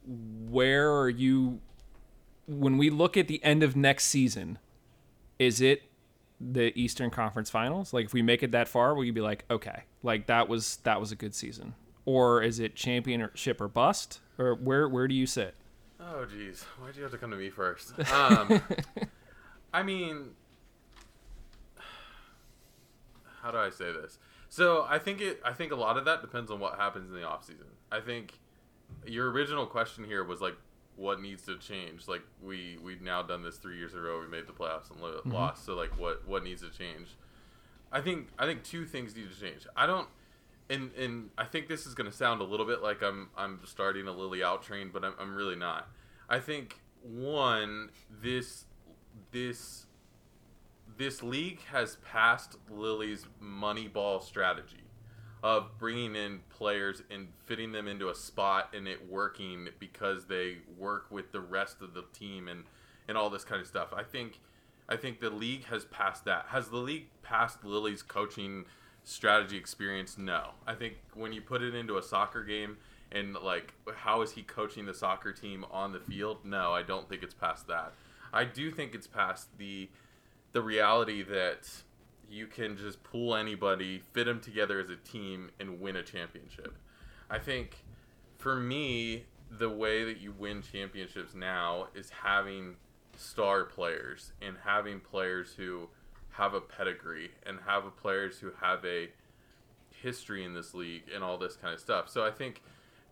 where 0.05 0.95
are 0.95 1.09
you 1.09 1.59
when 2.47 2.77
we 2.77 2.89
look 2.89 3.17
at 3.17 3.27
the 3.27 3.43
end 3.43 3.62
of 3.62 3.75
next 3.75 4.05
season? 4.05 4.57
Is 5.38 5.59
it 5.59 5.83
the 6.39 6.77
Eastern 6.79 7.09
Conference 7.09 7.49
Finals? 7.49 7.91
Like, 7.93 8.05
if 8.05 8.13
we 8.13 8.21
make 8.21 8.41
it 8.41 8.51
that 8.51 8.69
far, 8.69 8.95
will 8.95 9.03
you 9.03 9.13
be 9.13 9.21
like, 9.21 9.43
okay, 9.51 9.83
like 10.01 10.27
that 10.27 10.47
was 10.47 10.77
that 10.83 11.01
was 11.01 11.12
a 11.12 11.15
good 11.17 11.35
season, 11.35 11.75
or 12.05 12.41
is 12.41 12.62
it 12.62 12.75
championship 12.75 13.59
or 13.59 13.67
bust, 13.67 14.21
or 14.38 14.55
where 14.55 14.88
where 14.88 15.09
do 15.09 15.13
you 15.13 15.27
sit? 15.27 15.55
Oh, 15.99 16.25
jeez. 16.25 16.63
Why'd 16.79 16.95
you 16.95 17.03
have 17.03 17.12
to 17.12 17.17
come 17.17 17.31
to 17.31 17.38
me 17.38 17.49
first? 17.49 17.93
Um, 18.12 18.62
I 19.73 19.83
mean, 19.83 20.29
how 23.41 23.51
do 23.51 23.57
I 23.57 23.69
say 23.69 23.91
this? 23.91 24.17
So 24.49 24.85
I 24.89 24.97
think 24.97 25.21
it. 25.21 25.41
I 25.45 25.53
think 25.53 25.71
a 25.71 25.75
lot 25.75 25.97
of 25.97 26.05
that 26.05 26.21
depends 26.21 26.49
on 26.49 26.59
what 26.59 26.79
happens 26.79 27.09
in 27.09 27.15
the 27.15 27.27
off 27.27 27.45
season. 27.45 27.67
I 27.91 27.99
think 27.99 28.39
your 29.05 29.29
original 29.31 29.65
question 29.65 30.03
here 30.03 30.23
was 30.23 30.41
like, 30.41 30.55
what 30.95 31.21
needs 31.21 31.43
to 31.45 31.57
change? 31.57 32.07
Like 32.07 32.23
we 32.41 32.77
we've 32.83 33.01
now 33.01 33.21
done 33.21 33.43
this 33.43 33.57
three 33.57 33.77
years 33.77 33.93
in 33.93 33.99
a 33.99 34.01
row. 34.01 34.19
We 34.21 34.27
made 34.27 34.47
the 34.47 34.53
playoffs 34.53 34.89
and 34.89 35.01
lo- 35.01 35.21
lost. 35.25 35.65
So 35.65 35.75
like, 35.75 35.97
what 35.99 36.27
what 36.27 36.43
needs 36.43 36.62
to 36.62 36.69
change? 36.69 37.09
I 37.91 38.01
think 38.01 38.29
I 38.39 38.45
think 38.45 38.63
two 38.63 38.85
things 38.85 39.15
need 39.15 39.31
to 39.31 39.39
change. 39.39 39.67
I 39.75 39.85
don't. 39.85 40.07
And, 40.69 40.91
and 40.93 41.29
I 41.38 41.45
think 41.45 41.67
this 41.67 41.88
is 41.88 41.95
going 41.95 42.10
to 42.10 42.15
sound 42.15 42.41
a 42.41 42.43
little 42.43 42.65
bit 42.65 42.84
like 42.84 43.01
I'm 43.01 43.29
I'm 43.36 43.60
starting 43.65 44.08
a 44.08 44.12
Lilley 44.12 44.43
out 44.43 44.62
train, 44.62 44.91
but 44.93 45.03
I'm, 45.03 45.13
I'm 45.19 45.36
really 45.36 45.55
not. 45.55 45.89
I 46.29 46.39
think 46.39 46.79
one 47.01 47.89
this 48.21 48.65
this 49.32 49.88
this 50.97 51.23
league 51.23 51.62
has 51.71 51.95
passed 51.97 52.58
Lilley's 52.69 53.25
money 53.39 53.88
ball 53.88 54.19
strategy 54.19 54.84
of 55.41 55.77
bringing 55.77 56.15
in 56.15 56.41
players 56.49 57.01
and 57.10 57.29
fitting 57.45 57.71
them 57.71 57.88
into 57.88 58.10
a 58.10 58.15
spot 58.15 58.73
and 58.75 58.88
it 58.88 59.10
working 59.10 59.69
because 59.79 60.25
they 60.25 60.58
work 60.77 61.05
with 61.10 61.32
the 61.32 61.39
rest 61.39 61.82
of 61.82 61.93
the 61.93 62.03
team 62.13 62.47
and 62.47 62.65
and 63.08 63.17
all 63.17 63.29
this 63.29 63.43
kind 63.43 63.62
of 63.62 63.67
stuff. 63.67 63.93
I 63.95 64.03
think 64.03 64.39
I 64.88 64.97
think 64.97 65.19
the 65.19 65.29
league 65.29 65.65
has 65.65 65.86
passed 65.86 66.25
that. 66.25 66.47
Has 66.49 66.69
the 66.69 66.77
league 66.77 67.08
passed 67.23 67.63
Lilley's 67.63 68.01
coaching 68.01 68.65
strategy 69.09 69.57
experience? 69.57 70.17
No. 70.17 70.51
I 70.67 70.75
think 70.75 70.95
when 71.13 71.33
you 71.33 71.41
put 71.41 71.61
it 71.61 71.75
into 71.75 71.97
a 71.97 72.03
soccer 72.03 72.43
game 72.43 72.77
and 73.11 73.33
like 73.35 73.73
how 73.95 74.21
is 74.21 74.31
he 74.31 74.43
coaching 74.43 74.85
the 74.85 74.93
soccer 74.93 75.31
team 75.31 75.65
on 75.71 75.91
the 75.91 75.99
field? 75.99 76.45
No, 76.45 76.71
I 76.73 76.83
don't 76.83 77.09
think 77.09 77.23
it's 77.23 77.33
past 77.33 77.67
that. 77.67 77.93
I 78.31 78.43
do 78.45 78.71
think 78.71 78.93
it's 78.93 79.07
past 79.07 79.57
the 79.57 79.89
the 80.51 80.61
reality 80.61 81.23
that 81.23 81.69
you 82.29 82.45
can 82.45 82.77
just 82.77 83.03
pull 83.03 83.35
anybody, 83.35 83.99
fit 84.13 84.25
them 84.25 84.39
together 84.39 84.79
as 84.79 84.89
a 84.89 84.95
team, 84.95 85.49
and 85.59 85.81
win 85.81 85.95
a 85.95 86.03
championship. 86.03 86.75
I 87.29 87.39
think 87.39 87.83
for 88.37 88.55
me, 88.55 89.25
the 89.49 89.69
way 89.69 90.03
that 90.05 90.19
you 90.19 90.31
win 90.31 90.61
championships 90.61 91.33
now 91.33 91.87
is 91.95 92.11
having 92.11 92.75
star 93.17 93.63
players 93.63 94.31
and 94.41 94.55
having 94.63 94.99
players 94.99 95.53
who 95.55 95.89
have 96.39 96.54
a 96.54 96.62
pedigree 96.62 97.32
and 97.45 97.60
have 97.67 97.84
players 97.97 98.39
who 98.39 98.52
have 98.62 98.84
a 98.86 99.10
history 100.02 100.43
in 100.43 100.54
this 100.54 100.73
league 100.73 101.04
and 101.13 101.23
all 101.23 101.38
this 101.38 101.56
kind 101.56 101.73
of 101.73 101.80
stuff. 101.80 102.10
So 102.10 102.25
I 102.25 102.32
think 102.32 102.62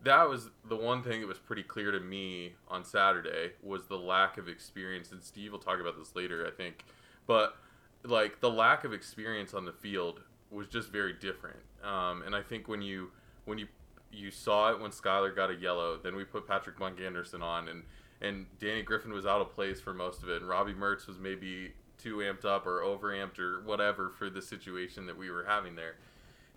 that 0.02 0.28
was 0.28 0.50
the 0.68 0.76
one 0.76 1.02
thing 1.02 1.20
that 1.20 1.26
was 1.26 1.38
pretty 1.38 1.62
clear 1.62 1.90
to 1.90 2.00
me 2.00 2.52
on 2.68 2.84
Saturday 2.84 3.52
was 3.62 3.86
the 3.86 3.96
lack 3.96 4.38
of 4.38 4.48
experience 4.48 5.12
and 5.12 5.22
Steve 5.22 5.52
will 5.52 5.58
talk 5.58 5.80
about 5.80 5.98
this 5.98 6.14
later 6.14 6.46
I 6.46 6.50
think 6.50 6.84
but 7.26 7.56
like 8.04 8.40
the 8.40 8.50
lack 8.50 8.84
of 8.84 8.92
experience 8.92 9.54
on 9.54 9.64
the 9.64 9.72
field 9.72 10.20
was 10.50 10.68
just 10.68 10.90
very 10.90 11.12
different 11.14 11.58
um, 11.82 12.22
and 12.22 12.34
I 12.34 12.42
think 12.42 12.68
when 12.68 12.80
you 12.80 13.10
when 13.44 13.58
you 13.58 13.66
you 14.12 14.30
saw 14.30 14.70
it 14.70 14.80
when 14.80 14.90
Skylar 14.90 15.34
got 15.34 15.50
a 15.50 15.54
yellow 15.54 15.98
then 16.00 16.14
we 16.14 16.24
put 16.24 16.46
Patrick 16.46 16.78
Monk 16.78 17.00
Anderson 17.00 17.42
on 17.42 17.68
and 17.68 17.82
and 18.20 18.46
Danny 18.60 18.82
Griffin 18.82 19.12
was 19.12 19.26
out 19.26 19.40
of 19.40 19.52
place 19.52 19.80
for 19.80 19.92
most 19.92 20.22
of 20.22 20.28
it 20.28 20.40
and 20.40 20.48
Robbie 20.48 20.74
Mertz 20.74 21.06
was 21.08 21.18
maybe 21.18 21.72
too 21.98 22.16
amped 22.16 22.44
up 22.44 22.66
or 22.66 22.82
overamped 22.82 23.38
or 23.38 23.60
whatever 23.60 24.10
for 24.10 24.30
the 24.30 24.40
situation 24.40 25.06
that 25.06 25.16
we 25.16 25.30
were 25.30 25.44
having 25.44 25.74
there 25.74 25.96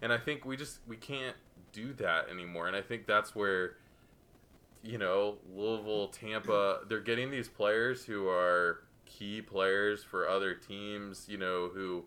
and 0.01 0.11
I 0.11 0.17
think 0.17 0.45
we 0.45 0.57
just 0.57 0.79
we 0.87 0.97
can't 0.97 1.35
do 1.71 1.93
that 1.93 2.29
anymore. 2.29 2.67
And 2.67 2.75
I 2.75 2.81
think 2.81 3.05
that's 3.05 3.35
where, 3.35 3.77
you 4.83 4.97
know, 4.97 5.37
Louisville, 5.53 6.07
Tampa, 6.07 6.79
they're 6.87 6.99
getting 6.99 7.31
these 7.31 7.47
players 7.47 8.03
who 8.03 8.27
are 8.27 8.83
key 9.05 9.41
players 9.41 10.03
for 10.03 10.27
other 10.27 10.53
teams, 10.53 11.27
you 11.29 11.37
know, 11.37 11.69
who 11.73 12.05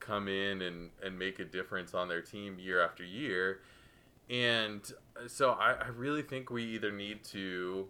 come 0.00 0.28
in 0.28 0.62
and, 0.62 0.90
and 1.02 1.18
make 1.18 1.38
a 1.38 1.44
difference 1.44 1.94
on 1.94 2.08
their 2.08 2.20
team 2.20 2.58
year 2.58 2.82
after 2.82 3.04
year. 3.04 3.60
And 4.28 4.82
so 5.28 5.52
I, 5.52 5.72
I 5.74 5.88
really 5.88 6.22
think 6.22 6.50
we 6.50 6.64
either 6.64 6.90
need 6.90 7.22
to 7.26 7.86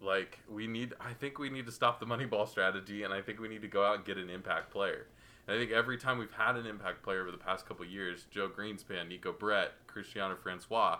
like 0.00 0.38
we 0.48 0.66
need 0.66 0.94
I 1.00 1.12
think 1.12 1.38
we 1.38 1.50
need 1.50 1.66
to 1.66 1.72
stop 1.72 2.00
the 2.00 2.06
money 2.06 2.26
ball 2.26 2.46
strategy 2.46 3.02
and 3.02 3.12
I 3.12 3.22
think 3.22 3.40
we 3.40 3.48
need 3.48 3.62
to 3.62 3.68
go 3.68 3.84
out 3.84 3.96
and 3.96 4.04
get 4.04 4.18
an 4.18 4.30
impact 4.30 4.70
player. 4.70 5.06
And 5.46 5.56
I 5.56 5.58
think 5.60 5.70
every 5.70 5.96
time 5.96 6.18
we've 6.18 6.32
had 6.32 6.56
an 6.56 6.66
impact 6.66 7.02
player 7.02 7.22
over 7.22 7.30
the 7.30 7.38
past 7.38 7.66
couple 7.66 7.84
years, 7.84 8.26
Joe 8.30 8.48
Greenspan, 8.48 9.08
Neco 9.08 9.32
Brett, 9.32 9.72
Cristiano 9.86 10.36
Francois, 10.36 10.98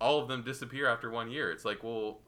all 0.00 0.20
of 0.20 0.28
them 0.28 0.42
disappear 0.42 0.86
after 0.88 1.10
one 1.10 1.30
year. 1.30 1.50
It's 1.50 1.64
like, 1.64 1.82
well, 1.82 2.18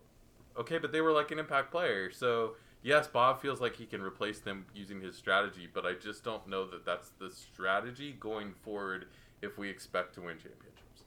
okay, 0.58 0.78
but 0.78 0.92
they 0.92 1.00
were 1.00 1.12
like 1.12 1.30
an 1.30 1.38
impact 1.38 1.70
player. 1.70 2.10
So, 2.10 2.56
yes, 2.82 3.06
Bob 3.06 3.40
feels 3.40 3.60
like 3.60 3.76
he 3.76 3.86
can 3.86 4.02
replace 4.02 4.40
them 4.40 4.66
using 4.74 5.00
his 5.00 5.16
strategy, 5.16 5.68
but 5.72 5.86
I 5.86 5.94
just 5.94 6.24
don't 6.24 6.46
know 6.48 6.66
that 6.66 6.84
that's 6.84 7.10
the 7.18 7.30
strategy 7.30 8.16
going 8.18 8.54
forward 8.62 9.06
if 9.40 9.56
we 9.56 9.70
expect 9.70 10.14
to 10.14 10.20
win 10.20 10.36
championships. 10.36 11.04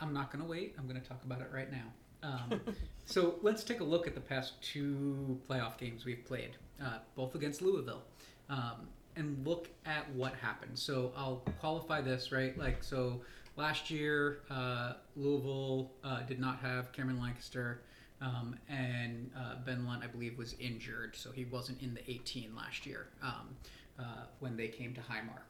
I'm 0.00 0.12
not 0.12 0.30
going 0.30 0.44
to 0.44 0.50
wait. 0.50 0.74
I'm 0.78 0.86
going 0.86 1.00
to 1.00 1.06
talk 1.06 1.24
about 1.24 1.40
it 1.40 1.48
right 1.52 1.70
now. 1.70 1.92
Um, 2.26 2.60
so 3.06 3.36
let's 3.42 3.64
take 3.64 3.80
a 3.80 3.84
look 3.84 4.06
at 4.06 4.14
the 4.14 4.20
past 4.20 4.60
two 4.62 5.40
playoff 5.48 5.78
games 5.78 6.04
we've 6.04 6.24
played, 6.24 6.56
uh, 6.82 6.98
both 7.14 7.34
against 7.34 7.62
Louisville 7.62 8.02
um, 8.48 8.88
and 9.16 9.46
look 9.46 9.68
at 9.84 10.10
what 10.12 10.34
happened. 10.34 10.78
So 10.78 11.12
I'll 11.16 11.42
qualify 11.60 12.00
this 12.00 12.32
right. 12.32 12.56
Like 12.58 12.82
so, 12.82 13.20
last 13.56 13.90
year 13.90 14.40
uh, 14.50 14.94
Louisville 15.16 15.92
uh, 16.04 16.22
did 16.22 16.38
not 16.38 16.58
have 16.60 16.92
Cameron 16.92 17.20
Lancaster, 17.20 17.82
um, 18.20 18.56
and 18.68 19.30
uh, 19.36 19.56
Ben 19.64 19.86
Lundt 19.86 20.02
I 20.04 20.06
believe 20.06 20.36
was 20.38 20.54
injured, 20.58 21.16
so 21.16 21.30
he 21.30 21.44
wasn't 21.44 21.80
in 21.82 21.94
the 21.94 22.10
18 22.10 22.54
last 22.54 22.86
year 22.86 23.08
um, 23.22 23.56
uh, 23.98 24.02
when 24.40 24.56
they 24.56 24.68
came 24.68 24.94
to 24.94 25.00
Highmark. 25.00 25.44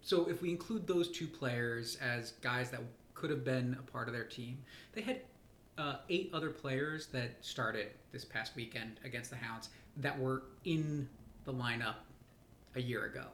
So 0.00 0.28
if 0.28 0.42
we 0.42 0.50
include 0.50 0.86
those 0.86 1.10
two 1.10 1.26
players 1.26 1.96
as 1.96 2.32
guys 2.40 2.70
that 2.70 2.80
could 3.14 3.30
have 3.30 3.44
been 3.44 3.76
a 3.78 3.90
part 3.90 4.08
of 4.08 4.14
their 4.14 4.24
team, 4.24 4.58
they 4.92 5.02
had 5.02 5.20
uh, 5.78 5.96
eight 6.10 6.30
other 6.34 6.50
players 6.50 7.06
that 7.06 7.30
started 7.40 7.88
this 8.12 8.24
past 8.24 8.54
weekend 8.56 8.98
against 9.04 9.30
the 9.30 9.36
Hounds 9.36 9.70
that 9.96 10.18
were 10.18 10.42
in 10.64 11.08
the 11.44 11.52
lineup 11.52 11.96
a 12.74 12.82
year 12.82 13.06
ago. 13.06 13.24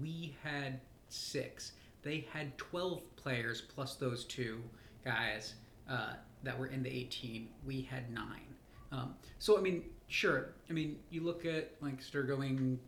We 0.00 0.34
had 0.42 0.80
six. 1.08 1.72
They 2.02 2.26
had 2.32 2.56
12 2.56 3.02
players 3.16 3.60
plus 3.60 3.94
those 3.94 4.24
two 4.24 4.62
guys 5.04 5.54
uh, 5.88 6.14
that 6.42 6.58
were 6.58 6.66
in 6.66 6.82
the 6.82 6.90
18. 6.90 7.48
We 7.66 7.82
had 7.82 8.10
nine. 8.12 8.54
Um, 8.92 9.14
so, 9.38 9.58
I 9.58 9.60
mean, 9.60 9.84
sure. 10.08 10.54
I 10.70 10.72
mean, 10.72 10.98
you 11.10 11.22
look 11.22 11.44
at 11.44 11.72
Lancaster 11.80 12.22
going 12.22 12.78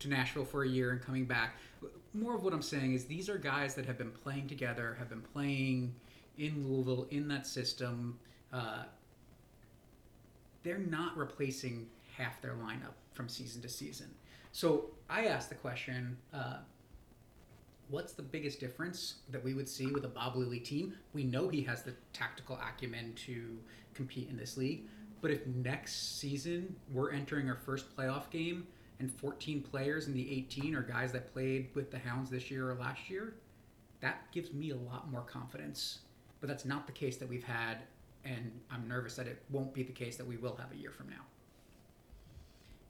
to 0.00 0.08
Nashville 0.08 0.44
for 0.44 0.64
a 0.64 0.68
year 0.68 0.90
and 0.90 1.00
coming 1.00 1.24
back. 1.24 1.54
More 2.12 2.34
of 2.34 2.42
what 2.42 2.52
I'm 2.52 2.62
saying 2.62 2.94
is 2.94 3.04
these 3.04 3.28
are 3.28 3.38
guys 3.38 3.74
that 3.74 3.86
have 3.86 3.96
been 3.96 4.10
playing 4.10 4.48
together, 4.48 4.96
have 4.98 5.08
been 5.08 5.22
playing 5.22 5.94
in 6.40 6.66
Louisville 6.66 7.06
in 7.10 7.28
that 7.28 7.46
system. 7.46 8.18
Uh, 8.52 8.84
they're 10.62 10.78
not 10.78 11.16
replacing 11.16 11.86
half 12.16 12.40
their 12.42 12.54
lineup 12.54 12.94
from 13.12 13.28
season 13.28 13.62
to 13.62 13.68
season. 13.68 14.08
So 14.52 14.86
I 15.08 15.26
asked 15.26 15.50
the 15.50 15.54
question 15.54 16.16
uh, 16.34 16.56
what's 17.88 18.12
the 18.12 18.22
biggest 18.22 18.58
difference 18.58 19.16
that 19.30 19.42
we 19.42 19.54
would 19.54 19.68
see 19.68 19.86
with 19.86 20.04
a 20.04 20.08
Bob 20.08 20.36
Lilley 20.36 20.60
team? 20.60 20.94
We 21.12 21.24
know 21.24 21.48
he 21.48 21.62
has 21.62 21.82
the 21.82 21.94
tactical 22.12 22.56
acumen 22.56 23.14
to 23.26 23.58
compete 23.94 24.28
in 24.30 24.36
this 24.36 24.56
league, 24.56 24.84
but 25.20 25.30
if 25.30 25.46
next 25.46 26.18
season 26.18 26.74
we're 26.92 27.12
entering 27.12 27.48
our 27.48 27.56
first 27.56 27.94
playoff 27.96 28.30
game 28.30 28.66
and 28.98 29.10
14 29.12 29.62
players 29.62 30.06
in 30.06 30.14
the 30.14 30.30
18 30.32 30.74
are 30.74 30.82
guys 30.82 31.12
that 31.12 31.32
played 31.32 31.68
with 31.74 31.90
the 31.90 31.98
Hounds 31.98 32.30
this 32.30 32.50
year 32.50 32.70
or 32.70 32.74
last 32.74 33.10
year, 33.10 33.34
that 34.00 34.30
gives 34.32 34.52
me 34.52 34.70
a 34.70 34.76
lot 34.76 35.10
more 35.10 35.22
confidence. 35.22 36.00
But 36.40 36.48
that's 36.48 36.64
not 36.64 36.86
the 36.86 36.92
case 36.92 37.16
that 37.18 37.28
we've 37.28 37.44
had, 37.44 37.78
and 38.24 38.50
I'm 38.70 38.88
nervous 38.88 39.16
that 39.16 39.26
it 39.26 39.42
won't 39.50 39.74
be 39.74 39.82
the 39.82 39.92
case 39.92 40.16
that 40.16 40.26
we 40.26 40.36
will 40.36 40.56
have 40.56 40.72
a 40.72 40.76
year 40.76 40.90
from 40.90 41.08
now. 41.08 41.22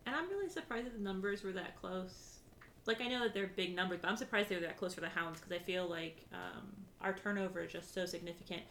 And 0.07 0.15
I'm 0.15 0.29
really 0.29 0.49
surprised 0.49 0.87
that 0.87 0.95
the 0.95 1.03
numbers 1.03 1.43
were 1.43 1.53
that 1.53 1.81
close. 1.81 2.39
Like 2.87 3.01
I 3.01 3.09
know 3.09 3.25
that 3.25 3.35
they're 3.35 3.51
big 3.55 3.75
numbers, 3.75 3.99
but 4.01 4.09
I'm 4.09 4.17
surprised 4.17 4.49
they 4.49 4.55
were 4.57 4.63
that 4.63 4.77
close 4.77 4.95
for 4.95 5.01
the 5.01 5.09
Hounds 5.09 5.41
because 5.41 5.53
I 5.53 5.59
feel 5.65 5.87
like 5.87 6.19
um, 6.33 6.63
our 7.01 7.13
turnover 7.13 7.61
is 7.61 7.73
just 7.73 7.93
so 7.93 8.07
significant. 8.07 8.63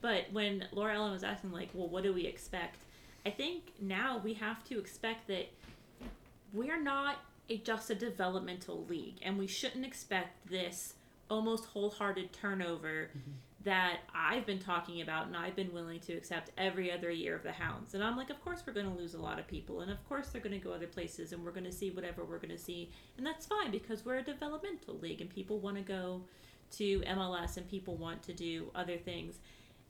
But 0.00 0.24
when 0.32 0.66
Laura 0.72 0.94
Ellen 0.94 1.12
was 1.12 1.24
asking, 1.24 1.52
like, 1.52 1.70
well, 1.74 1.88
what 1.88 2.04
do 2.04 2.12
we 2.12 2.26
expect? 2.26 2.78
I 3.26 3.30
think 3.30 3.72
now 3.80 4.20
we 4.22 4.34
have 4.34 4.64
to 4.68 4.78
expect 4.78 5.26
that 5.28 5.48
we're 6.52 6.80
not 6.80 7.18
a, 7.50 7.58
just 7.58 7.90
a 7.90 7.94
developmental 7.94 8.84
league, 8.88 9.16
and 9.22 9.38
we 9.38 9.46
shouldn't 9.46 9.84
expect 9.84 10.48
this 10.48 10.94
almost 11.28 11.66
wholehearted 11.66 12.32
turnover 12.32 13.10
mm-hmm 13.10 13.32
that 13.64 13.98
I've 14.14 14.46
been 14.46 14.60
talking 14.60 15.00
about 15.02 15.26
and 15.26 15.36
I've 15.36 15.56
been 15.56 15.72
willing 15.72 15.98
to 16.00 16.12
accept 16.12 16.52
every 16.56 16.92
other 16.92 17.10
year 17.10 17.34
of 17.34 17.42
the 17.42 17.52
Hounds. 17.52 17.94
And 17.94 18.04
I'm 18.04 18.16
like, 18.16 18.30
of 18.30 18.42
course 18.44 18.62
we're 18.64 18.72
going 18.72 18.86
to 18.86 18.96
lose 18.96 19.14
a 19.14 19.20
lot 19.20 19.38
of 19.38 19.48
people, 19.48 19.80
and 19.80 19.90
of 19.90 20.08
course 20.08 20.28
they're 20.28 20.42
going 20.42 20.58
to 20.58 20.64
go 20.64 20.72
other 20.72 20.86
places, 20.86 21.32
and 21.32 21.44
we're 21.44 21.50
going 21.50 21.64
to 21.64 21.72
see 21.72 21.90
whatever 21.90 22.24
we're 22.24 22.38
going 22.38 22.50
to 22.50 22.58
see, 22.58 22.90
and 23.16 23.26
that's 23.26 23.46
fine 23.46 23.70
because 23.70 24.04
we're 24.04 24.18
a 24.18 24.22
developmental 24.22 24.96
league, 24.98 25.20
and 25.20 25.28
people 25.28 25.58
want 25.58 25.76
to 25.76 25.82
go 25.82 26.22
to 26.70 27.00
MLS, 27.00 27.56
and 27.56 27.68
people 27.68 27.96
want 27.96 28.22
to 28.22 28.32
do 28.32 28.70
other 28.74 28.96
things. 28.96 29.36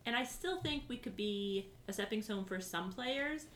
And 0.07 0.17
I 0.17 0.25
still 0.25 0.61
think 0.61 0.85
we 0.89 0.97
could 0.97 1.17
be 1.17 1.67
a 1.89 1.93
stepping 1.93 2.23
stone 2.23 2.45
for 2.45 2.61
some 2.61 2.91
players, 2.91 3.47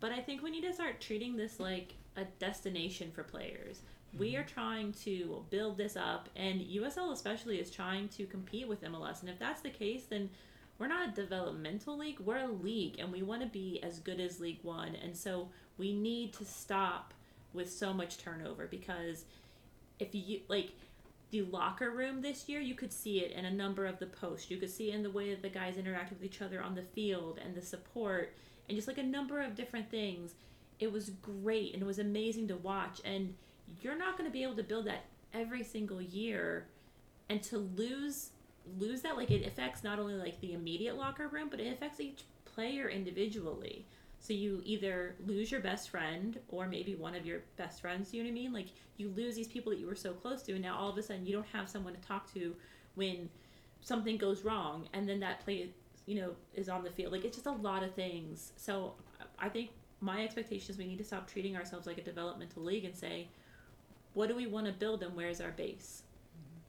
but 0.00 0.12
I 0.12 0.20
think 0.20 0.42
we 0.42 0.50
need 0.50 0.64
to 0.64 0.72
start 0.74 1.00
treating 1.00 1.36
this 1.36 1.58
like 1.58 1.94
a 2.16 2.24
destination 2.38 3.10
for 3.12 3.22
players. 3.22 3.80
We 4.16 4.36
are 4.36 4.44
trying 4.44 4.92
to 5.04 5.44
build 5.50 5.76
this 5.76 5.96
up, 5.96 6.28
and 6.34 6.60
USL 6.60 7.12
especially 7.12 7.58
is 7.58 7.70
trying 7.70 8.08
to 8.10 8.26
compete 8.26 8.66
with 8.66 8.82
MLS. 8.82 9.20
And 9.20 9.28
if 9.28 9.38
that's 9.38 9.60
the 9.60 9.70
case, 9.70 10.04
then 10.08 10.30
we're 10.78 10.88
not 10.88 11.08
a 11.08 11.12
developmental 11.12 11.98
league, 11.98 12.20
we're 12.20 12.38
a 12.38 12.46
league, 12.46 12.98
and 12.98 13.12
we 13.12 13.22
want 13.22 13.42
to 13.42 13.48
be 13.48 13.80
as 13.82 13.98
good 13.98 14.20
as 14.20 14.40
League 14.40 14.60
One. 14.62 14.94
And 14.94 15.16
so 15.16 15.48
we 15.76 15.92
need 15.92 16.32
to 16.34 16.44
stop 16.44 17.14
with 17.52 17.70
so 17.70 17.92
much 17.92 18.18
turnover 18.18 18.66
because 18.66 19.24
if 19.98 20.14
you 20.14 20.40
like 20.48 20.70
the 21.30 21.42
locker 21.42 21.90
room 21.90 22.22
this 22.22 22.48
year, 22.48 22.60
you 22.60 22.74
could 22.74 22.92
see 22.92 23.20
it 23.20 23.32
in 23.32 23.44
a 23.44 23.50
number 23.50 23.86
of 23.86 23.98
the 23.98 24.06
posts. 24.06 24.50
You 24.50 24.56
could 24.56 24.70
see 24.70 24.92
in 24.92 25.02
the 25.02 25.10
way 25.10 25.30
that 25.30 25.42
the 25.42 25.48
guys 25.48 25.76
interact 25.76 26.10
with 26.10 26.24
each 26.24 26.40
other 26.40 26.62
on 26.62 26.74
the 26.74 26.82
field 26.82 27.38
and 27.44 27.54
the 27.54 27.62
support 27.62 28.34
and 28.68 28.76
just 28.76 28.88
like 28.88 28.98
a 28.98 29.02
number 29.02 29.42
of 29.42 29.54
different 29.54 29.90
things. 29.90 30.34
It 30.78 30.92
was 30.92 31.10
great 31.10 31.74
and 31.74 31.82
it 31.82 31.86
was 31.86 31.98
amazing 31.98 32.48
to 32.48 32.56
watch. 32.56 33.00
And 33.04 33.34
you're 33.80 33.96
not 33.96 34.16
going 34.16 34.28
to 34.28 34.32
be 34.32 34.42
able 34.42 34.56
to 34.56 34.62
build 34.62 34.86
that 34.86 35.04
every 35.34 35.62
single 35.62 36.00
year 36.00 36.66
and 37.28 37.42
to 37.42 37.58
lose 37.58 38.30
lose 38.78 39.00
that 39.00 39.16
like 39.16 39.30
it 39.30 39.46
affects 39.46 39.82
not 39.82 39.98
only 39.98 40.14
like 40.14 40.38
the 40.40 40.52
immediate 40.52 40.96
locker 40.96 41.28
room 41.28 41.48
but 41.50 41.58
it 41.58 41.72
affects 41.72 42.00
each 42.00 42.24
player 42.44 42.88
individually. 42.88 43.86
So 44.20 44.32
you 44.32 44.60
either 44.64 45.14
lose 45.26 45.50
your 45.50 45.60
best 45.60 45.90
friend 45.90 46.38
or 46.48 46.66
maybe 46.66 46.94
one 46.94 47.14
of 47.14 47.24
your 47.24 47.40
best 47.56 47.80
friends 47.80 48.12
you 48.12 48.22
know 48.22 48.28
what 48.28 48.32
i 48.32 48.34
mean? 48.34 48.52
Like 48.52 48.66
you 48.96 49.08
lose 49.10 49.36
these 49.36 49.48
people 49.48 49.70
that 49.70 49.78
you 49.78 49.86
were 49.86 49.94
so 49.94 50.12
close 50.12 50.42
to 50.42 50.52
and 50.52 50.62
now 50.62 50.76
all 50.76 50.90
of 50.90 50.98
a 50.98 51.02
sudden 51.02 51.24
you 51.24 51.32
don't 51.32 51.46
have 51.46 51.68
someone 51.68 51.94
to 51.94 52.00
talk 52.00 52.32
to 52.34 52.54
when 52.94 53.28
something 53.80 54.18
goes 54.18 54.42
wrong 54.44 54.88
and 54.92 55.08
then 55.08 55.20
that 55.20 55.40
play 55.40 55.70
you 56.06 56.20
know 56.20 56.32
is 56.54 56.68
on 56.68 56.82
the 56.82 56.90
field. 56.90 57.12
Like 57.12 57.24
it's 57.24 57.36
just 57.36 57.46
a 57.46 57.52
lot 57.52 57.82
of 57.82 57.94
things. 57.94 58.52
So 58.56 58.94
i 59.38 59.48
think 59.48 59.70
my 60.00 60.22
expectation 60.24 60.72
is 60.72 60.78
we 60.78 60.86
need 60.86 60.98
to 60.98 61.04
stop 61.04 61.28
treating 61.30 61.56
ourselves 61.56 61.86
like 61.86 61.98
a 61.98 62.02
developmental 62.02 62.62
league 62.62 62.84
and 62.84 62.96
say 62.96 63.28
what 64.14 64.28
do 64.28 64.34
we 64.34 64.46
want 64.46 64.66
to 64.66 64.72
build 64.72 65.02
and 65.02 65.14
where's 65.14 65.40
our 65.40 65.50
base 65.52 66.02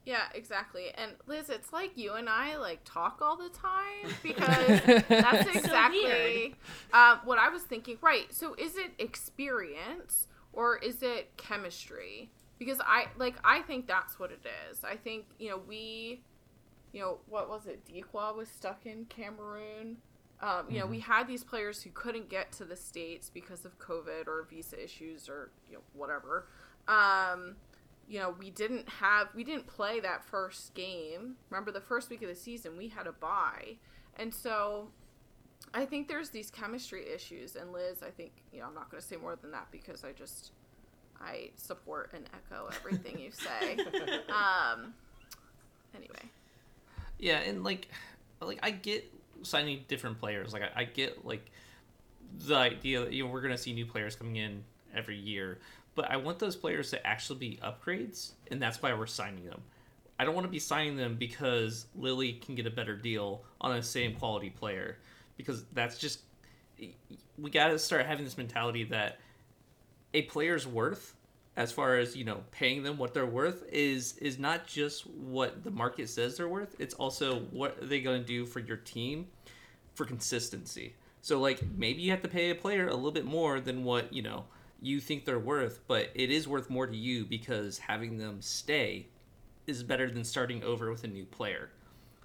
Yeah, 0.06 0.24
exactly. 0.34 0.88
And 0.96 1.12
Liz, 1.28 1.50
it's 1.50 1.72
like 1.72 1.92
you 1.96 2.14
and 2.14 2.28
I 2.28 2.58
like 2.58 2.80
talk 2.84 3.20
all 3.22 3.38
the 3.38 3.50
time 3.50 4.16
because 4.24 4.82
that's 5.08 5.44
So 5.52 5.60
exactly 5.60 6.56
um, 6.94 7.20
what 7.26 7.38
I 7.38 7.50
was 7.50 7.64
thinking. 7.64 7.98
Right. 8.02 8.34
So 8.34 8.56
is 8.56 8.76
it 8.76 8.92
experience 8.98 10.28
or 10.52 10.78
is 10.78 11.04
it 11.04 11.38
chemistry? 11.38 12.32
Because 12.58 12.80
I 12.82 13.06
like 13.18 13.36
I 13.44 13.62
think 13.62 13.88
that's 13.88 14.20
what 14.20 14.32
it 14.32 14.44
is. 14.72 14.84
I 14.84 14.96
think 14.96 15.26
you 15.38 15.50
know 15.50 15.62
we, 15.68 16.22
you 16.92 17.02
know 17.02 17.20
what 17.28 17.48
was 17.48 17.68
it? 17.68 17.86
Dikwa 17.86 18.36
was 18.36 18.50
stuck 18.50 18.86
in 18.86 19.06
Cameroon. 19.06 19.98
Um, 20.42 20.66
you 20.70 20.80
know 20.80 20.88
we 20.88 21.02
had 21.02 21.28
these 21.28 21.44
players 21.44 21.84
who 21.84 21.92
couldn't 21.92 22.30
get 22.30 22.52
to 22.54 22.66
the 22.66 22.76
states 22.76 23.30
because 23.30 23.64
of 23.64 23.78
COVID 23.78 24.28
or 24.28 24.48
visa 24.50 24.82
issues 24.82 25.30
or 25.30 25.52
you 25.70 25.76
know 25.76 25.84
whatever. 25.94 26.48
Um, 26.90 27.56
you 28.10 28.20
know, 28.20 28.36
we 28.38 28.50
didn't 28.50 28.90
have 28.90 29.30
we 29.36 29.44
didn't 29.44 29.68
play 29.68 30.00
that 30.00 30.26
first 30.26 30.74
game. 30.74 31.36
Remember 31.50 31.72
the 31.72 31.80
first 31.80 32.10
week 32.10 32.24
of 32.24 32.28
the 32.28 32.36
season, 32.36 32.76
we 32.76 32.90
had 32.90 33.08
a 33.08 33.12
bye. 33.12 33.78
And 34.18 34.34
so 34.34 34.90
I 35.74 35.86
think 35.86 36.08
there's 36.08 36.30
these 36.32 36.50
chemistry 36.50 37.06
issues 37.08 37.56
and 37.56 37.72
Liz, 37.72 38.02
I 38.02 38.10
think, 38.10 38.32
you 38.52 38.60
know, 38.60 38.66
I'm 38.66 38.74
not 38.74 38.90
going 38.90 39.00
to 39.00 39.08
say 39.08 39.16
more 39.16 39.38
than 39.40 39.52
that 39.52 39.68
because 39.72 40.04
I 40.04 40.12
just 40.12 40.52
I 41.22 41.52
support 41.56 42.12
and 42.14 42.26
echo 42.34 42.70
everything 42.76 43.20
you 43.20 43.32
say. 43.32 43.74
um 44.30 44.94
anyway. 45.96 46.32
Yeah, 47.20 47.40
and 47.40 47.64
like, 47.64 47.90
like 48.42 48.60
I 48.64 48.72
get 48.72 49.06
signing 49.44 49.84
different 49.88 50.20
players. 50.20 50.54
Like 50.54 50.64
I, 50.64 50.82
I 50.82 50.84
get 50.86 51.26
like 51.26 51.52
the 52.48 52.56
idea 52.56 53.02
that 53.02 53.14
you 53.14 53.26
know 53.26 53.30
we're 53.30 53.42
gonna 53.42 53.58
see 53.58 53.74
new 53.74 53.86
players 53.86 54.16
coming 54.16 54.38
in 54.38 54.64
every 54.96 55.18
year, 55.18 55.60
but 56.00 56.10
I 56.10 56.16
want 56.16 56.40
those 56.40 56.56
players 56.56 56.92
to 56.92 57.06
actually 57.06 57.40
be 57.40 57.60
upgrades, 57.62 58.32
and 58.50 58.62
that's 58.62 58.82
why 58.82 58.94
we're 58.94 59.06
signing 59.06 59.44
them. 59.44 59.62
I 60.18 60.24
don't 60.24 60.34
want 60.34 60.46
to 60.46 60.52
be 60.52 60.58
signing 60.58 60.96
them 60.96 61.18
because 61.20 61.88
Lilley 61.94 62.32
can 62.32 62.56
get 62.56 62.66
a 62.66 62.72
better 62.72 62.96
deal 62.96 63.44
on 63.60 63.76
the 63.76 63.84
same 63.84 64.16
quality 64.16 64.50
player, 64.50 64.98
because 65.36 65.66
that's 65.74 65.98
just 65.98 66.22
we 67.38 67.50
got 67.52 67.68
to 67.68 67.78
start 67.78 68.06
having 68.06 68.24
this 68.24 68.38
mentality 68.38 68.86
that 68.86 69.20
a 70.14 70.22
player's 70.22 70.66
worth 70.66 71.18
as 71.58 71.74
far 71.74 71.98
as 71.98 72.16
you 72.16 72.24
know 72.24 72.46
paying 72.52 72.82
them 72.82 72.98
what 72.98 73.14
they're 73.14 73.26
worth 73.26 73.66
is 73.70 74.16
is 74.20 74.40
not 74.40 74.66
just 74.66 75.06
what 75.06 75.66
the 75.66 75.72
market 75.72 76.08
says 76.08 76.38
they're 76.38 76.48
worth 76.48 76.78
it's 76.80 76.94
also 76.94 77.40
what 77.52 77.78
are 77.82 77.86
they 77.86 78.00
going 78.00 78.22
to 78.22 78.26
do 78.26 78.46
for 78.46 78.62
your 78.62 78.78
team 78.78 79.28
for 79.96 80.06
consistency 80.06 80.96
so 81.22 81.42
like 81.42 81.60
maybe 81.76 82.02
you 82.02 82.12
have 82.12 82.22
to 82.22 82.30
pay 82.30 82.52
a 82.52 82.56
player 82.56 82.88
a 82.88 82.96
little 82.96 83.12
bit 83.12 83.26
more 83.26 83.60
than 83.60 83.84
what 83.84 84.14
you 84.14 84.22
know 84.22 84.46
you 84.82 85.00
think 85.00 85.26
they're 85.26 85.40
worth 85.40 85.80
but 85.88 86.10
it 86.16 86.30
is 86.32 86.48
worth 86.48 86.70
more 86.70 86.88
to 86.88 86.96
you 86.96 87.26
because 87.26 87.78
having 87.78 88.18
them 88.18 88.42
stay 88.42 89.08
is 89.68 89.84
better 89.84 90.10
than 90.10 90.24
starting 90.24 90.64
over 90.64 90.90
with 90.90 91.04
a 91.04 91.08
new 91.08 91.26
player 91.26 91.70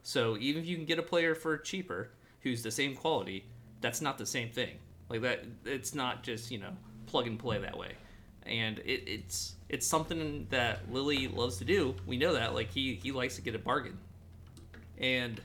so 0.03 0.37
even 0.39 0.63
if 0.63 0.69
you 0.69 0.77
can 0.77 0.85
get 0.85 0.99
a 0.99 1.03
player 1.03 1.35
for 1.35 1.57
cheaper 1.59 2.11
who's 2.43 2.63
the 2.63 2.71
same 2.71 2.95
quality 2.95 3.45
that's 3.81 4.01
not 4.01 4.19
the 4.19 4.27
same 4.27 4.49
thing 4.49 4.77
like 5.09 5.21
that 5.21 5.45
it's 5.65 5.95
not 5.95 6.23
just 6.23 6.51
you 6.51 6.59
know 6.59 6.71
plug 7.07 7.27
and 7.27 7.39
play 7.39 7.59
that 7.59 7.77
way 7.77 7.93
and 8.47 8.79
it, 8.81 9.03
it's 9.07 9.55
it's 9.69 9.87
something 9.87 10.47
that 10.51 10.93
Lilley 10.93 11.29
loves 11.29 11.57
to 11.59 11.65
do. 11.65 11.95
We 12.07 12.17
know 12.17 12.35
that. 12.35 12.55
Like 12.55 12.71
he 12.71 12.95
he 13.03 13.13
likes 13.13 13.37
to 13.37 13.43
get 13.43 13.55
a 13.55 13.59
bargain, 13.59 13.99
and 14.99 15.41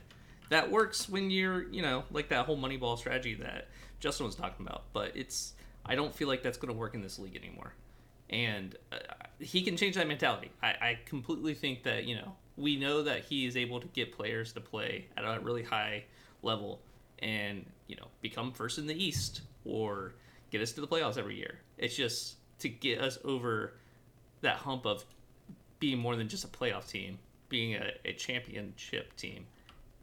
that 0.50 0.70
works 0.70 1.08
when 1.08 1.30
you're 1.30 1.62
you 1.68 1.82
know 1.82 2.04
like 2.10 2.28
that 2.28 2.46
whole 2.46 2.58
Moneyball 2.58 2.98
strategy 2.98 3.34
that 3.34 3.68
Justin 4.00 4.26
was 4.26 4.34
talking 4.34 4.66
about. 4.66 4.84
But 4.92 5.12
it's 5.16 5.54
I 5.84 5.94
don't 5.94 6.14
feel 6.14 6.28
like 6.28 6.42
that's 6.42 6.58
going 6.58 6.72
to 6.72 6.78
work 6.78 6.94
in 6.94 7.02
this 7.02 7.18
league 7.18 7.36
anymore, 7.36 7.74
and 8.28 8.76
uh, 8.92 8.96
he 9.38 9.62
can 9.62 9.76
change 9.76 9.96
that 9.96 10.06
mentality. 10.06 10.50
I, 10.62 10.68
I 10.68 10.98
completely 11.06 11.54
think 11.54 11.82
that 11.84 12.04
you 12.04 12.16
know 12.16 12.34
we 12.56 12.76
know 12.76 13.02
that 13.02 13.24
he 13.24 13.46
is 13.46 13.56
able 13.56 13.80
to 13.80 13.86
get 13.88 14.12
players 14.12 14.52
to 14.52 14.60
play 14.60 15.06
at 15.16 15.24
a 15.24 15.40
really 15.40 15.62
high 15.62 16.04
level 16.42 16.80
and 17.20 17.64
you 17.86 17.96
know 17.96 18.06
become 18.20 18.52
first 18.52 18.78
in 18.78 18.86
the 18.86 19.04
East 19.04 19.42
or 19.64 20.14
get 20.50 20.60
us 20.60 20.72
to 20.72 20.80
the 20.80 20.86
playoffs 20.86 21.18
every 21.18 21.36
year. 21.36 21.60
It's 21.78 21.96
just 21.96 22.36
to 22.60 22.68
get 22.68 23.00
us 23.00 23.18
over 23.24 23.74
that 24.42 24.56
hump 24.56 24.86
of 24.86 25.04
being 25.78 25.98
more 25.98 26.16
than 26.16 26.28
just 26.28 26.44
a 26.44 26.48
playoff 26.48 26.88
team, 26.88 27.18
being 27.48 27.74
a, 27.74 27.92
a 28.04 28.12
championship 28.12 29.16
team, 29.16 29.46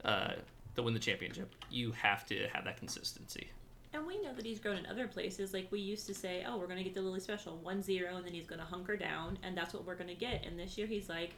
uh, 0.03 0.33
to 0.75 0.83
win 0.83 0.93
the 0.93 0.99
championship, 0.99 1.53
you 1.69 1.91
have 1.91 2.25
to 2.27 2.47
have 2.53 2.65
that 2.65 2.77
consistency. 2.77 3.49
And 3.97 4.05
we 4.05 4.21
know 4.21 4.31
that 4.31 4.45
he's 4.45 4.59
grown 4.59 4.77
in 4.77 4.85
other 4.85 5.07
places. 5.07 5.53
Like 5.53 5.71
we 5.71 5.79
used 5.79 6.05
to 6.05 6.13
say, 6.13 6.45
oh, 6.47 6.57
we're 6.57 6.67
going 6.67 6.77
to 6.77 6.83
get 6.83 6.93
the 6.93 7.01
Lilley 7.01 7.19
special 7.19 7.57
1 7.57 7.81
0, 7.81 8.15
and 8.15 8.23
then 8.23 8.31
he's 8.31 8.45
going 8.45 8.59
to 8.59 8.65
hunker 8.65 8.95
down, 8.95 9.39
and 9.41 9.57
that's 9.57 9.73
what 9.73 9.85
we're 9.85 9.95
going 9.95 10.09
to 10.09 10.15
get. 10.15 10.45
And 10.45 10.57
this 10.57 10.77
year 10.77 10.85
he's 10.85 11.09
like, 11.09 11.31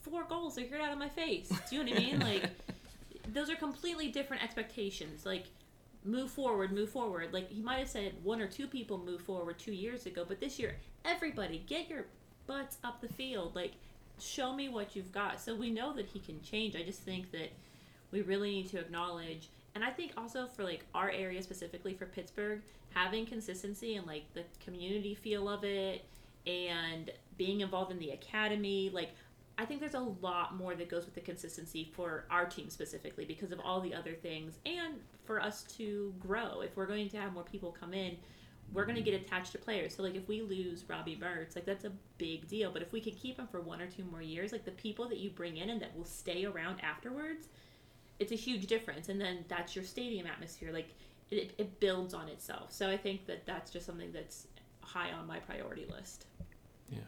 four 0.00 0.22
goals, 0.22 0.56
like, 0.56 0.70
get 0.70 0.80
out 0.80 0.92
of 0.92 0.98
my 0.98 1.08
face. 1.08 1.48
Do 1.48 1.76
you 1.76 1.82
know 1.82 1.90
what 1.90 2.00
I 2.00 2.04
mean? 2.04 2.20
Like, 2.20 2.50
those 3.32 3.50
are 3.50 3.56
completely 3.56 4.12
different 4.12 4.44
expectations. 4.44 5.26
Like, 5.26 5.46
move 6.04 6.30
forward, 6.30 6.70
move 6.70 6.90
forward. 6.90 7.32
Like, 7.32 7.50
he 7.50 7.60
might 7.60 7.80
have 7.80 7.88
said 7.88 8.12
one 8.22 8.40
or 8.40 8.46
two 8.46 8.68
people 8.68 8.96
move 8.96 9.22
forward 9.22 9.58
two 9.58 9.72
years 9.72 10.06
ago, 10.06 10.24
but 10.26 10.38
this 10.38 10.56
year, 10.56 10.76
everybody, 11.04 11.64
get 11.66 11.88
your 11.88 12.04
butts 12.46 12.78
up 12.84 13.00
the 13.00 13.08
field. 13.08 13.56
Like, 13.56 13.72
show 14.20 14.54
me 14.54 14.68
what 14.68 14.94
you've 14.94 15.10
got. 15.10 15.40
So 15.40 15.56
we 15.56 15.68
know 15.68 15.92
that 15.94 16.06
he 16.06 16.20
can 16.20 16.40
change. 16.42 16.76
I 16.76 16.84
just 16.84 17.00
think 17.00 17.32
that 17.32 17.50
we 18.12 18.22
really 18.22 18.52
need 18.52 18.70
to 18.70 18.78
acknowledge 18.78 19.48
and 19.74 19.84
I 19.84 19.90
think 19.90 20.12
also 20.16 20.46
for 20.46 20.64
like 20.64 20.84
our 20.94 21.10
area 21.10 21.42
specifically 21.42 21.94
for 21.94 22.06
Pittsburgh, 22.06 22.62
having 22.94 23.26
consistency 23.26 23.96
and 23.96 24.06
like 24.06 24.24
the 24.34 24.44
community 24.64 25.14
feel 25.14 25.48
of 25.48 25.64
it 25.64 26.04
and 26.46 27.10
being 27.36 27.60
involved 27.60 27.90
in 27.90 27.98
the 27.98 28.10
academy, 28.10 28.90
like 28.92 29.10
I 29.58 29.64
think 29.64 29.80
there's 29.80 29.94
a 29.94 30.00
lot 30.00 30.56
more 30.56 30.74
that 30.74 30.88
goes 30.88 31.04
with 31.04 31.14
the 31.14 31.20
consistency 31.20 31.90
for 31.94 32.24
our 32.30 32.46
team 32.46 32.70
specifically 32.70 33.24
because 33.24 33.52
of 33.52 33.60
all 33.60 33.80
the 33.80 33.94
other 33.94 34.14
things 34.14 34.58
and 34.66 34.94
for 35.24 35.40
us 35.40 35.62
to 35.76 36.14
grow. 36.18 36.60
If 36.60 36.76
we're 36.76 36.86
going 36.86 37.08
to 37.10 37.16
have 37.18 37.32
more 37.32 37.44
people 37.44 37.76
come 37.78 37.94
in, 37.94 38.16
we're 38.72 38.84
going 38.84 38.96
to 38.96 39.02
get 39.02 39.14
attached 39.14 39.52
to 39.52 39.58
players. 39.58 39.94
So 39.94 40.02
like 40.02 40.14
if 40.14 40.26
we 40.26 40.42
lose 40.42 40.84
Robbie 40.88 41.18
Mertz, 41.20 41.54
like 41.54 41.66
that's 41.66 41.84
a 41.84 41.92
big 42.18 42.48
deal, 42.48 42.72
but 42.72 42.82
if 42.82 42.92
we 42.92 43.00
can 43.00 43.12
keep 43.12 43.38
him 43.38 43.46
for 43.46 43.60
one 43.60 43.80
or 43.80 43.86
two 43.86 44.04
more 44.04 44.22
years, 44.22 44.52
like 44.52 44.64
the 44.64 44.72
people 44.72 45.08
that 45.08 45.18
you 45.18 45.30
bring 45.30 45.56
in 45.56 45.70
and 45.70 45.80
that 45.80 45.96
will 45.96 46.04
stay 46.04 46.44
around 46.44 46.80
afterwards, 46.82 47.48
it's 48.18 48.32
a 48.32 48.36
huge 48.36 48.66
difference 48.66 49.08
and 49.08 49.20
then 49.20 49.44
that's 49.48 49.74
your 49.74 49.84
stadium 49.84 50.26
atmosphere 50.26 50.72
like 50.72 50.88
it, 51.30 51.52
it 51.58 51.80
builds 51.80 52.14
on 52.14 52.28
itself. 52.28 52.72
So 52.72 52.88
i 52.88 52.96
think 52.96 53.26
that 53.26 53.46
that's 53.46 53.70
just 53.70 53.86
something 53.86 54.12
that's 54.12 54.46
high 54.80 55.10
on 55.12 55.26
my 55.26 55.38
priority 55.38 55.86
list. 55.90 56.26
Yeah, 56.90 56.98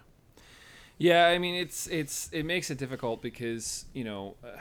Yeah, 0.98 1.26
I 1.26 1.38
mean 1.38 1.54
it's 1.54 1.86
it's 1.86 2.28
it 2.32 2.44
makes 2.44 2.70
it 2.70 2.78
difficult 2.78 3.22
because 3.22 3.84
you 3.92 4.04
know 4.04 4.34
uh, 4.42 4.56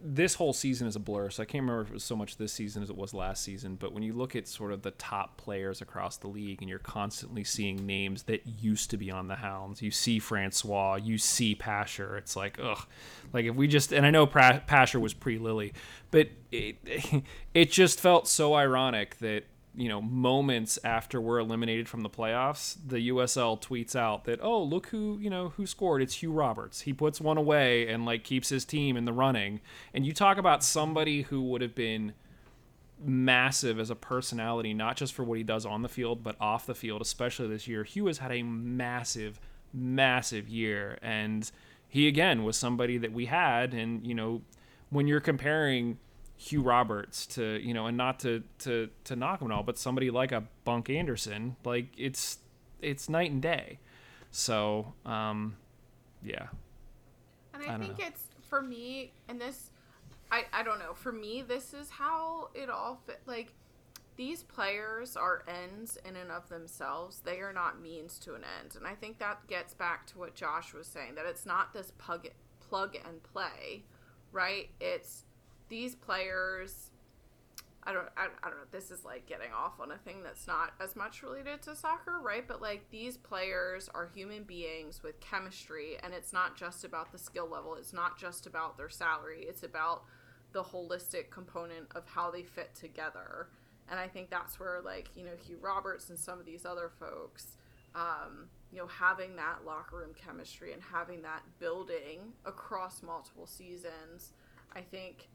this 0.00 0.34
whole 0.34 0.52
season 0.52 0.86
is 0.86 0.96
a 0.96 1.00
blur. 1.00 1.30
So 1.30 1.42
I 1.42 1.46
can't 1.46 1.62
remember 1.62 1.82
if 1.82 1.88
it 1.88 1.94
was 1.94 2.04
so 2.04 2.16
much 2.16 2.36
this 2.36 2.52
season 2.52 2.82
as 2.82 2.90
it 2.90 2.96
was 2.96 3.12
last 3.12 3.42
season. 3.42 3.76
But 3.76 3.92
when 3.92 4.02
you 4.02 4.12
look 4.12 4.34
at 4.36 4.48
sort 4.48 4.72
of 4.72 4.82
the 4.82 4.92
top 4.92 5.36
players 5.36 5.80
across 5.80 6.16
the 6.16 6.28
league, 6.28 6.60
and 6.62 6.68
you're 6.68 6.78
constantly 6.78 7.44
seeing 7.44 7.86
names 7.86 8.24
that 8.24 8.46
used 8.46 8.90
to 8.90 8.96
be 8.96 9.10
on 9.10 9.28
the 9.28 9.36
Hounds, 9.36 9.82
you 9.82 9.90
see 9.90 10.18
Francois, 10.18 10.96
you 10.96 11.18
see 11.18 11.54
Pasher. 11.54 12.16
It's 12.16 12.36
like 12.36 12.58
ugh, 12.62 12.86
like 13.32 13.44
if 13.44 13.54
we 13.54 13.68
just 13.68 13.92
and 13.92 14.06
I 14.06 14.10
know 14.10 14.26
Pasher 14.26 15.00
was 15.00 15.14
pre 15.14 15.38
Lilley, 15.38 15.72
but 16.10 16.28
it 16.50 16.76
it 17.54 17.70
just 17.70 18.00
felt 18.00 18.28
so 18.28 18.54
ironic 18.54 19.18
that 19.18 19.44
you 19.74 19.88
know, 19.88 20.02
moments 20.02 20.78
after 20.84 21.20
we're 21.20 21.38
eliminated 21.38 21.88
from 21.88 22.02
the 22.02 22.10
playoffs, 22.10 22.76
the 22.86 23.08
USL 23.08 23.60
tweets 23.60 23.96
out 23.96 24.24
that, 24.24 24.40
oh, 24.42 24.62
look 24.62 24.88
who, 24.88 25.18
you 25.20 25.30
know, 25.30 25.50
who 25.56 25.66
scored. 25.66 26.02
It's 26.02 26.14
Hugh 26.22 26.32
Roberts. 26.32 26.82
He 26.82 26.92
puts 26.92 27.20
one 27.20 27.38
away 27.38 27.88
and 27.88 28.04
like 28.04 28.22
keeps 28.22 28.50
his 28.50 28.64
team 28.66 28.96
in 28.96 29.06
the 29.06 29.12
running. 29.12 29.60
And 29.94 30.04
you 30.04 30.12
talk 30.12 30.36
about 30.36 30.62
somebody 30.62 31.22
who 31.22 31.42
would 31.44 31.62
have 31.62 31.74
been 31.74 32.12
massive 33.02 33.80
as 33.80 33.88
a 33.88 33.96
personality, 33.96 34.74
not 34.74 34.96
just 34.96 35.14
for 35.14 35.24
what 35.24 35.38
he 35.38 35.44
does 35.44 35.64
on 35.64 35.80
the 35.80 35.88
field, 35.88 36.22
but 36.22 36.36
off 36.38 36.66
the 36.66 36.74
field, 36.74 37.00
especially 37.00 37.48
this 37.48 37.66
year. 37.66 37.82
Hugh 37.82 38.06
has 38.06 38.18
had 38.18 38.30
a 38.30 38.42
massive, 38.42 39.40
massive 39.72 40.48
year. 40.50 40.98
And 41.00 41.50
he, 41.88 42.08
again, 42.08 42.44
was 42.44 42.58
somebody 42.58 42.98
that 42.98 43.12
we 43.12 43.24
had. 43.24 43.72
And, 43.72 44.06
you 44.06 44.14
know, 44.14 44.42
when 44.90 45.06
you're 45.06 45.20
comparing 45.20 45.98
Hugh 46.42 46.62
Roberts 46.62 47.26
to 47.26 47.60
you 47.62 47.72
know, 47.72 47.86
and 47.86 47.96
not 47.96 48.18
to 48.20 48.42
to 48.60 48.90
to 49.04 49.14
knock 49.14 49.40
him 49.40 49.50
at 49.50 49.54
all, 49.54 49.62
but 49.62 49.78
somebody 49.78 50.10
like 50.10 50.32
a 50.32 50.42
Bunk 50.64 50.90
Anderson, 50.90 51.56
like 51.64 51.86
it's 51.96 52.38
it's 52.80 53.08
night 53.08 53.30
and 53.30 53.40
day. 53.40 53.78
So 54.32 54.92
um, 55.06 55.56
yeah. 56.22 56.48
And 57.54 57.62
I, 57.62 57.74
I 57.74 57.78
think 57.78 57.98
know. 57.98 58.06
it's 58.06 58.24
for 58.48 58.60
me, 58.60 59.12
and 59.28 59.40
this, 59.40 59.70
I 60.32 60.46
I 60.52 60.64
don't 60.64 60.80
know. 60.80 60.94
For 60.94 61.12
me, 61.12 61.42
this 61.46 61.74
is 61.74 61.90
how 61.90 62.48
it 62.54 62.68
all 62.68 63.00
fit. 63.06 63.20
Like 63.24 63.52
these 64.16 64.42
players 64.42 65.16
are 65.16 65.44
ends 65.46 65.96
in 66.04 66.16
and 66.16 66.32
of 66.32 66.48
themselves. 66.48 67.20
They 67.24 67.38
are 67.38 67.52
not 67.52 67.80
means 67.80 68.18
to 68.20 68.34
an 68.34 68.42
end, 68.60 68.74
and 68.74 68.84
I 68.84 68.94
think 68.94 69.20
that 69.20 69.46
gets 69.46 69.74
back 69.74 70.06
to 70.08 70.18
what 70.18 70.34
Josh 70.34 70.74
was 70.74 70.88
saying 70.88 71.14
that 71.14 71.24
it's 71.24 71.46
not 71.46 71.72
this 71.72 71.92
plug 71.98 72.28
plug 72.60 72.96
and 72.96 73.22
play 73.22 73.84
right? 74.32 74.70
It's 74.80 75.24
these 75.72 75.94
players. 75.94 76.90
I 77.84 77.94
don't, 77.94 78.06
I, 78.14 78.26
I 78.42 78.50
don't 78.50 78.58
know. 78.58 78.66
This 78.70 78.90
is 78.90 79.06
like 79.06 79.24
getting 79.26 79.50
off 79.52 79.80
on 79.80 79.90
a 79.90 79.96
thing 79.96 80.22
that's 80.22 80.46
not 80.46 80.74
as 80.78 80.94
much 80.94 81.22
related 81.22 81.62
to 81.62 81.74
soccer, 81.74 82.20
right? 82.20 82.46
But 82.46 82.60
like 82.60 82.90
these 82.90 83.16
players 83.16 83.88
are 83.94 84.10
human 84.14 84.42
beings 84.42 85.02
with 85.02 85.18
chemistry, 85.20 85.96
and 86.02 86.12
it's 86.12 86.30
not 86.30 86.56
just 86.56 86.84
about 86.84 87.10
the 87.10 87.16
skill 87.16 87.48
level. 87.48 87.74
It's 87.74 87.94
not 87.94 88.18
just 88.18 88.46
about 88.46 88.76
their 88.76 88.90
salary. 88.90 89.46
It's 89.48 89.62
about 89.62 90.04
the 90.52 90.62
holistic 90.62 91.30
component 91.30 91.86
of 91.96 92.04
how 92.06 92.30
they 92.30 92.42
fit 92.42 92.74
together. 92.74 93.48
And 93.90 93.98
I 93.98 94.08
think 94.08 94.28
that's 94.28 94.60
where 94.60 94.82
like 94.84 95.08
you 95.16 95.24
know 95.24 95.32
Hugh 95.46 95.58
Roberts 95.58 96.10
and 96.10 96.18
some 96.18 96.38
of 96.38 96.44
these 96.44 96.66
other 96.66 96.90
folks, 97.00 97.56
um, 97.94 98.50
you 98.70 98.78
know, 98.78 98.86
having 98.86 99.36
that 99.36 99.64
locker 99.64 99.96
room 99.96 100.14
chemistry 100.14 100.74
and 100.74 100.82
having 100.82 101.22
that 101.22 101.42
building 101.58 102.34
across 102.44 103.02
multiple 103.02 103.46
seasons, 103.46 104.34
I 104.76 104.82
think 104.82 105.28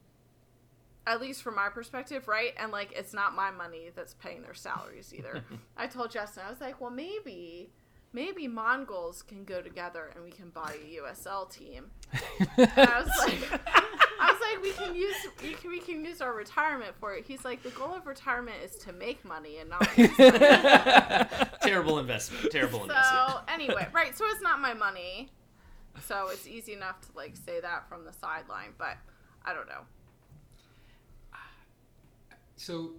at 1.08 1.22
least 1.22 1.42
from 1.42 1.56
my 1.56 1.70
perspective, 1.70 2.28
right? 2.28 2.54
And 2.58 2.72
like, 2.72 2.92
it's 2.92 3.14
not 3.14 3.34
my 3.34 3.50
money 3.50 3.92
that's 3.96 4.14
paying 4.14 4.42
their 4.42 4.54
salaries 4.54 5.14
either. 5.18 5.42
I 5.78 5.88
told 5.88 6.12
Justin, 6.12 6.44
I 6.46 6.52
was 6.52 6.60
like, 6.60 6.82
well, 6.82 6.92
maybe, 6.92 7.72
maybe 8.12 8.48
Mongols 8.48 9.24
can 9.24 9.46
go 9.46 9.62
together 9.62 10.12
and 10.14 10.24
we 10.24 10.32
can 10.32 10.50
buy 10.50 10.76
a 10.76 11.02
USL 11.02 11.50
team. 11.50 11.92
I 12.12 13.02
was 13.02 13.12
like, 13.26 13.62
I 14.20 14.32
was 14.32 14.42
like, 14.42 14.62
we 14.62 14.72
can 14.74 14.96
use, 14.96 15.16
we 15.42 15.54
can, 15.54 15.70
we 15.72 15.80
can 15.80 16.04
use 16.04 16.22
our 16.22 16.34
retirement 16.34 16.94
for 17.00 17.14
it. 17.14 17.24
He's 17.26 17.46
like, 17.46 17.64
the 17.64 17.70
goal 17.70 17.94
of 17.94 18.06
retirement 18.06 18.58
is 18.64 18.76
to 18.80 18.92
make 18.92 19.24
money 19.24 19.60
and 19.60 19.70
not 19.70 19.88
money. 19.98 20.10
Terrible 21.62 22.00
investment. 22.00 22.52
Terrible 22.52 22.80
so 22.80 22.84
investment. 22.84 23.30
So 23.30 23.40
anyway, 23.48 23.88
right? 23.94 24.18
So 24.18 24.26
it's 24.28 24.42
not 24.42 24.60
my 24.60 24.74
money. 24.74 25.30
So 26.04 26.28
it's 26.32 26.48
easy 26.48 26.74
enough 26.74 27.00
to 27.02 27.08
like 27.16 27.38
say 27.38 27.62
that 27.62 27.88
from 27.88 28.04
the 28.04 28.14
sideline, 28.14 28.74
but 28.78 28.98
I 29.46 29.54
don't 29.54 29.68
know. 29.68 29.84
So 32.58 32.92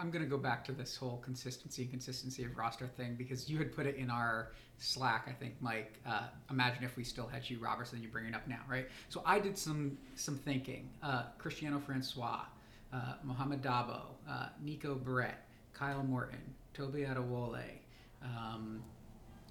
I'm 0.00 0.10
going 0.10 0.24
to 0.24 0.30
go 0.30 0.38
back 0.38 0.64
to 0.64 0.72
this 0.72 0.96
whole 0.96 1.18
consistency 1.24 1.82
and 1.82 1.90
consistency 1.90 2.44
of 2.44 2.56
roster 2.56 2.86
thing 2.86 3.16
because 3.16 3.50
you 3.50 3.58
had 3.58 3.74
put 3.74 3.86
it 3.86 3.96
in 3.96 4.10
our 4.10 4.52
Slack, 4.78 5.26
I 5.28 5.32
think, 5.32 5.54
Mike. 5.60 6.00
Uh, 6.06 6.28
imagine 6.50 6.84
if 6.84 6.96
we 6.96 7.04
still 7.04 7.26
had 7.26 7.48
you, 7.48 7.58
Robertson, 7.58 8.00
you 8.02 8.08
bring 8.08 8.26
it 8.26 8.34
up 8.34 8.46
now, 8.46 8.60
right? 8.68 8.88
So 9.08 9.22
I 9.26 9.40
did 9.40 9.58
some 9.58 9.98
some 10.14 10.36
thinking. 10.36 10.88
Uh, 11.02 11.24
Cristiano 11.36 11.80
Francois, 11.80 12.42
uh, 12.92 13.14
Mohamed 13.24 13.60
Dabo, 13.60 14.02
uh, 14.28 14.48
Neco 14.62 14.94
Brett, 14.94 15.48
Kyle 15.74 16.02
Morton, 16.04 16.54
Tobi 16.74 17.06
Adewole, 17.06 17.60
um, 18.22 18.82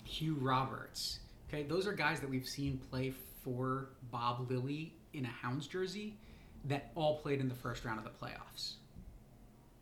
Hugh 0.06 0.38
Roberts. 0.40 1.20
Okay, 1.50 1.64
those 1.64 1.86
are 1.88 1.94
guys 1.94 2.22
that 2.22 2.30
we've 2.30 2.48
seen 2.48 2.80
play 2.90 3.14
for 3.44 3.90
Bob 4.12 4.50
Lilley 4.50 4.94
in 5.14 5.26
a 5.26 5.32
Hounds 5.42 5.68
jersey 5.68 6.18
that 6.66 6.92
all 6.96 7.20
played 7.20 7.40
in 7.40 7.50
the 7.50 7.56
first 7.56 7.86
round 7.86 8.00
of 8.00 8.06
the 8.06 8.26
playoffs 8.26 8.76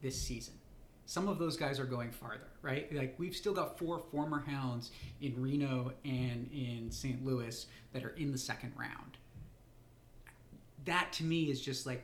this 0.01 0.19
season. 0.19 0.53
Some 1.05 1.27
of 1.27 1.37
those 1.37 1.55
guys 1.55 1.79
are 1.79 1.85
going 1.85 2.11
farther, 2.11 2.47
right? 2.61 2.91
Like 2.93 3.15
we've 3.19 3.35
still 3.35 3.53
got 3.53 3.77
four 3.77 4.03
former 4.11 4.43
Hounds 4.47 4.91
in 5.21 5.39
Reno 5.39 5.93
and 6.03 6.49
in 6.51 6.89
St. 6.89 7.23
Louis 7.23 7.67
that 7.93 8.03
are 8.03 8.15
in 8.17 8.31
the 8.31 8.37
second 8.37 8.73
round. 8.75 9.17
That 10.85 11.13
to 11.13 11.23
me 11.23 11.51
is 11.51 11.61
just 11.61 11.85
like 11.85 12.03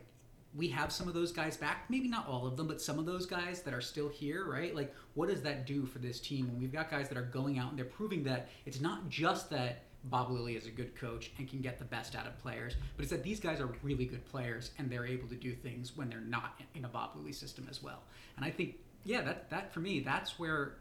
we 0.53 0.67
have 0.67 0.91
some 0.91 1.07
of 1.07 1.13
those 1.13 1.31
guys 1.31 1.55
back, 1.57 1.85
maybe 1.89 2.09
not 2.09 2.27
all 2.27 2.45
of 2.45 2.57
them, 2.57 2.67
but 2.67 2.81
some 2.81 2.99
of 2.99 3.05
those 3.05 3.25
guys 3.25 3.61
that 3.61 3.73
are 3.73 3.81
still 3.81 4.09
here, 4.09 4.45
right? 4.45 4.75
Like 4.75 4.93
what 5.13 5.29
does 5.29 5.41
that 5.43 5.65
do 5.65 5.85
for 5.85 5.99
this 5.99 6.19
team 6.19 6.47
when 6.47 6.59
we've 6.59 6.73
got 6.73 6.91
guys 6.91 7.09
that 7.09 7.17
are 7.17 7.23
going 7.23 7.57
out 7.57 7.69
and 7.69 7.77
they're 7.77 7.85
proving 7.85 8.23
that 8.25 8.49
it's 8.65 8.81
not 8.81 9.09
just 9.09 9.49
that 9.49 9.83
Bob 10.05 10.31
Lilley 10.31 10.55
is 10.55 10.65
a 10.65 10.71
good 10.71 10.95
coach 10.95 11.31
and 11.37 11.47
can 11.47 11.61
get 11.61 11.77
the 11.77 11.85
best 11.85 12.15
out 12.15 12.25
of 12.25 12.37
players, 12.41 12.75
but 12.95 13.03
it's 13.03 13.11
that 13.11 13.23
these 13.23 13.39
guys 13.39 13.59
are 13.59 13.69
really 13.83 14.05
good 14.05 14.25
players 14.25 14.71
and 14.77 14.89
they're 14.89 15.05
able 15.05 15.27
to 15.27 15.35
do 15.35 15.53
things 15.53 15.95
when 15.95 16.09
they're 16.09 16.19
not 16.21 16.59
in 16.73 16.85
a 16.85 16.87
Bob 16.87 17.11
Lilley 17.15 17.33
system 17.33 17.67
as 17.69 17.83
well. 17.83 18.01
And 18.35 18.45
I 18.45 18.49
think, 18.49 18.75
yeah, 19.05 19.21
that 19.21 19.49
that 19.51 19.73
for 19.73 19.79
me, 19.79 19.99
that's 19.99 20.39
where 20.39 20.77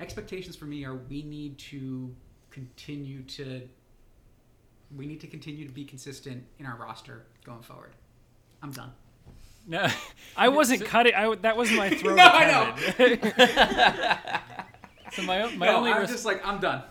expectations 0.00 0.56
for 0.56 0.64
me 0.64 0.84
are. 0.84 0.94
We 0.94 1.22
need 1.22 1.58
to 1.58 2.14
continue 2.50 3.22
to 3.22 3.68
we 4.96 5.06
need 5.06 5.20
to 5.20 5.26
continue 5.26 5.66
to 5.66 5.72
be 5.72 5.84
consistent 5.84 6.44
in 6.58 6.66
our 6.66 6.76
roster 6.76 7.26
going 7.44 7.62
forward. 7.62 7.92
I'm 8.62 8.72
done. 8.72 8.90
No, 9.66 9.86
I 10.36 10.48
wasn't 10.48 10.84
cutting. 10.84 11.14
I 11.14 11.34
that 11.36 11.56
was 11.56 11.70
my 11.70 11.90
throat. 11.94 12.16
No, 12.16 12.24
I 12.24 12.74
Kevin. 12.96 13.32
So 15.12 15.22
my 15.22 15.54
my 15.54 15.66
no, 15.66 15.76
only 15.76 15.92
I'm 15.92 16.00
res- 16.00 16.10
just 16.10 16.24
like 16.24 16.44
I'm 16.46 16.60
done. 16.60 16.82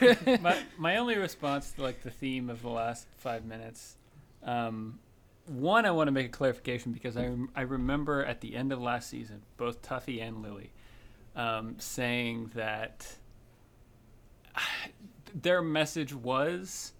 my, 0.40 0.58
my 0.78 0.96
only 0.96 1.16
response 1.16 1.72
to 1.72 1.82
like 1.82 2.02
the 2.02 2.10
theme 2.10 2.50
of 2.50 2.62
the 2.62 2.68
last 2.68 3.06
five 3.18 3.44
minutes 3.44 3.96
um, 4.42 4.98
one 5.46 5.84
i 5.86 5.90
want 5.90 6.08
to 6.08 6.12
make 6.12 6.26
a 6.26 6.30
clarification 6.30 6.92
because 6.92 7.16
I, 7.16 7.30
I 7.54 7.62
remember 7.62 8.24
at 8.24 8.40
the 8.40 8.56
end 8.56 8.72
of 8.72 8.80
last 8.80 9.08
season 9.10 9.42
both 9.56 9.82
Tuffy 9.82 10.20
and 10.22 10.42
Lilley 10.42 10.72
um, 11.34 11.76
saying 11.78 12.50
that 12.54 13.16
their 15.34 15.62
message 15.62 16.14
was 16.14 16.92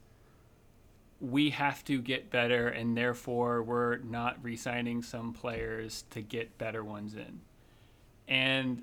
we 1.20 1.50
have 1.50 1.82
to 1.86 2.00
get 2.02 2.30
better 2.30 2.68
and 2.68 2.96
therefore 2.96 3.62
we're 3.62 3.96
not 3.98 4.36
re-signing 4.42 5.02
some 5.02 5.32
players 5.32 6.04
to 6.10 6.20
get 6.20 6.58
better 6.58 6.84
ones 6.84 7.14
in 7.14 7.40
and 8.28 8.82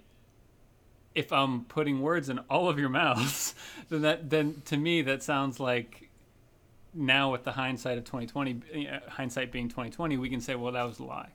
if 1.16 1.32
I'm 1.32 1.66
putting 1.66 2.02
words 2.02 2.30
in 2.30 2.40
all 2.50 2.70
of 2.70 2.80
your 2.80 2.90
mouths, 2.90 3.56
then 3.90 4.02
that 4.02 4.30
then 4.30 4.62
to 4.66 4.78
me 4.78 5.02
that 5.04 5.24
sounds 5.24 5.60
like 5.60 6.10
now 6.94 7.32
with 7.32 7.44
the 7.44 7.52
hindsight 7.52 7.98
of 7.98 8.04
2020, 8.04 8.88
uh, 8.88 9.00
hindsight 9.10 9.52
being 9.52 9.68
2020, 9.68 10.18
we 10.18 10.30
can 10.30 10.40
say, 10.40 10.56
well, 10.56 10.72
that 10.74 10.84
was 10.84 11.00
a 11.00 11.04
lie. 11.04 11.30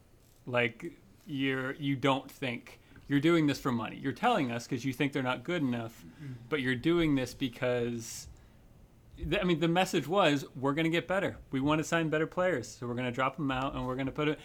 Like 0.47 0.93
you're 1.27 1.75
you 1.75 1.97
don't 1.97 2.31
think 2.31 2.81
you're 3.09 3.21
doing 3.21 3.47
this 3.47 3.59
for 3.59 3.73
money. 3.73 3.99
You're 4.03 4.13
telling 4.13 4.51
us 4.51 4.67
because 4.67 4.85
you 4.85 4.93
think 4.93 5.13
they're 5.13 5.23
not 5.23 5.45
good 5.45 5.63
enough, 5.63 6.05
but 6.49 6.61
you're 6.61 6.75
doing 6.75 7.15
this 7.15 7.35
because. 7.35 8.27
I 9.37 9.43
mean, 9.43 9.59
the 9.59 9.67
message 9.67 10.07
was 10.07 10.45
we're 10.55 10.75
going 10.75 10.85
to 10.85 10.91
get 10.91 11.09
better. 11.09 11.39
We 11.51 11.59
want 11.59 11.81
to 11.81 11.85
sign 11.85 12.09
better 12.09 12.27
players, 12.29 12.69
so 12.69 12.87
we're 12.87 12.95
going 12.95 13.07
to 13.07 13.13
drop 13.13 13.37
them 13.37 13.51
out 13.51 13.75
and 13.75 13.85
we're 13.85 13.97
going 13.97 14.07
to 14.07 14.13
put 14.13 14.29
it. 14.29 14.39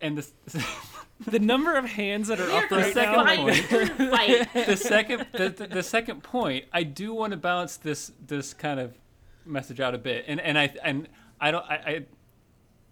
And 0.00 0.18
this, 0.18 0.32
the 1.26 1.38
number 1.38 1.76
of 1.76 1.86
hands 1.86 2.28
that 2.28 2.40
are 2.40 2.50
up 2.50 2.68
the 2.68 2.76
right 2.76 2.92
second 2.92 3.24
now. 3.24 3.36
point, 3.36 3.70
the 4.66 4.76
second 4.76 5.26
the, 5.32 5.48
the, 5.48 5.66
the 5.66 5.82
second 5.82 6.22
point, 6.22 6.66
I 6.72 6.82
do 6.82 7.14
want 7.14 7.30
to 7.32 7.36
balance 7.36 7.76
this 7.76 8.12
this 8.26 8.52
kind 8.52 8.78
of 8.78 8.98
message 9.44 9.80
out 9.80 9.94
a 9.94 9.98
bit, 9.98 10.24
and 10.28 10.40
and 10.40 10.58
I 10.58 10.74
and 10.84 11.08
I 11.40 11.50
don't 11.50 11.64
I 11.64 11.74
I, 11.74 12.04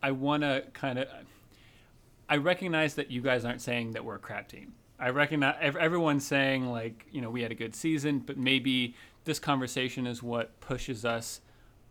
I 0.03 0.11
want 0.13 0.43
to 0.43 0.65
kind 0.73 0.99
of 0.99 1.09
I 2.29 2.37
recognize 2.39 2.95
that 2.95 3.11
you 3.11 3.21
guys 3.21 3.45
aren't 3.45 3.61
saying 3.61 3.93
that 3.93 4.05
we're 4.05 4.17
a 4.17 4.21
crap 4.21 4.49
team. 4.49 4.75
I 4.99 5.11
recognize 5.11 5.57
everyone's 5.79 6.27
saying 6.27 6.67
like 6.71 7.07
you 7.11 7.21
know 7.21 7.31
we 7.31 7.43
had 7.43 7.53
a 7.53 7.57
good 7.57 7.75
season, 7.75 8.21
but 8.21 8.39
maybe 8.39 8.95
this 9.25 9.39
conversation 9.39 10.07
is 10.07 10.23
what 10.23 10.59
pushes 10.61 11.05
us 11.05 11.41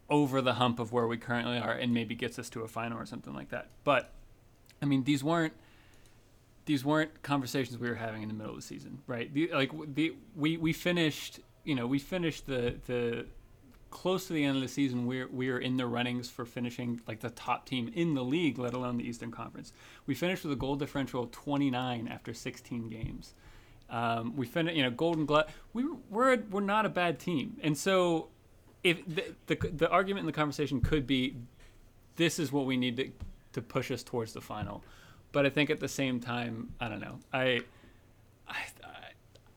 over 0.10 0.42
the 0.42 0.54
hump 0.54 0.80
of 0.80 0.92
where 0.92 1.08
we 1.08 1.18
currently 1.18 1.58
are, 1.58 1.74
and 1.74 1.94
maybe 1.94 2.16
gets 2.16 2.40
us 2.40 2.50
to 2.52 2.62
a 2.62 2.68
final 2.68 3.00
or 3.00 3.06
something 3.06 3.34
like 3.34 3.50
that. 3.50 3.70
But 3.84 4.12
I 4.84 4.86
mean, 4.86 5.06
these 5.06 5.24
weren't 5.24 5.54
these 6.66 6.86
weren't 6.86 7.24
conversations 7.24 7.78
we 7.78 7.90
were 7.90 7.96
having 7.96 8.22
in 8.22 8.28
the 8.28 8.34
middle 8.34 8.52
of 8.52 8.58
the 8.58 8.66
season, 8.66 9.00
right? 9.08 9.34
The, 9.34 9.50
like 9.54 9.72
the 9.96 10.16
we 10.36 10.58
we 10.58 10.74
finished, 10.74 11.40
you 11.64 11.74
know, 11.74 11.88
we 11.88 12.00
finished 12.00 12.46
the 12.46 12.76
the 12.86 13.26
close 13.90 14.28
to 14.28 14.34
the 14.34 14.44
end 14.44 14.58
of 14.58 14.62
the 14.62 14.68
season. 14.68 15.06
We're 15.06 15.28
we 15.28 15.50
are 15.50 15.58
in 15.58 15.78
the 15.78 15.88
runnings 15.88 16.30
for 16.30 16.46
finishing 16.46 17.02
like 17.08 17.22
the 17.22 17.30
top 17.30 17.66
team 17.66 17.92
in 17.96 18.14
the 18.14 18.24
league, 18.24 18.60
let 18.60 18.74
alone 18.74 18.98
the 18.98 19.08
Eastern 19.08 19.32
Conference. 19.32 19.72
We 20.06 20.16
finished 20.16 20.44
with 20.44 20.52
a 20.54 20.58
goal 20.58 20.76
differential 20.76 21.24
of 21.24 21.32
29 21.32 22.08
after 22.08 22.34
16 22.34 22.90
games. 22.90 23.34
Um, 23.90 24.36
we 24.36 24.46
finished, 24.46 24.76
you 24.76 24.84
know, 24.84 24.92
Golden 24.92 25.26
Glove. 25.26 25.46
We 25.74 25.86
were, 26.10 26.38
we're 26.50 26.62
not 26.62 26.86
a 26.86 26.90
bad 26.90 27.20
team, 27.20 27.58
and 27.62 27.78
so 27.78 28.30
if 28.84 29.02
the, 29.08 29.34
the 29.48 29.56
the 29.56 29.90
argument 29.90 30.22
in 30.22 30.26
the 30.26 30.34
conversation 30.34 30.82
could 30.82 31.08
be, 31.08 31.38
this 32.18 32.38
is 32.38 32.52
what 32.52 32.66
we 32.66 32.76
need 32.76 32.98
to 32.98 33.12
to 33.54 33.62
push 33.62 33.92
us 33.92 34.04
towards 34.04 34.34
the 34.34 34.42
final. 34.42 34.84
But 35.32 35.46
I 35.46 35.50
think 35.50 35.70
at 35.70 35.80
the 35.80 35.88
same 35.88 36.20
time, 36.20 36.74
I 36.80 36.90
don't 36.90 37.00
know. 37.00 37.20
I 37.32 37.62
I, 38.48 38.56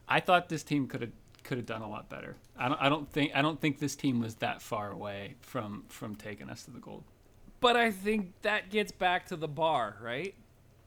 I 0.08 0.20
thought 0.20 0.48
this 0.48 0.62
team 0.62 0.86
could 0.86 1.02
have 1.02 1.10
could 1.42 1.58
have 1.58 1.66
done 1.66 1.82
a 1.82 1.88
lot 1.88 2.08
better. 2.08 2.36
I 2.56 2.68
don't 2.68 2.80
I 2.80 2.88
don't 2.88 3.10
think 3.10 3.32
I 3.34 3.42
don't 3.42 3.60
think 3.60 3.78
this 3.78 3.94
team 3.96 4.20
was 4.20 4.36
that 4.36 4.62
far 4.62 4.90
away 4.90 5.34
from 5.40 5.84
from 5.88 6.14
taking 6.16 6.48
us 6.48 6.64
to 6.64 6.70
the 6.70 6.78
gold. 6.80 7.04
But 7.60 7.76
I 7.76 7.90
think 7.90 8.32
that 8.42 8.70
gets 8.70 8.92
back 8.92 9.26
to 9.26 9.36
the 9.36 9.48
bar, 9.48 9.96
right? 10.02 10.34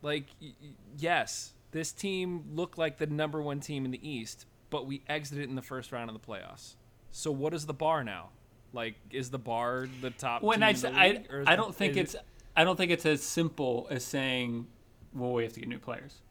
Like, 0.02 0.28
y- 0.42 0.54
yes, 0.98 1.54
this 1.72 1.92
team 1.92 2.44
looked 2.54 2.78
like 2.78 2.98
the 2.98 3.08
number 3.08 3.42
one 3.42 3.60
team 3.60 3.86
in 3.86 3.92
the 3.92 4.08
East, 4.08 4.46
but 4.70 4.86
we 4.86 5.02
exited 5.10 5.50
in 5.50 5.56
the 5.56 5.62
first 5.64 5.92
round 5.92 6.10
of 6.10 6.14
the 6.20 6.26
playoffs. 6.26 6.76
So 7.12 7.32
what 7.32 7.54
is 7.56 7.66
the 7.66 7.74
bar 7.74 8.04
now? 8.04 8.30
Like, 8.72 8.96
is 9.10 9.32
the 9.32 9.40
bar 9.40 9.88
the 10.02 10.12
top? 10.12 10.44
When 10.44 10.60
team 10.60 10.96
I 10.96 11.06
I, 11.06 11.08
league, 11.12 11.28
or 11.34 11.42
is 11.42 11.48
I 11.48 11.56
don't 11.56 11.76
think 11.76 11.98
it's 11.98 12.14
it- 12.14 12.22
I 12.60 12.66
don't 12.66 12.76
think 12.78 12.92
it's 12.92 13.06
as 13.06 13.24
simple 13.24 13.88
as 13.90 14.04
saying, 14.06 14.68
well, 15.14 15.32
we 15.34 15.44
have 15.44 15.54
to 15.54 15.62
get 15.62 15.70
new 15.70 15.80
players. 15.80 16.22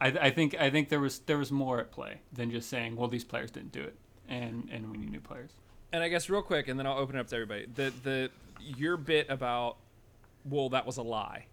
I, 0.00 0.08
I 0.08 0.30
think 0.30 0.54
I 0.60 0.70
think 0.70 0.88
there 0.90 1.00
was 1.00 1.20
there 1.20 1.38
was 1.38 1.52
more 1.52 1.80
at 1.80 1.90
play 1.92 2.20
than 2.32 2.50
just 2.50 2.68
saying, 2.68 2.96
well, 2.96 3.08
these 3.08 3.24
players 3.24 3.50
didn't 3.52 3.72
do 3.72 3.82
it, 3.82 3.96
and 4.28 4.68
and 4.72 4.90
we 4.92 4.98
need 4.98 5.12
new 5.12 5.20
players. 5.20 5.52
and 5.92 6.02
I 6.02 6.08
guess 6.08 6.30
real 6.30 6.42
quick, 6.42 6.68
and 6.68 6.78
then 6.78 6.86
I'll 6.86 6.98
open 6.98 7.16
it 7.16 7.20
up 7.20 7.28
to 7.28 7.36
everybody. 7.36 7.66
The 7.74 7.92
the 8.02 8.30
your 8.60 8.96
bit 8.98 9.26
about 9.30 9.78
well, 10.44 10.68
that 10.70 10.86
was 10.86 10.98
a 10.98 11.02
lie. 11.02 11.46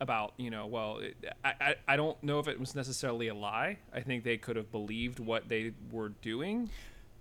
About 0.00 0.34
you 0.38 0.50
know, 0.50 0.66
well, 0.66 0.98
it, 0.98 1.16
I, 1.44 1.54
I 1.60 1.74
I 1.88 1.96
don't 1.96 2.22
know 2.22 2.38
if 2.40 2.48
it 2.48 2.60
was 2.60 2.74
necessarily 2.74 3.28
a 3.28 3.34
lie. 3.34 3.78
I 3.94 4.00
think 4.02 4.24
they 4.24 4.38
could 4.38 4.56
have 4.56 4.70
believed 4.72 5.20
what 5.20 5.48
they 5.50 5.72
were 5.90 6.10
doing, 6.10 6.70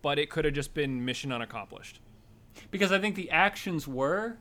but 0.01 0.19
it 0.19 0.29
could 0.29 0.45
have 0.45 0.53
just 0.53 0.73
been 0.73 1.05
mission 1.05 1.31
unaccomplished. 1.33 1.99
because 2.71 2.91
I 2.91 2.99
think 2.99 3.15
the 3.15 3.31
actions 3.31 3.87
were 3.87 4.37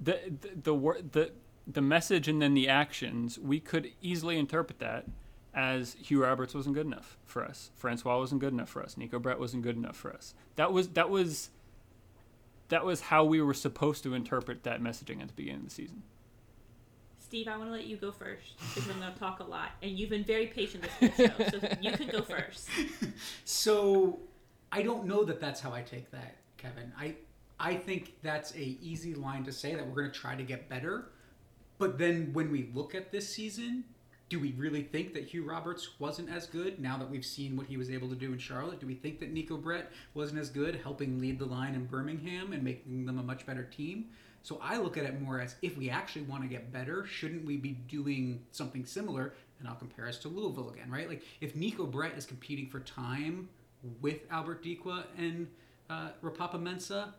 the 0.00 0.20
the 0.40 0.72
the 0.72 1.02
the, 1.12 1.32
the 1.66 1.82
message 1.82 2.28
and 2.28 2.40
then 2.40 2.54
the 2.54 2.68
actions. 2.68 3.38
We 3.38 3.60
could 3.60 3.90
easily 4.00 4.38
interpret 4.38 4.78
that 4.80 5.06
as 5.54 5.94
Hugh 5.94 6.22
Roberts 6.22 6.54
wasn't 6.54 6.74
good 6.74 6.86
enough 6.86 7.18
for 7.24 7.44
us, 7.44 7.70
Francois 7.76 8.18
wasn't 8.18 8.40
good 8.40 8.52
enough 8.52 8.70
for 8.70 8.82
us, 8.82 8.96
Neco 8.96 9.18
Brett 9.18 9.38
wasn't 9.38 9.62
good 9.62 9.76
enough 9.76 9.96
for 9.96 10.12
us. 10.12 10.34
That 10.56 10.72
was 10.72 10.88
that 10.90 11.10
was 11.10 11.50
that 12.68 12.84
was 12.84 13.02
how 13.02 13.24
we 13.24 13.42
were 13.42 13.54
supposed 13.54 14.02
to 14.04 14.14
interpret 14.14 14.62
that 14.64 14.80
messaging 14.80 15.20
at 15.20 15.28
the 15.28 15.34
beginning 15.34 15.60
of 15.60 15.64
the 15.68 15.74
season. 15.74 16.02
Steve, 17.18 17.48
I 17.48 17.56
want 17.56 17.68
to 17.68 17.72
let 17.72 17.86
you 17.86 17.96
go 17.96 18.12
first 18.12 18.58
because 18.58 18.90
I'm 18.90 18.98
going 18.98 19.12
to 19.12 19.18
talk 19.18 19.40
a 19.40 19.44
lot, 19.44 19.70
and 19.82 19.90
you've 19.92 20.10
been 20.10 20.24
very 20.24 20.46
patient 20.46 20.84
this 20.84 20.92
whole 21.16 21.28
show, 21.28 21.58
so 21.60 21.76
you 21.80 21.92
can 21.92 22.08
go 22.08 22.22
first. 22.22 22.68
So 23.44 24.20
I 24.70 24.82
don't 24.82 25.06
know 25.06 25.24
that 25.24 25.40
that's 25.40 25.60
how 25.60 25.72
I 25.72 25.82
take 25.82 26.10
that, 26.10 26.36
Kevin. 26.56 26.92
I 26.98 27.14
I 27.60 27.74
think 27.74 28.14
that's 28.22 28.54
a 28.54 28.76
easy 28.82 29.14
line 29.14 29.44
to 29.44 29.52
say 29.52 29.74
that 29.74 29.86
we're 29.86 29.94
going 29.94 30.10
to 30.10 30.18
try 30.18 30.34
to 30.34 30.42
get 30.42 30.68
better. 30.68 31.10
But 31.78 31.98
then 31.98 32.30
when 32.32 32.50
we 32.50 32.70
look 32.74 32.94
at 32.94 33.10
this 33.10 33.28
season, 33.28 33.84
do 34.28 34.40
we 34.40 34.52
really 34.52 34.82
think 34.82 35.12
that 35.12 35.24
Hugh 35.24 35.44
Roberts 35.44 35.90
wasn't 35.98 36.30
as 36.30 36.46
good 36.46 36.80
now 36.80 36.96
that 36.96 37.10
we've 37.10 37.24
seen 37.24 37.54
what 37.56 37.66
he 37.66 37.76
was 37.76 37.90
able 37.90 38.08
to 38.08 38.14
do 38.14 38.32
in 38.32 38.38
Charlotte? 38.38 38.80
Do 38.80 38.86
we 38.86 38.94
think 38.94 39.20
that 39.20 39.30
Neco 39.30 39.58
Brett 39.58 39.92
wasn't 40.14 40.40
as 40.40 40.48
good 40.48 40.76
helping 40.82 41.20
lead 41.20 41.38
the 41.38 41.44
line 41.44 41.74
in 41.74 41.84
Birmingham 41.84 42.52
and 42.52 42.62
making 42.62 43.04
them 43.04 43.18
a 43.18 43.22
much 43.22 43.44
better 43.44 43.64
team? 43.64 44.06
So 44.42 44.58
I 44.62 44.78
look 44.78 44.96
at 44.96 45.04
it 45.04 45.20
more 45.20 45.40
as 45.40 45.56
if 45.60 45.76
we 45.76 45.90
actually 45.90 46.22
want 46.22 46.42
to 46.44 46.48
get 46.48 46.72
better, 46.72 47.04
shouldn't 47.04 47.44
we 47.44 47.58
be 47.58 47.72
doing 47.88 48.40
something 48.52 48.86
similar? 48.86 49.34
And 49.60 49.68
I'll 49.68 49.74
compare 49.74 50.08
us 50.08 50.18
to 50.18 50.28
Louisville 50.28 50.70
again, 50.70 50.90
right? 50.90 51.08
Like 51.08 51.22
if 51.40 51.54
Neco 51.54 51.86
Brett 51.86 52.16
is 52.16 52.24
competing 52.24 52.68
for 52.68 52.80
time 52.80 53.48
with 54.00 54.20
Albert 54.30 54.64
Dikwa 54.64 55.04
and 55.18 55.46
uh, 55.90 56.08
Ropapa 56.22 56.60
Mensah, 56.60 57.12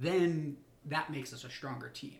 then 0.00 0.56
that 0.86 1.10
makes 1.10 1.32
us 1.32 1.44
a 1.44 1.50
stronger 1.50 1.90
team. 1.90 2.18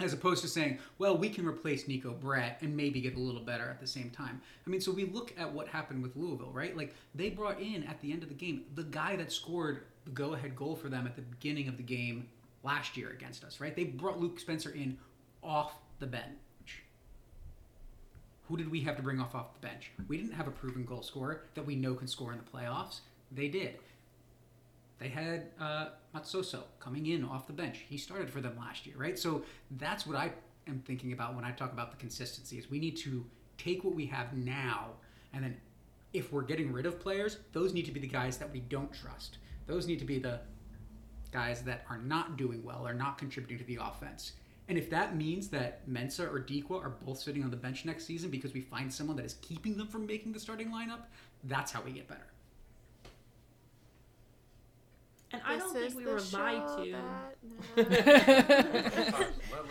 As 0.00 0.12
opposed 0.12 0.42
to 0.42 0.48
saying, 0.48 0.78
well, 0.98 1.16
we 1.16 1.28
can 1.28 1.46
replace 1.46 1.86
Neco 1.86 2.12
Brett 2.12 2.58
and 2.62 2.74
maybe 2.76 3.00
get 3.00 3.16
a 3.16 3.20
little 3.20 3.42
better 3.42 3.68
at 3.68 3.80
the 3.80 3.86
same 3.86 4.10
time. 4.10 4.40
I 4.66 4.70
mean, 4.70 4.80
so 4.80 4.90
we 4.90 5.04
look 5.04 5.34
at 5.38 5.52
what 5.52 5.68
happened 5.68 6.02
with 6.02 6.16
Louisville, 6.16 6.52
right? 6.52 6.76
Like, 6.76 6.94
they 7.14 7.30
brought 7.30 7.60
in 7.60 7.84
at 7.84 8.00
the 8.00 8.12
end 8.12 8.22
of 8.22 8.28
the 8.28 8.34
game 8.34 8.64
the 8.74 8.84
guy 8.84 9.16
that 9.16 9.30
scored 9.30 9.82
the 10.04 10.10
go 10.10 10.34
ahead 10.34 10.56
goal 10.56 10.74
for 10.74 10.88
them 10.88 11.06
at 11.06 11.16
the 11.16 11.22
beginning 11.22 11.68
of 11.68 11.76
the 11.76 11.82
game 11.82 12.28
last 12.62 12.96
year 12.96 13.10
against 13.10 13.44
us, 13.44 13.60
right? 13.60 13.74
They 13.76 13.84
brought 13.84 14.18
Luke 14.18 14.40
Spencer 14.40 14.70
in 14.70 14.96
off 15.42 15.74
the 15.98 16.06
bench. 16.06 16.82
Who 18.48 18.56
did 18.56 18.70
we 18.70 18.80
have 18.80 18.96
to 18.96 19.02
bring 19.02 19.20
off 19.20 19.34
off 19.34 19.54
the 19.54 19.66
bench? 19.66 19.92
We 20.08 20.16
didn't 20.16 20.32
have 20.32 20.48
a 20.48 20.50
proven 20.50 20.84
goal 20.84 21.02
scorer 21.02 21.42
that 21.54 21.64
we 21.64 21.76
know 21.76 21.94
can 21.94 22.08
score 22.08 22.32
in 22.32 22.38
the 22.38 22.58
playoffs. 22.58 23.00
They 23.30 23.48
did. 23.48 23.76
They 24.98 25.08
had 25.08 25.46
uh, 25.60 25.90
Matsoso 26.14 26.62
coming 26.78 27.06
in 27.06 27.24
off 27.24 27.46
the 27.46 27.52
bench. 27.52 27.84
He 27.88 27.96
started 27.96 28.30
for 28.30 28.40
them 28.40 28.56
last 28.58 28.86
year, 28.86 28.96
right? 28.98 29.18
So 29.18 29.44
that's 29.72 30.06
what 30.06 30.16
I 30.16 30.32
am 30.66 30.80
thinking 30.80 31.12
about 31.12 31.34
when 31.34 31.44
I 31.44 31.52
talk 31.52 31.72
about 31.72 31.90
the 31.90 31.96
consistency. 31.96 32.58
Is 32.58 32.70
we 32.70 32.78
need 32.78 32.96
to 32.98 33.24
take 33.58 33.84
what 33.84 33.94
we 33.94 34.06
have 34.06 34.32
now, 34.34 34.90
and 35.32 35.44
then 35.44 35.56
if 36.12 36.32
we're 36.32 36.42
getting 36.42 36.72
rid 36.72 36.86
of 36.86 36.98
players, 36.98 37.38
those 37.52 37.72
need 37.72 37.84
to 37.86 37.92
be 37.92 38.00
the 38.00 38.08
guys 38.08 38.38
that 38.38 38.50
we 38.52 38.60
don't 38.60 38.92
trust. 38.92 39.38
Those 39.66 39.86
need 39.86 40.00
to 40.00 40.04
be 40.04 40.18
the 40.18 40.40
guys 41.30 41.62
that 41.62 41.84
are 41.88 41.98
not 41.98 42.36
doing 42.36 42.64
well, 42.64 42.86
are 42.86 42.94
not 42.94 43.18
contributing 43.18 43.58
to 43.58 43.64
the 43.64 43.78
offense. 43.80 44.32
And 44.68 44.78
if 44.78 44.90
that 44.90 45.16
means 45.16 45.48
that 45.48 45.88
Mensah 45.88 46.32
or 46.32 46.40
Dikwa 46.40 46.82
are 46.82 46.90
both 47.04 47.18
sitting 47.18 47.42
on 47.42 47.50
the 47.50 47.56
bench 47.56 47.84
next 47.84 48.06
season 48.06 48.30
because 48.30 48.54
we 48.54 48.60
find 48.60 48.92
someone 48.92 49.16
that 49.16 49.24
is 49.24 49.34
keeping 49.34 49.76
them 49.76 49.88
from 49.88 50.06
making 50.06 50.32
the 50.32 50.40
starting 50.40 50.70
lineup, 50.70 51.00
that's 51.44 51.72
how 51.72 51.82
we 51.82 51.92
get 51.92 52.08
better. 52.08 52.26
And 55.32 55.42
I 55.44 55.56
don't 55.58 55.72
think 55.72 55.96
we 55.96 56.04
were 56.04 56.20
lied 56.32 56.62
to. 56.78 56.96
that 57.76 59.26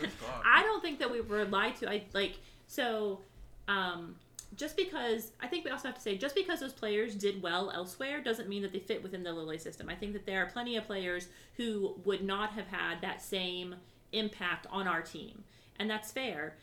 I 0.46 0.64
don't 0.64 0.82
think 0.82 1.00
that 1.00 1.12
we 1.12 1.22
were 1.22 1.46
lied 1.46 1.76
to. 1.78 1.90
I 1.90 2.04
like 2.14 2.38
so 2.68 3.20
um 3.68 4.16
just 4.56 4.76
because 4.76 5.32
I 5.42 5.48
think 5.48 5.66
we 5.66 5.72
also 5.72 5.88
have 5.88 5.96
to 5.96 6.02
say 6.02 6.18
just 6.18 6.36
because 6.36 6.60
those 6.60 6.74
players 6.74 7.16
did 7.16 7.42
well 7.42 7.72
elsewhere 7.72 8.22
doesn't 8.22 8.50
mean 8.50 8.62
that 8.64 8.72
they 8.72 8.80
fit 8.80 9.04
within 9.04 9.24
the 9.24 9.34
Lilley 9.34 9.58
system. 9.58 9.90
I 9.90 9.96
think 9.96 10.14
that 10.14 10.26
there 10.26 10.42
are 10.44 10.48
plenty 10.48 10.76
of 10.78 10.86
players 10.86 11.28
who 11.58 11.96
would 12.06 12.24
not 12.24 12.54
have 12.54 12.68
had 12.68 13.02
that 13.02 13.22
same 13.22 13.76
impact 14.12 14.66
on 14.72 14.88
our 14.88 15.02
team. 15.02 15.44
And 15.78 15.90
that's 15.90 16.12
fair. 16.12 16.56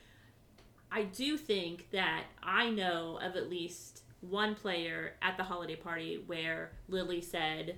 I 0.91 1.05
do 1.05 1.37
think 1.37 1.91
that 1.91 2.25
I 2.43 2.71
know 2.71 3.19
of 3.23 3.37
at 3.37 3.51
least 3.51 4.03
one 4.21 4.55
player 4.55 5.13
at 5.23 5.37
the 5.37 5.45
holiday 5.45 5.77
party 5.77 6.23
where 6.27 6.73
Lilley 6.89 7.21
said 7.21 7.77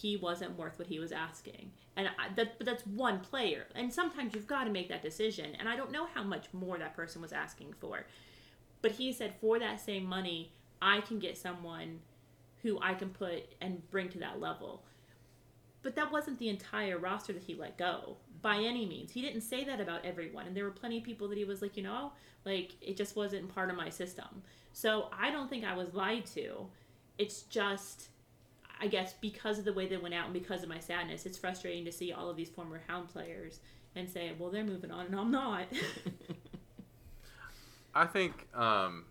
he 0.00 0.16
wasn't 0.16 0.56
worth 0.56 0.78
what 0.78 0.86
he 0.86 1.00
was 1.00 1.10
asking. 1.10 1.72
And 1.96 2.06
I, 2.06 2.32
that, 2.36 2.56
but 2.58 2.66
that's 2.66 2.86
one 2.86 3.18
player. 3.18 3.66
And 3.74 3.92
sometimes 3.92 4.32
you've 4.34 4.46
got 4.46 4.64
to 4.64 4.70
make 4.70 4.88
that 4.88 5.02
decision. 5.02 5.56
And 5.58 5.68
I 5.68 5.74
don't 5.74 5.90
know 5.90 6.06
how 6.14 6.22
much 6.22 6.46
more 6.52 6.78
that 6.78 6.94
person 6.94 7.20
was 7.20 7.32
asking 7.32 7.74
for. 7.80 8.06
But 8.80 8.92
he 8.92 9.12
said, 9.12 9.34
for 9.40 9.58
that 9.58 9.80
same 9.80 10.04
money, 10.04 10.52
I 10.80 11.00
can 11.00 11.18
get 11.18 11.36
someone 11.36 11.98
who 12.62 12.78
I 12.80 12.94
can 12.94 13.10
put 13.10 13.54
and 13.60 13.88
bring 13.90 14.08
to 14.10 14.18
that 14.20 14.40
level. 14.40 14.84
But 15.82 15.96
that 15.96 16.12
wasn't 16.12 16.38
the 16.38 16.48
entire 16.48 16.98
roster 16.98 17.32
that 17.32 17.42
he 17.42 17.54
let 17.54 17.76
go 17.76 18.18
by 18.40 18.58
any 18.58 18.86
means. 18.86 19.10
He 19.10 19.20
didn't 19.20 19.40
say 19.40 19.64
that 19.64 19.80
about 19.80 20.04
everyone. 20.04 20.46
And 20.46 20.56
there 20.56 20.64
were 20.64 20.70
plenty 20.70 20.98
of 20.98 21.04
people 21.04 21.28
that 21.28 21.38
he 21.38 21.44
was 21.44 21.60
like, 21.60 21.76
you 21.76 21.82
know, 21.82 22.12
like 22.44 22.76
it 22.80 22.96
just 22.96 23.16
wasn't 23.16 23.52
part 23.52 23.68
of 23.68 23.76
my 23.76 23.88
system. 23.88 24.42
So 24.72 25.08
I 25.18 25.32
don't 25.32 25.50
think 25.50 25.64
I 25.64 25.74
was 25.74 25.92
lied 25.92 26.26
to. 26.34 26.66
It's 27.16 27.42
just, 27.42 28.10
I 28.80 28.86
guess, 28.86 29.14
because 29.20 29.58
of 29.58 29.64
the 29.64 29.72
way 29.72 29.86
they 29.86 29.96
went 29.96 30.14
out 30.14 30.26
and 30.26 30.34
because 30.34 30.62
of 30.62 30.68
my 30.68 30.78
sadness, 30.78 31.26
it's 31.26 31.38
frustrating 31.38 31.84
to 31.84 31.92
see 31.92 32.12
all 32.12 32.30
of 32.30 32.36
these 32.36 32.48
former 32.48 32.80
Hound 32.86 33.08
players 33.08 33.60
and 33.96 34.08
say, 34.08 34.32
well, 34.38 34.50
they're 34.50 34.64
moving 34.64 34.90
on 34.90 35.06
and 35.06 35.16
I'm 35.16 35.30
not. 35.30 35.66
I 37.94 38.06
think, 38.06 38.46
um, 38.54 39.06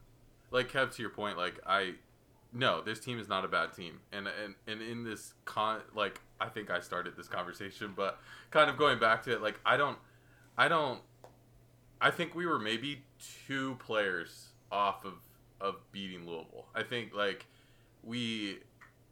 like 0.51 0.71
Kev, 0.71 0.95
to 0.95 1.01
your 1.01 1.11
point, 1.11 1.37
like 1.37 1.59
I, 1.65 1.95
no, 2.53 2.81
this 2.81 2.99
team 2.99 3.19
is 3.19 3.27
not 3.27 3.43
a 3.43 3.47
bad 3.47 3.73
team, 3.73 3.99
and 4.11 4.27
and 4.27 4.55
and 4.65 4.81
in 4.81 5.03
this 5.03 5.33
con, 5.45 5.81
like 5.93 6.21
I 6.39 6.47
think 6.47 6.71
I 6.71 6.79
started 6.79 7.17
this 7.17 7.27
conversation, 7.27 7.93
but 7.95 8.19
kind 8.51 8.69
of 8.69 8.77
going 8.77 8.99
back 8.99 9.23
to 9.23 9.33
it, 9.33 9.41
like 9.41 9.59
I 9.65 9.75
don't, 9.75 9.97
I 10.57 10.67
don't, 10.67 11.01
I 11.99 12.11
think 12.11 12.33
we 12.33 12.45
were 12.45 12.59
maybe 12.59 13.03
two 13.47 13.75
players 13.75 14.49
off 14.71 15.03
of 15.03 15.15
of 15.59 15.75
beating 15.91 16.25
Louisville. 16.25 16.67
I 16.73 16.83
think 16.83 17.13
like 17.13 17.45
we. 18.03 18.59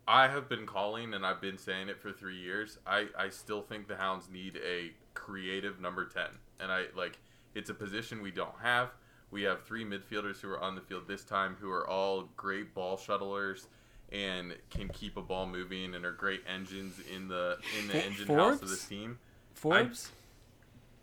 I 0.08 0.28
have 0.28 0.48
been 0.48 0.66
calling 0.66 1.14
and 1.14 1.26
I've 1.26 1.42
been 1.42 1.58
saying 1.58 1.90
it 1.90 2.00
for 2.00 2.12
three 2.12 2.38
years. 2.38 2.78
I, 2.86 3.08
I 3.18 3.30
still 3.30 3.62
think 3.62 3.88
the 3.88 3.96
Hounds 3.96 4.30
need 4.32 4.58
a 4.58 4.92
creative 5.14 5.80
number 5.80 6.06
10. 6.06 6.24
And 6.60 6.72
I 6.72 6.86
like 6.96 7.18
it's 7.56 7.70
a 7.70 7.74
position 7.74 8.22
we 8.22 8.32
don't 8.32 8.56
have. 8.62 8.90
We 9.32 9.44
have 9.44 9.64
three 9.64 9.84
midfielders 9.84 10.40
who 10.40 10.50
are 10.52 10.60
on 10.60 10.76
the 10.76 10.82
field 10.82 11.08
this 11.08 11.24
time 11.24 11.58
who 11.60 11.72
are 11.72 11.88
all 11.88 12.30
great 12.38 12.74
ball 12.76 12.98
shuttlers 12.98 13.66
and 14.12 14.56
can 14.70 14.88
keep 14.90 15.18
a 15.18 15.22
ball 15.22 15.48
moving 15.48 15.96
and 15.96 16.06
are 16.06 16.12
great 16.12 16.44
engines 16.48 17.00
in 17.14 17.28
the 17.28 17.58
in 17.80 17.88
the 17.88 18.06
engine 18.06 18.28
house 18.28 18.54
of 18.54 18.60
Forbes? 18.60 18.72
this 18.72 18.86
team. 18.86 19.18
Forbes. 19.56 20.12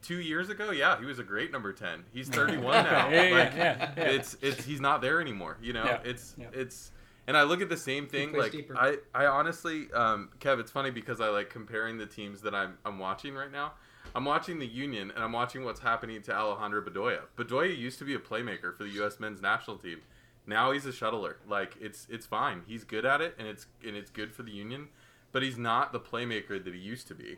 Two 0.02 0.20
years 0.20 0.48
ago, 0.48 0.72
yeah, 0.72 0.98
he 0.98 1.04
was 1.04 1.18
a 1.18 1.22
great 1.24 1.52
number 1.52 1.72
ten. 1.72 2.04
He's 2.12 2.28
31 2.30 2.84
now. 2.84 3.08
Yeah, 3.08 3.22
yeah, 3.22 3.36
like, 3.36 3.54
yeah, 3.54 3.92
yeah. 3.96 4.04
It's 4.04 4.36
it's 4.40 4.64
he's 4.64 4.80
not 4.80 5.00
there 5.00 5.20
anymore. 5.20 5.58
You 5.60 5.72
know, 5.74 5.84
Yeah, 5.84 5.98
it's 6.04 6.34
it's 6.52 6.90
and 7.26 7.36
I 7.36 7.42
look 7.42 7.60
at 7.60 7.68
the 7.68 7.76
same 7.76 8.06
thing. 8.06 8.32
Like 8.32 8.52
deeper. 8.52 8.76
I 8.76 8.96
I 9.14 9.26
honestly, 9.26 9.92
um, 9.92 10.30
Kev, 10.40 10.58
it's 10.58 10.70
funny 10.70 10.90
because 10.90 11.20
I 11.20 11.28
like 11.28 11.50
comparing 11.50 11.98
the 11.98 12.06
teams 12.06 12.40
that 12.42 12.54
I'm 12.54 12.78
I'm 12.84 12.98
watching 12.98 13.34
right 13.34 13.52
now. 13.52 13.72
I'm 14.14 14.24
watching 14.24 14.58
the 14.58 14.66
Union 14.66 15.10
and 15.14 15.24
I'm 15.24 15.32
watching 15.32 15.64
what's 15.64 15.80
happening 15.80 16.20
to 16.22 16.34
Alejandro 16.34 16.82
Bedoya. 16.82 17.20
Bedoya 17.36 17.76
used 17.76 17.98
to 18.00 18.04
be 18.04 18.14
a 18.14 18.18
playmaker 18.18 18.76
for 18.76 18.84
the 18.84 18.90
U.S. 18.90 19.18
men's 19.18 19.40
national 19.40 19.78
team. 19.78 20.02
Now 20.46 20.72
he's 20.72 20.84
a 20.84 20.90
shuttler. 20.90 21.34
Like 21.48 21.76
it's 21.80 22.06
it's 22.10 22.26
fine. 22.26 22.62
He's 22.66 22.84
good 22.84 23.06
at 23.06 23.20
it 23.20 23.34
and 23.38 23.46
it's 23.46 23.66
and 23.86 23.96
it's 23.96 24.10
good 24.10 24.32
for 24.32 24.42
the 24.42 24.50
Union, 24.50 24.88
but 25.30 25.42
he's 25.42 25.56
not 25.58 25.92
the 25.92 26.00
playmaker 26.00 26.62
that 26.62 26.74
he 26.74 26.80
used 26.80 27.08
to 27.08 27.14
be. 27.14 27.36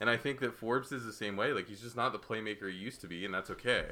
And 0.00 0.10
I 0.10 0.16
think 0.16 0.40
that 0.40 0.54
Forbes 0.54 0.92
is 0.92 1.04
the 1.04 1.12
same 1.12 1.36
way. 1.36 1.52
Like 1.52 1.68
he's 1.68 1.80
just 1.80 1.96
not 1.96 2.12
the 2.12 2.18
playmaker 2.18 2.70
he 2.70 2.76
used 2.76 3.00
to 3.02 3.06
be, 3.06 3.24
and 3.24 3.34
that's 3.34 3.50
okay. 3.50 3.86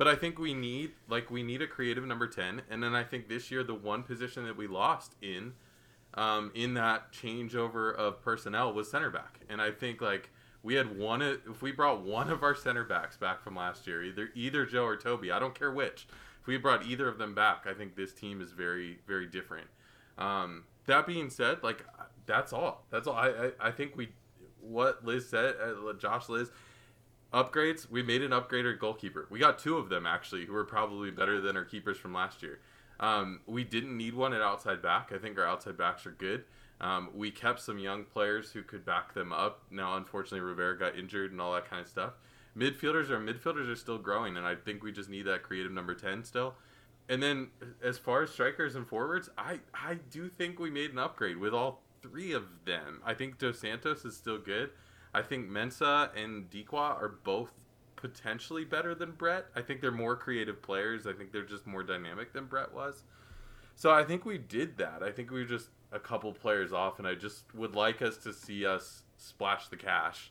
But 0.00 0.08
I 0.08 0.14
think 0.14 0.38
we 0.38 0.54
need 0.54 0.92
like 1.10 1.30
we 1.30 1.42
need 1.42 1.60
a 1.60 1.66
creative 1.66 2.06
number 2.06 2.26
ten, 2.26 2.62
and 2.70 2.82
then 2.82 2.94
I 2.94 3.04
think 3.04 3.28
this 3.28 3.50
year 3.50 3.62
the 3.62 3.74
one 3.74 4.02
position 4.02 4.46
that 4.46 4.56
we 4.56 4.66
lost 4.66 5.14
in, 5.20 5.52
um, 6.14 6.50
in 6.54 6.72
that 6.72 7.12
changeover 7.12 7.94
of 7.94 8.22
personnel 8.22 8.72
was 8.72 8.90
center 8.90 9.10
back, 9.10 9.40
and 9.50 9.60
I 9.60 9.70
think 9.72 10.00
like 10.00 10.30
we 10.62 10.72
had 10.72 10.98
one 10.98 11.20
if 11.20 11.60
we 11.60 11.70
brought 11.70 12.00
one 12.00 12.30
of 12.30 12.42
our 12.42 12.54
center 12.54 12.82
backs 12.82 13.18
back 13.18 13.42
from 13.42 13.56
last 13.56 13.86
year, 13.86 14.02
either 14.02 14.30
either 14.34 14.64
Joe 14.64 14.86
or 14.86 14.96
Tobi, 14.96 15.30
I 15.30 15.38
don't 15.38 15.54
care 15.54 15.70
which. 15.70 16.06
If 16.40 16.46
we 16.46 16.56
brought 16.56 16.86
either 16.86 17.06
of 17.06 17.18
them 17.18 17.34
back, 17.34 17.66
I 17.66 17.74
think 17.74 17.94
this 17.94 18.14
team 18.14 18.40
is 18.40 18.52
very 18.52 19.00
very 19.06 19.26
different. 19.26 19.66
Um, 20.16 20.64
that 20.86 21.06
being 21.06 21.28
said, 21.28 21.62
like 21.62 21.84
that's 22.24 22.54
all. 22.54 22.86
That's 22.88 23.06
all. 23.06 23.16
I 23.16 23.28
I, 23.28 23.50
I 23.68 23.70
think 23.70 23.98
we 23.98 24.08
what 24.62 25.04
Liz 25.04 25.28
said, 25.28 25.56
uh, 25.62 25.92
Josh 25.92 26.30
Liz, 26.30 26.50
upgrades. 27.32 27.90
We 27.90 28.02
made 28.02 28.22
an 28.22 28.30
upgrader 28.30 28.78
goalkeeper. 28.78 29.26
We 29.30 29.38
got 29.38 29.58
two 29.58 29.76
of 29.76 29.88
them 29.88 30.06
actually, 30.06 30.46
who 30.46 30.52
were 30.52 30.64
probably 30.64 31.10
better 31.10 31.40
than 31.40 31.56
our 31.56 31.64
keepers 31.64 31.96
from 31.96 32.12
last 32.12 32.42
year. 32.42 32.60
Um, 32.98 33.40
we 33.46 33.64
didn't 33.64 33.96
need 33.96 34.14
one 34.14 34.34
at 34.34 34.42
outside 34.42 34.82
back. 34.82 35.10
I 35.14 35.18
think 35.18 35.38
our 35.38 35.46
outside 35.46 35.78
backs 35.78 36.06
are 36.06 36.10
good. 36.10 36.44
Um, 36.80 37.10
we 37.14 37.30
kept 37.30 37.60
some 37.60 37.78
young 37.78 38.04
players 38.04 38.50
who 38.52 38.62
could 38.62 38.84
back 38.84 39.14
them 39.14 39.32
up. 39.32 39.62
Now, 39.70 39.96
unfortunately, 39.96 40.40
Rivera 40.40 40.78
got 40.78 40.98
injured 40.98 41.32
and 41.32 41.40
all 41.40 41.54
that 41.54 41.68
kind 41.68 41.82
of 41.82 41.88
stuff. 41.88 42.12
Midfielders 42.56 43.10
are 43.10 43.20
midfielders 43.20 43.70
are 43.70 43.76
still 43.76 43.98
growing, 43.98 44.36
and 44.36 44.46
I 44.46 44.54
think 44.54 44.82
we 44.82 44.90
just 44.90 45.08
need 45.08 45.22
that 45.22 45.42
creative 45.42 45.72
number 45.72 45.94
ten 45.94 46.24
still. 46.24 46.54
And 47.08 47.22
then, 47.22 47.48
as 47.82 47.98
far 47.98 48.22
as 48.22 48.30
strikers 48.30 48.74
and 48.74 48.86
forwards, 48.86 49.30
I 49.36 49.60
I 49.74 49.94
do 50.10 50.28
think 50.28 50.58
we 50.58 50.70
made 50.70 50.90
an 50.90 50.98
upgrade 50.98 51.36
with 51.36 51.54
all 51.54 51.82
three 52.02 52.32
of 52.32 52.44
them. 52.64 53.00
I 53.04 53.14
think 53.14 53.38
Dos 53.38 53.60
Santos 53.60 54.04
is 54.04 54.16
still 54.16 54.38
good. 54.38 54.70
I 55.12 55.22
think 55.22 55.48
Mensah 55.48 56.10
and 56.16 56.50
Dikwa 56.50 57.00
are 57.00 57.16
both 57.24 57.52
potentially 57.96 58.64
better 58.64 58.94
than 58.94 59.12
Brett. 59.12 59.46
I 59.54 59.62
think 59.62 59.80
they're 59.80 59.90
more 59.90 60.16
creative 60.16 60.62
players. 60.62 61.06
I 61.06 61.12
think 61.12 61.32
they're 61.32 61.44
just 61.44 61.66
more 61.66 61.82
dynamic 61.82 62.32
than 62.32 62.46
Brett 62.46 62.72
was. 62.72 63.02
So 63.74 63.90
I 63.90 64.04
think 64.04 64.24
we 64.24 64.38
did 64.38 64.78
that. 64.78 65.02
I 65.02 65.10
think 65.10 65.30
we 65.30 65.40
were 65.40 65.48
just 65.48 65.68
a 65.92 65.98
couple 65.98 66.32
players 66.32 66.72
off, 66.72 66.98
and 66.98 67.08
I 67.08 67.14
just 67.14 67.52
would 67.54 67.74
like 67.74 68.02
us 68.02 68.16
to 68.18 68.32
see 68.32 68.64
us 68.64 69.02
splash 69.16 69.68
the 69.68 69.76
cash. 69.76 70.30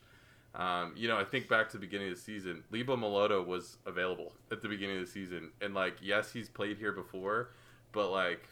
Um, 0.55 0.93
you 0.95 1.07
know, 1.07 1.17
I 1.17 1.23
think 1.23 1.47
back 1.47 1.69
to 1.69 1.77
the 1.77 1.82
beginning 1.82 2.09
of 2.09 2.15
the 2.15 2.21
season, 2.21 2.63
Lebo 2.71 2.95
Moloto 2.95 3.45
was 3.45 3.77
available 3.86 4.34
at 4.51 4.61
the 4.61 4.67
beginning 4.67 4.97
of 4.97 5.05
the 5.05 5.11
season, 5.11 5.51
and 5.61 5.73
like, 5.73 5.97
yes, 6.01 6.32
he's 6.32 6.49
played 6.49 6.77
here 6.77 6.91
before, 6.91 7.51
but 7.91 8.11
like, 8.11 8.47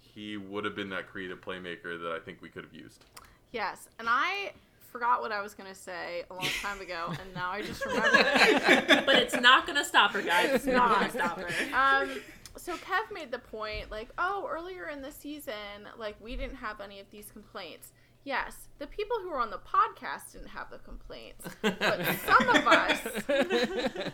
he 0.00 0.36
would 0.36 0.64
have 0.64 0.74
been 0.74 0.90
that 0.90 1.08
creative 1.08 1.40
playmaker 1.40 2.00
that 2.02 2.12
I 2.12 2.18
think 2.18 2.40
we 2.40 2.48
could 2.48 2.64
have 2.64 2.74
used. 2.74 3.04
Yes, 3.50 3.88
and 3.98 4.08
I 4.10 4.52
forgot 4.92 5.22
what 5.22 5.32
I 5.32 5.40
was 5.42 5.54
gonna 5.54 5.74
say 5.74 6.24
a 6.30 6.34
long 6.34 6.46
time 6.62 6.80
ago, 6.80 7.06
and 7.08 7.34
now 7.34 7.50
I 7.50 7.62
just 7.62 7.84
remembered. 7.86 9.06
but 9.06 9.16
it's 9.16 9.34
not 9.40 9.66
gonna 9.66 9.84
stop 9.84 10.12
her, 10.12 10.22
guys. 10.22 10.50
It's 10.52 10.66
not 10.66 10.94
gonna 11.00 11.10
stop 11.10 11.40
her. 11.40 11.48
Um, 11.76 12.20
so 12.56 12.74
Kev 12.74 13.10
made 13.12 13.30
the 13.32 13.38
point, 13.38 13.90
like, 13.90 14.10
oh, 14.18 14.46
earlier 14.50 14.88
in 14.88 15.00
the 15.00 15.10
season, 15.10 15.88
like 15.98 16.16
we 16.20 16.36
didn't 16.36 16.56
have 16.56 16.80
any 16.80 17.00
of 17.00 17.10
these 17.10 17.30
complaints. 17.32 17.92
Yes, 18.24 18.68
the 18.78 18.86
people 18.86 19.16
who 19.20 19.30
were 19.30 19.40
on 19.40 19.50
the 19.50 19.58
podcast 19.58 20.32
didn't 20.32 20.48
have 20.48 20.70
the 20.70 20.78
complaints, 20.78 21.44
but 21.60 22.06
some 22.24 22.48
of 22.50 22.66
us, 22.68 23.00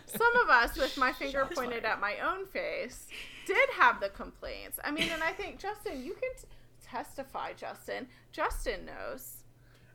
some 0.06 0.36
of 0.42 0.48
us, 0.48 0.78
with 0.78 0.96
my 0.96 1.12
finger 1.12 1.46
pointed 1.54 1.84
at 1.84 2.00
my 2.00 2.14
own 2.24 2.46
face, 2.46 3.06
did 3.46 3.68
have 3.76 4.00
the 4.00 4.08
complaints. 4.08 4.78
I 4.82 4.92
mean, 4.92 5.10
and 5.12 5.22
I 5.22 5.32
think 5.32 5.58
Justin, 5.58 6.02
you 6.02 6.14
can 6.14 6.30
t- 6.40 6.46
testify. 6.82 7.52
Justin, 7.52 8.06
Justin 8.32 8.86
knows 8.86 9.42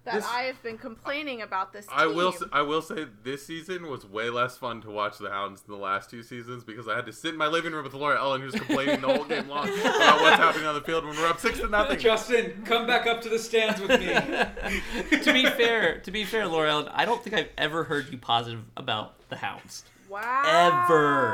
that 0.05 0.15
This- 0.15 0.25
I 0.27 0.43
have 0.43 0.61
been 0.61 0.77
complaining 0.77 1.41
about 1.41 1.71
this. 1.71 1.85
Team. 1.85 1.95
I 1.97 2.07
will. 2.07 2.29
s- 2.33 2.43
I 2.51 2.61
will 2.61 2.81
say 2.81 3.05
this 3.23 3.45
season 3.45 3.87
was 3.87 4.05
way 4.05 4.29
less 4.29 4.57
fun 4.57 4.81
to 4.81 4.89
watch 4.89 5.17
the 5.17 5.29
Hounds 5.29 5.61
than 5.61 5.75
the 5.75 5.81
last 5.81 6.09
two 6.09 6.23
seasons 6.23 6.63
because 6.65 6.87
I 6.89 6.95
had 6.95 7.05
to 7.05 7.13
sit 7.13 7.29
in 7.31 7.37
my 7.37 7.47
living 7.47 7.71
room 7.71 7.83
with 7.85 7.93
Laura 7.93 8.17
Ellen, 8.19 8.41
who's 8.41 8.53
complaining 8.53 8.99
the 9.01 9.07
whole 9.07 9.23
game 9.23 9.47
long 9.47 9.67
about 9.79 10.21
what's 10.21 10.35
happening 10.37 10.65
on 10.67 10.75
the 10.75 10.81
field 10.81 11.05
when 11.05 11.15
we're 11.15 11.27
up 11.27 11.39
six 11.39 11.59
to 11.59 11.69
nothing. 11.69 11.99
Justin, 11.99 12.63
come 12.65 12.85
back 12.85 13.07
up 13.07 13.21
to 13.21 13.29
the 13.29 13.39
stands 13.39 13.79
with 13.79 13.91
me. 13.91 14.07
to 15.19 15.31
be 15.33 15.45
fair, 15.45 15.99
to 15.99 16.11
be 16.11 16.25
fair, 16.25 16.47
Laura 16.47 16.69
Ellen, 16.71 16.89
I 16.93 17.05
don't 17.05 17.23
think 17.23 17.35
I've 17.35 17.49
ever 17.57 17.85
heard 17.85 18.09
you 18.11 18.17
positive 18.17 18.61
about 18.75 19.15
the 19.29 19.37
Hounds. 19.37 19.85
Wow. 20.09 20.83
Ever. 20.85 21.33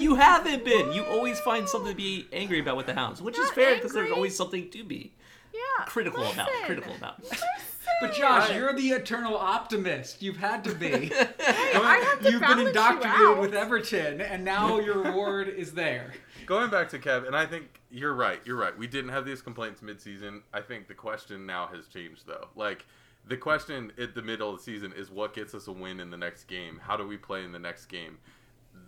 You 0.00 0.14
haven't 0.14 0.64
been. 0.64 0.92
You 0.92 1.04
always 1.04 1.38
find 1.40 1.68
something 1.68 1.90
to 1.90 1.96
be 1.96 2.26
angry 2.32 2.60
about 2.60 2.76
with 2.76 2.86
the 2.86 2.94
Hounds, 2.94 3.20
which 3.20 3.38
is 3.38 3.50
fair 3.50 3.74
because 3.74 3.92
there's 3.92 4.12
always 4.12 4.34
something 4.36 4.70
to 4.70 4.82
be 4.84 5.12
Yeah. 5.52 5.84
critical 5.84 6.24
about. 6.30 6.48
Critical 6.64 6.94
about. 6.94 7.16
But 8.00 8.14
Josh, 8.14 8.52
you're 8.54 8.72
the 8.74 8.88
eternal 8.90 9.36
optimist. 9.36 10.22
You've 10.22 10.36
had 10.36 10.64
to 10.64 10.74
be. 10.74 11.12
I 11.46 12.04
have 12.10 12.20
to 12.22 12.30
You've 12.30 12.40
been 12.40 12.40
balance 12.40 12.60
you 12.60 12.68
indoctrinated 12.68 13.26
out. 13.26 13.40
with 13.40 13.54
Everton, 13.54 14.20
and 14.20 14.44
now 14.44 14.78
your 14.78 15.02
reward 15.02 15.48
is 15.48 15.72
there. 15.72 16.12
Going 16.46 16.70
back 16.70 16.88
to 16.90 16.98
Kev, 16.98 17.26
and 17.26 17.36
I 17.36 17.46
think 17.46 17.80
you're 17.90 18.14
right. 18.14 18.40
You're 18.44 18.56
right. 18.56 18.76
We 18.76 18.86
didn't 18.86 19.10
have 19.10 19.24
these 19.24 19.40
complaints 19.40 19.80
mid-season. 19.82 20.42
I 20.52 20.60
think 20.60 20.88
the 20.88 20.94
question 20.94 21.46
now 21.46 21.68
has 21.68 21.86
changed, 21.86 22.26
though. 22.26 22.48
Like 22.54 22.84
the 23.26 23.36
question 23.36 23.92
at 23.98 24.14
the 24.14 24.22
middle 24.22 24.50
of 24.50 24.58
the 24.58 24.62
season 24.62 24.92
is 24.94 25.10
what 25.10 25.34
gets 25.34 25.54
us 25.54 25.66
a 25.68 25.72
win 25.72 26.00
in 26.00 26.10
the 26.10 26.16
next 26.16 26.44
game. 26.44 26.80
How 26.82 26.96
do 26.96 27.06
we 27.06 27.16
play 27.16 27.44
in 27.44 27.52
the 27.52 27.58
next 27.58 27.86
game? 27.86 28.18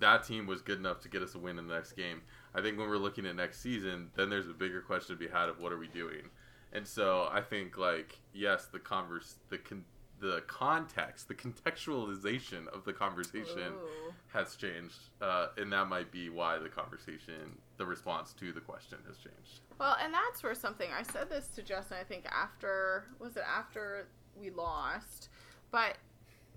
That 0.00 0.24
team 0.24 0.46
was 0.46 0.60
good 0.60 0.78
enough 0.78 1.00
to 1.02 1.08
get 1.08 1.22
us 1.22 1.34
a 1.34 1.38
win 1.38 1.58
in 1.58 1.66
the 1.68 1.74
next 1.74 1.92
game. 1.92 2.20
I 2.54 2.60
think 2.60 2.78
when 2.78 2.88
we're 2.88 2.96
looking 2.98 3.24
at 3.26 3.36
next 3.36 3.60
season, 3.60 4.10
then 4.16 4.28
there's 4.28 4.48
a 4.48 4.52
bigger 4.52 4.80
question 4.82 5.16
to 5.16 5.18
be 5.18 5.30
had 5.30 5.48
of 5.48 5.60
what 5.60 5.72
are 5.72 5.78
we 5.78 5.88
doing. 5.88 6.22
And 6.76 6.86
so 6.86 7.26
I 7.32 7.40
think 7.40 7.78
like 7.78 8.18
yes, 8.34 8.66
the 8.66 8.78
converse, 8.78 9.36
the 9.48 9.56
con- 9.56 9.86
the 10.20 10.42
context, 10.46 11.26
the 11.26 11.34
contextualization 11.34 12.68
of 12.68 12.84
the 12.84 12.92
conversation 12.92 13.72
Ooh. 13.72 14.12
has 14.28 14.56
changed, 14.56 14.98
uh, 15.22 15.48
and 15.56 15.72
that 15.72 15.88
might 15.88 16.10
be 16.12 16.28
why 16.28 16.58
the 16.58 16.68
conversation, 16.68 17.58
the 17.78 17.86
response 17.86 18.34
to 18.34 18.52
the 18.52 18.60
question 18.60 18.98
has 19.06 19.16
changed. 19.16 19.60
Well, 19.78 19.96
and 20.02 20.12
that's 20.12 20.42
where 20.42 20.54
something 20.54 20.88
I 20.92 21.02
said 21.02 21.30
this 21.30 21.48
to 21.48 21.62
Justin. 21.62 21.96
I 21.98 22.04
think 22.04 22.26
after 22.30 23.04
was 23.18 23.36
it 23.36 23.44
after 23.48 24.08
we 24.38 24.50
lost, 24.50 25.30
but 25.70 25.96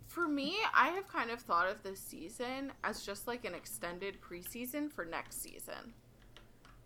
for 0.08 0.28
me, 0.28 0.58
I 0.74 0.90
have 0.90 1.08
kind 1.08 1.32
of 1.32 1.40
thought 1.40 1.70
of 1.70 1.82
this 1.82 2.02
season 2.02 2.74
as 2.84 3.06
just 3.06 3.26
like 3.26 3.46
an 3.46 3.56
extended 3.56 4.18
preseason 4.22 4.92
for 4.92 5.06
next 5.06 5.42
season. 5.42 5.94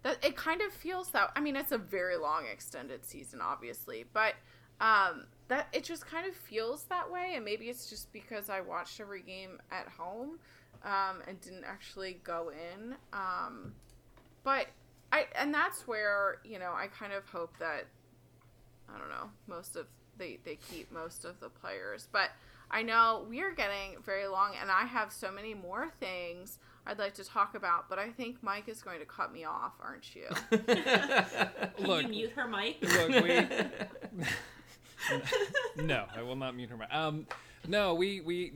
That 0.04 0.24
it 0.24 0.36
kind 0.36 0.62
of 0.62 0.72
feels 0.72 1.10
that. 1.12 1.32
I 1.36 1.40
mean, 1.40 1.56
it's 1.56 1.72
a 1.72 1.78
very 1.78 2.18
long 2.18 2.46
extended 2.52 3.06
season, 3.06 3.40
obviously, 3.42 4.06
but 4.14 4.36
um, 4.82 5.26
that 5.48 5.68
it 5.74 5.84
just 5.84 6.06
kind 6.06 6.28
of 6.28 6.36
feels 6.36 6.84
that 6.86 7.10
way. 7.10 7.34
And 7.36 7.46
maybe 7.46 7.66
it's 7.66 7.90
just 7.90 8.12
because 8.12 8.50
I 8.50 8.62
watched 8.62 9.00
every 9.00 9.22
game 9.22 9.62
at 9.72 9.88
home 9.88 10.40
um, 10.84 11.22
and 11.28 11.40
didn't 11.40 11.64
actually 11.66 12.20
go 12.24 12.52
in. 12.52 12.96
Um, 13.14 13.74
but 14.44 14.68
I 15.12 15.28
and 15.40 15.54
that's 15.54 15.88
where 15.88 16.40
you 16.44 16.60
know 16.60 16.74
I 16.76 16.88
kind 16.88 17.14
of 17.14 17.26
hope 17.28 17.58
that 17.60 17.86
I 18.94 18.98
don't 18.98 19.10
know 19.10 19.30
most 19.48 19.76
of 19.76 19.88
they 20.18 20.40
they 20.44 20.56
keep 20.56 20.92
most 20.92 21.26
of 21.26 21.40
the 21.40 21.50
players, 21.50 22.08
but 22.12 22.30
I 22.70 22.82
know 22.82 23.26
we 23.30 23.42
are 23.42 23.52
getting 23.52 24.02
very 24.04 24.28
long, 24.28 24.54
and 24.60 24.72
I 24.72 24.86
have 24.86 25.14
so 25.14 25.32
many 25.32 25.54
more 25.54 25.92
things 26.00 26.60
I'd 26.86 27.00
like 27.00 27.14
to 27.16 27.24
talk 27.24 27.56
about, 27.56 27.90
but 27.90 27.98
I 27.98 28.10
think 28.10 28.44
Mike 28.44 28.68
is 28.68 28.82
going 28.82 29.00
to 29.00 29.06
cut 29.06 29.32
me 29.32 29.46
off, 29.46 29.74
aren't 29.82 30.16
you? 30.16 30.26
Can 31.78 31.88
Look, 31.88 32.04
you 32.04 32.10
mute 32.10 32.32
her 32.36 32.48
mic? 32.48 32.78
look, 32.82 33.24
we. 33.24 34.24
no, 35.84 36.06
I 36.16 36.22
will 36.22 36.36
not 36.36 36.56
mute 36.56 36.70
her. 36.70 36.78
mic. 36.78 36.94
Um, 36.94 37.26
no, 37.66 37.94
we 37.94 38.20
we 38.20 38.52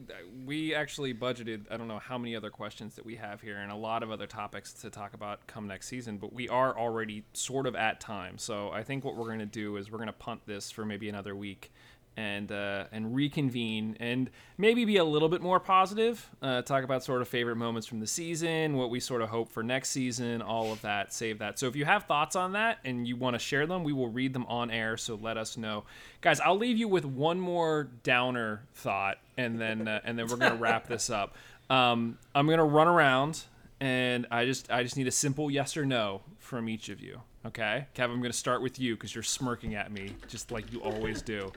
we 0.45 0.75
actually 0.75 1.13
budgeted. 1.13 1.61
I 1.71 1.77
don't 1.77 1.87
know 1.87 1.99
how 1.99 2.17
many 2.17 2.35
other 2.35 2.49
questions 2.49 2.95
that 2.95 3.05
we 3.05 3.15
have 3.15 3.39
here, 3.39 3.57
and 3.57 3.71
a 3.71 3.75
lot 3.75 4.03
of 4.03 4.11
other 4.11 4.27
topics 4.27 4.73
to 4.73 4.89
talk 4.89 5.13
about 5.13 5.47
come 5.47 5.65
next 5.67 5.87
season. 5.87 6.17
But 6.17 6.33
we 6.33 6.49
are 6.49 6.77
already 6.77 7.23
sort 7.31 7.65
of 7.67 7.75
at 7.75 8.01
time, 8.01 8.37
so 8.37 8.69
I 8.71 8.83
think 8.83 9.05
what 9.05 9.15
we're 9.15 9.27
going 9.27 9.39
to 9.39 9.45
do 9.45 9.77
is 9.77 9.89
we're 9.89 9.99
going 9.99 10.07
to 10.07 10.13
punt 10.13 10.41
this 10.45 10.69
for 10.71 10.83
maybe 10.83 11.07
another 11.07 11.35
week. 11.35 11.71
And 12.19 12.51
uh, 12.51 12.85
and 12.91 13.13
reconvene 13.13 13.95
and 13.99 14.31
maybe 14.57 14.85
be 14.85 14.97
a 14.97 15.03
little 15.03 15.29
bit 15.29 15.39
more 15.39 15.59
positive. 15.59 16.27
Uh, 16.41 16.63
talk 16.63 16.83
about 16.83 17.03
sort 17.03 17.21
of 17.21 17.27
favorite 17.27 17.57
moments 17.57 17.85
from 17.85 17.99
the 17.99 18.07
season, 18.07 18.75
what 18.75 18.89
we 18.89 18.99
sort 18.99 19.21
of 19.21 19.29
hope 19.29 19.49
for 19.51 19.61
next 19.61 19.89
season, 19.89 20.41
all 20.41 20.71
of 20.71 20.81
that. 20.81 21.13
Save 21.13 21.37
that. 21.37 21.59
So 21.59 21.67
if 21.67 21.75
you 21.75 21.85
have 21.85 22.05
thoughts 22.05 22.35
on 22.35 22.53
that 22.53 22.79
and 22.83 23.07
you 23.07 23.15
want 23.15 23.35
to 23.35 23.39
share 23.39 23.67
them, 23.67 23.83
we 23.83 23.93
will 23.93 24.09
read 24.09 24.33
them 24.33 24.47
on 24.47 24.71
air. 24.71 24.97
So 24.97 25.13
let 25.13 25.37
us 25.37 25.57
know, 25.57 25.83
guys. 26.21 26.39
I'll 26.39 26.57
leave 26.57 26.77
you 26.77 26.87
with 26.87 27.05
one 27.05 27.39
more 27.39 27.89
downer 28.01 28.63
thought, 28.73 29.19
and 29.37 29.61
then 29.61 29.87
uh, 29.87 30.01
and 30.03 30.17
then 30.17 30.25
we're 30.27 30.37
gonna 30.37 30.55
wrap 30.55 30.87
this 30.87 31.09
up. 31.11 31.35
Um, 31.69 32.17
I'm 32.33 32.49
gonna 32.49 32.65
run 32.65 32.87
around, 32.87 33.43
and 33.79 34.25
I 34.31 34.45
just 34.45 34.71
I 34.71 34.81
just 34.81 34.97
need 34.97 35.07
a 35.07 35.11
simple 35.11 35.51
yes 35.51 35.77
or 35.77 35.85
no 35.85 36.21
from 36.39 36.67
each 36.67 36.89
of 36.89 36.99
you. 36.99 37.21
Okay, 37.45 37.85
Kevin, 37.93 38.15
I'm 38.15 38.21
gonna 38.21 38.33
start 38.33 38.61
with 38.61 38.79
you 38.79 38.95
because 38.95 39.13
you're 39.13 39.23
smirking 39.23 39.75
at 39.75 39.91
me 39.91 40.13
just 40.27 40.51
like 40.51 40.71
you 40.73 40.81
always 40.81 41.21
do. 41.21 41.51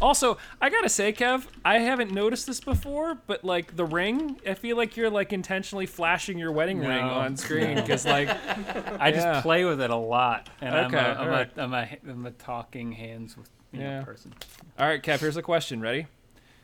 Also, 0.00 0.36
I 0.60 0.68
gotta 0.68 0.88
say, 0.90 1.12
Kev, 1.12 1.46
I 1.64 1.78
haven't 1.78 2.12
noticed 2.12 2.46
this 2.46 2.60
before, 2.60 3.14
but 3.26 3.44
like 3.44 3.76
the 3.76 3.84
ring, 3.84 4.38
I 4.46 4.52
feel 4.54 4.76
like 4.76 4.96
you're 4.96 5.08
like 5.10 5.32
intentionally 5.32 5.86
flashing 5.86 6.38
your 6.38 6.52
wedding 6.52 6.78
ring 6.80 7.02
on 7.04 7.36
screen 7.36 7.76
because 7.76 8.04
like 8.04 8.28
I 9.00 9.10
just 9.10 9.26
Yeah. 9.26 9.40
play 9.40 9.64
with 9.64 9.80
it 9.80 9.90
a 9.90 9.96
lot, 9.96 10.50
and 10.60 10.74
Okay, 10.74 10.98
I'm, 10.98 11.16
a, 11.16 11.20
I'm, 11.20 11.26
alright. 11.26 11.50
a, 11.56 11.62
I'm, 11.62 11.72
a, 11.74 11.88
I'm 12.08 12.26
a 12.26 12.30
talking 12.32 12.92
hands 12.92 13.36
with 13.38 13.48
you 13.72 13.80
Yeah. 13.80 14.00
know, 14.00 14.04
person. 14.04 14.34
All 14.78 14.86
right, 14.86 15.02
Kev, 15.02 15.20
here's 15.20 15.36
a 15.38 15.42
question. 15.42 15.80
Ready? 15.80 16.06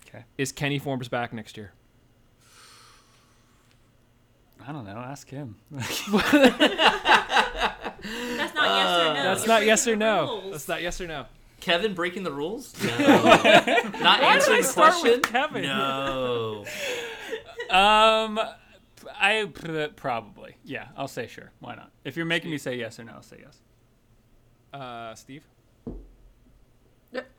Okay. 0.08 0.24
Is 0.36 0.52
Kenny 0.52 0.78
Forbes 0.78 1.08
back 1.08 1.32
next 1.32 1.56
year? 1.56 1.72
I 4.66 4.72
don't 4.72 4.84
know. 4.84 4.92
Ask 4.98 5.28
him. 5.30 5.56
That's 5.70 6.06
not 8.54 8.66
yes 8.76 9.06
or 9.08 9.14
no. 9.14 9.22
That's 9.24 9.40
You're 9.40 9.48
not 9.48 9.64
yes 9.66 9.88
or 9.88 9.96
no. 9.96 10.20
rules. 10.26 10.50
That's 10.52 10.68
not 10.68 10.82
yes 10.82 11.00
or 11.00 11.06
no. 11.08 11.24
Kevin 11.62 11.94
breaking 11.94 12.24
the 12.24 12.32
rules? 12.32 12.74
No. 12.82 12.98
Not 12.98 13.44
Why 13.44 13.86
did 13.92 14.04
I 14.04 14.34
answering 14.34 14.62
the 14.62 14.66
start 14.66 14.92
question? 14.94 15.10
with 15.12 15.22
Kevin? 15.22 15.62
No. 15.62 16.64
um, 17.70 18.40
I 19.14 19.48
probably 19.94 20.56
yeah. 20.64 20.88
I'll 20.96 21.06
say 21.06 21.28
sure. 21.28 21.52
Why 21.60 21.76
not? 21.76 21.92
If 22.04 22.16
you're 22.16 22.26
making 22.26 22.50
me 22.50 22.58
say 22.58 22.76
yes 22.76 22.98
or 22.98 23.04
no, 23.04 23.12
I'll 23.12 23.22
say 23.22 23.42
yes. 23.44 23.60
Uh, 24.72 25.14
Steve. 25.14 25.44
Yep. 27.12 27.30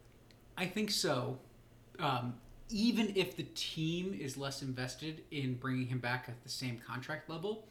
I 0.57 0.65
think 0.67 0.91
so. 0.91 1.37
Um, 1.99 2.35
even 2.69 3.11
if 3.17 3.35
the 3.35 3.43
team 3.55 4.17
is 4.19 4.37
less 4.37 4.61
invested 4.61 5.23
in 5.31 5.55
bringing 5.55 5.87
him 5.87 5.99
back 5.99 6.25
at 6.29 6.41
the 6.43 6.49
same 6.49 6.79
contract 6.79 7.29
level, 7.29 7.65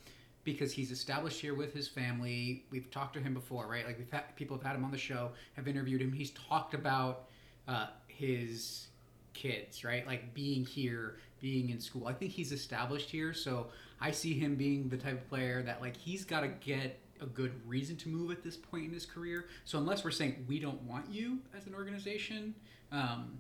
because 0.45 0.73
he's 0.73 0.91
established 0.91 1.41
here 1.41 1.55
with 1.55 1.73
his 1.73 1.89
family. 1.89 2.65
We've 2.71 2.91
talked 2.91 3.15
to 3.15 3.21
him 3.21 3.35
before, 3.35 3.67
right? 3.67 3.87
Like 3.87 3.99
we've 3.99 4.11
had 4.11 4.35
people 4.37 4.57
have 4.57 4.67
had 4.67 4.77
him 4.77 4.85
on 4.85 4.91
the 4.91 4.99
show, 4.99 5.31
have 5.55 5.69
interviewed 5.69 6.03
him. 6.03 6.13
He's 6.13 6.33
talked 6.33 6.75
about 6.75 7.27
uh, 7.69 7.87
his 8.09 8.89
kids, 9.35 9.85
right? 9.85 10.07
Like 10.07 10.35
being 10.35 10.65
here, 10.65 11.19
being 11.41 11.71
in 11.71 11.81
school. 11.81 12.07
I 12.07 12.13
think 12.13 12.33
he's 12.33 12.53
established 12.53 13.11
here, 13.11 13.33
so 13.33 13.69
I 14.01 14.11
see 14.11 14.39
him 14.39 14.57
being 14.57 14.89
the 14.89 14.97
type 14.97 15.15
of 15.15 15.29
player 15.29 15.63
that 15.63 15.81
like 15.81 15.97
he's 15.97 16.25
got 16.25 16.41
to 16.41 16.49
get 16.49 16.99
a 17.21 17.27
good 17.27 17.53
reason 17.67 17.97
to 17.97 18.09
move 18.09 18.33
at 18.33 18.43
this 18.43 18.57
point 18.57 18.87
in 18.87 18.93
his 18.93 19.07
career. 19.07 19.47
So 19.65 19.79
unless 19.79 20.05
we're 20.05 20.11
saying 20.11 20.45
we 20.49 20.59
don't 20.59 20.83
want 20.83 21.09
you 21.09 21.39
as 21.57 21.67
an 21.67 21.75
organization, 21.75 22.55
um, 22.91 23.39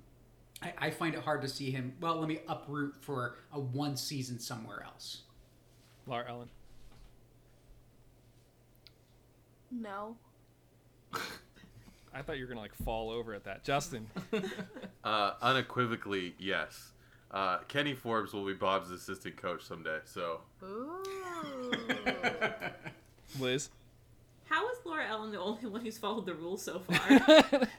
I, 0.62 0.72
I 0.78 0.90
find 0.90 1.14
it 1.14 1.22
hard 1.22 1.42
to 1.42 1.48
see 1.48 1.70
him. 1.70 1.94
Well, 2.00 2.16
let 2.16 2.28
me 2.28 2.40
uproot 2.48 2.94
for 3.00 3.36
a 3.52 3.58
one 3.58 3.96
season 3.96 4.38
somewhere 4.38 4.84
else. 4.84 5.22
Laura 6.06 6.28
Ellen. 6.28 6.48
No. 9.72 10.16
I 12.14 12.20
thought 12.22 12.36
you 12.36 12.44
were 12.44 12.48
gonna 12.48 12.60
like 12.60 12.74
fall 12.74 13.10
over 13.10 13.32
at 13.34 13.44
that, 13.44 13.64
Justin. 13.64 14.06
Uh, 15.04 15.32
unequivocally, 15.42 16.32
yes. 16.38 16.92
Uh, 17.32 17.58
Kenny 17.66 17.92
Forbes 17.92 18.32
will 18.32 18.46
be 18.46 18.52
Bob's 18.52 18.88
assistant 18.92 19.36
coach 19.36 19.64
someday. 19.64 19.98
So 20.04 20.42
Ooh. 20.62 21.02
Liz. 23.40 23.70
How 24.48 24.68
is 24.70 24.78
Laura 24.84 25.04
Ellen 25.08 25.32
the 25.32 25.40
only 25.40 25.66
one 25.66 25.80
who's 25.80 25.98
followed 25.98 26.26
the 26.26 26.34
rules 26.34 26.62
so 26.62 26.78
far? 26.78 26.98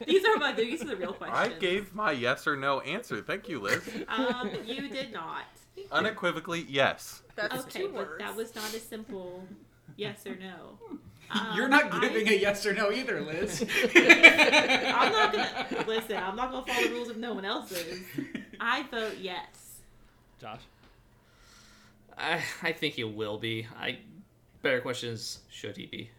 these 0.06 0.22
are 0.26 0.36
my 0.36 0.52
these 0.52 0.82
are 0.82 0.86
the 0.86 0.96
real 0.96 1.14
questions. 1.14 1.38
I 1.38 1.46
questions. 1.46 1.60
gave 1.62 1.94
my 1.94 2.12
yes 2.12 2.46
or 2.46 2.56
no 2.56 2.80
answer. 2.80 3.22
Thank 3.22 3.48
you, 3.48 3.58
Liz. 3.60 3.80
Um, 4.08 4.50
you 4.66 4.88
did 4.90 5.10
not. 5.10 5.44
Unequivocally, 5.90 6.66
yes. 6.68 7.22
That's 7.36 7.64
okay, 7.64 7.80
two 7.80 7.88
but 7.88 8.06
words. 8.08 8.18
that 8.18 8.36
was 8.36 8.54
not 8.54 8.74
a 8.74 8.80
simple 8.80 9.44
yes 9.96 10.26
or 10.26 10.36
no. 10.36 10.78
You're 11.54 11.64
Um, 11.64 11.70
not 11.70 12.00
giving 12.00 12.28
I- 12.28 12.32
a 12.32 12.38
yes 12.40 12.64
or 12.66 12.74
no 12.74 12.90
either, 12.92 13.20
Liz. 13.20 13.64
I'm 13.94 15.12
not 15.12 15.32
gonna 15.32 15.84
listen. 15.86 16.16
I'm 16.16 16.36
not 16.36 16.50
gonna 16.52 16.66
follow 16.66 16.86
the 16.88 16.94
rules 16.94 17.10
if 17.10 17.16
no 17.16 17.34
one 17.34 17.44
else 17.44 17.72
is. 17.72 18.00
I 18.60 18.82
vote 18.84 19.16
yes. 19.20 19.80
Josh. 20.40 20.60
I, 22.16 22.40
I 22.62 22.72
think 22.72 22.94
he 22.94 23.04
will 23.04 23.38
be. 23.38 23.66
I 23.78 23.98
better 24.62 24.80
question 24.80 25.10
is 25.10 25.40
should 25.50 25.76
he 25.76 25.86
be? 25.86 26.10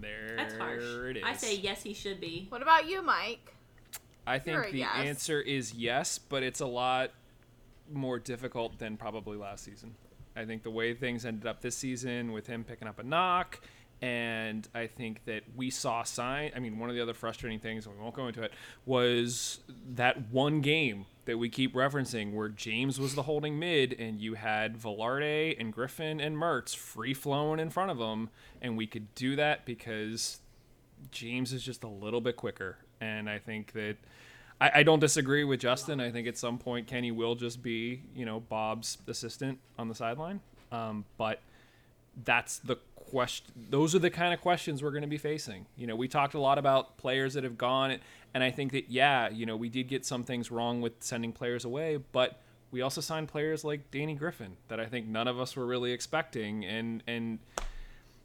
There 0.00 0.34
That's 0.36 0.56
harsh. 0.56 0.82
it 0.82 1.16
is. 1.18 1.22
I 1.24 1.34
say 1.34 1.56
yes, 1.56 1.82
he 1.82 1.94
should 1.94 2.20
be. 2.20 2.46
What 2.50 2.62
about 2.62 2.88
you, 2.88 3.00
Mike? 3.02 3.54
I 4.26 4.38
think 4.38 4.54
You're 4.56 4.70
the 4.72 4.78
yes. 4.78 4.90
answer 4.96 5.40
is 5.40 5.72
yes, 5.72 6.18
but 6.18 6.42
it's 6.42 6.60
a 6.60 6.66
lot 6.66 7.10
more 7.90 8.18
difficult 8.18 8.78
than 8.78 8.96
probably 8.98 9.38
last 9.38 9.64
season. 9.64 9.94
I 10.38 10.44
think 10.44 10.62
the 10.62 10.70
way 10.70 10.94
things 10.94 11.24
ended 11.24 11.46
up 11.46 11.60
this 11.60 11.76
season 11.76 12.32
with 12.32 12.46
him 12.46 12.62
picking 12.64 12.86
up 12.86 12.98
a 12.98 13.02
knock, 13.02 13.60
and 14.00 14.68
I 14.74 14.86
think 14.86 15.24
that 15.24 15.42
we 15.56 15.70
saw 15.70 16.04
sign. 16.04 16.52
I 16.54 16.60
mean, 16.60 16.78
one 16.78 16.88
of 16.88 16.94
the 16.94 17.02
other 17.02 17.14
frustrating 17.14 17.58
things, 17.58 17.86
and 17.86 17.96
we 17.96 18.00
won't 18.00 18.14
go 18.14 18.28
into 18.28 18.42
it, 18.42 18.52
was 18.86 19.58
that 19.94 20.30
one 20.30 20.60
game 20.60 21.06
that 21.24 21.36
we 21.36 21.48
keep 21.48 21.74
referencing 21.74 22.32
where 22.32 22.48
James 22.48 23.00
was 23.00 23.14
the 23.16 23.24
holding 23.24 23.58
mid, 23.58 23.92
and 23.98 24.20
you 24.20 24.34
had 24.34 24.78
Velarde 24.78 25.56
and 25.58 25.72
Griffin 25.72 26.20
and 26.20 26.36
Mertz 26.36 26.76
free 26.76 27.14
flowing 27.14 27.58
in 27.58 27.70
front 27.70 27.90
of 27.90 27.98
him, 27.98 28.30
and 28.62 28.76
we 28.76 28.86
could 28.86 29.14
do 29.14 29.34
that 29.36 29.66
because 29.66 30.38
James 31.10 31.52
is 31.52 31.62
just 31.62 31.82
a 31.82 31.88
little 31.88 32.20
bit 32.20 32.36
quicker, 32.36 32.78
and 33.00 33.28
I 33.28 33.38
think 33.38 33.72
that 33.72 33.96
I, 34.60 34.70
I 34.76 34.82
don't 34.82 35.00
disagree 35.00 35.44
with 35.44 35.60
Justin. 35.60 36.00
I 36.00 36.10
think 36.10 36.26
at 36.26 36.36
some 36.36 36.58
point 36.58 36.86
Kenny 36.86 37.10
will 37.10 37.34
just 37.34 37.62
be 37.62 38.02
you 38.14 38.24
know 38.24 38.40
Bob's 38.40 38.98
assistant 39.06 39.58
on 39.78 39.88
the 39.88 39.94
sideline, 39.94 40.40
um, 40.72 41.04
but 41.16 41.40
that's 42.24 42.58
the 42.58 42.76
question. 43.10 43.46
Those 43.70 43.94
are 43.94 43.98
the 43.98 44.10
kind 44.10 44.34
of 44.34 44.40
questions 44.40 44.82
we're 44.82 44.90
going 44.90 45.02
to 45.02 45.08
be 45.08 45.18
facing. 45.18 45.66
You 45.76 45.86
know, 45.86 45.96
we 45.96 46.08
talked 46.08 46.34
a 46.34 46.40
lot 46.40 46.58
about 46.58 46.96
players 46.98 47.34
that 47.34 47.44
have 47.44 47.58
gone, 47.58 47.98
and 48.34 48.44
I 48.44 48.50
think 48.50 48.72
that 48.72 48.90
yeah, 48.90 49.28
you 49.28 49.46
know, 49.46 49.56
we 49.56 49.68
did 49.68 49.88
get 49.88 50.04
some 50.04 50.24
things 50.24 50.50
wrong 50.50 50.80
with 50.80 50.92
sending 51.00 51.32
players 51.32 51.64
away, 51.64 51.98
but 52.12 52.40
we 52.70 52.82
also 52.82 53.00
signed 53.00 53.28
players 53.28 53.64
like 53.64 53.90
Danny 53.90 54.14
Griffin 54.14 54.56
that 54.68 54.78
I 54.78 54.86
think 54.86 55.06
none 55.06 55.28
of 55.28 55.40
us 55.40 55.56
were 55.56 55.66
really 55.66 55.92
expecting, 55.92 56.64
and 56.64 57.02
and 57.06 57.38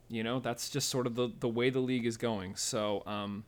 you 0.09 0.23
know 0.23 0.39
that's 0.39 0.69
just 0.69 0.89
sort 0.89 1.07
of 1.07 1.15
the 1.15 1.29
the 1.39 1.47
way 1.47 1.69
the 1.69 1.79
league 1.79 2.05
is 2.05 2.17
going. 2.17 2.55
So 2.55 3.03
um, 3.05 3.45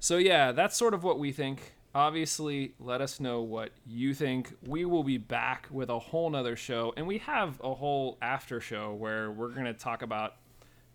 so 0.00 0.18
yeah, 0.18 0.52
that's 0.52 0.76
sort 0.76 0.94
of 0.94 1.02
what 1.02 1.18
we 1.18 1.32
think. 1.32 1.74
Obviously, 1.94 2.74
let 2.80 3.00
us 3.00 3.20
know 3.20 3.42
what 3.42 3.70
you 3.86 4.14
think. 4.14 4.52
We 4.66 4.84
will 4.84 5.04
be 5.04 5.18
back 5.18 5.68
with 5.70 5.90
a 5.90 5.98
whole 5.98 6.28
nother 6.28 6.56
show, 6.56 6.92
and 6.96 7.06
we 7.06 7.18
have 7.18 7.60
a 7.62 7.74
whole 7.74 8.18
after 8.20 8.60
show 8.60 8.92
where 8.94 9.30
we're 9.30 9.50
gonna 9.50 9.74
talk 9.74 10.02
about 10.02 10.34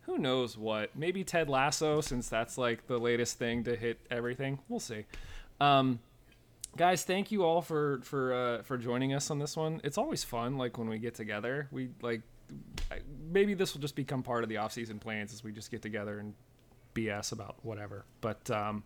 who 0.02 0.18
knows 0.18 0.58
what. 0.58 0.95
Maybe 0.97 1.24
Ted 1.24 1.50
Lasso, 1.50 2.02
since 2.02 2.28
that's 2.28 2.58
like 2.58 2.88
the 2.88 2.97
latest 2.97 3.38
thing 3.38 3.64
to 3.64 3.76
hit 3.76 4.00
everything. 4.12 4.60
We'll 4.68 4.80
see. 4.80 5.06
Um, 5.62 6.00
guys, 6.76 7.04
thank 7.04 7.32
you 7.32 7.43
all 7.43 7.62
for 7.62 8.02
for 8.04 8.34
uh, 8.34 8.64
for 8.64 8.78
joining 8.78 9.14
us 9.14 9.32
on 9.32 9.39
this 9.39 9.56
one. 9.56 9.80
It's 9.84 9.97
always 9.97 10.24
fun, 10.24 10.58
like 10.58 10.78
when 10.78 10.89
we 10.89 11.00
get 11.00 11.16
together. 11.16 11.68
We 11.72 11.89
like 12.02 12.24
maybe 13.32 13.54
this 13.54 13.74
will 13.74 13.82
just 13.82 13.95
become 13.95 14.24
part 14.24 14.43
of 14.43 14.50
the 14.50 14.58
off-season 14.58 15.00
plans 15.00 15.34
as 15.34 15.43
we 15.43 15.52
just 15.52 15.70
get 15.70 15.82
together 15.82 16.20
and 16.20 16.34
BS 16.95 17.32
about 17.32 17.58
whatever. 17.64 18.06
But 18.22 18.50
um, 18.50 18.84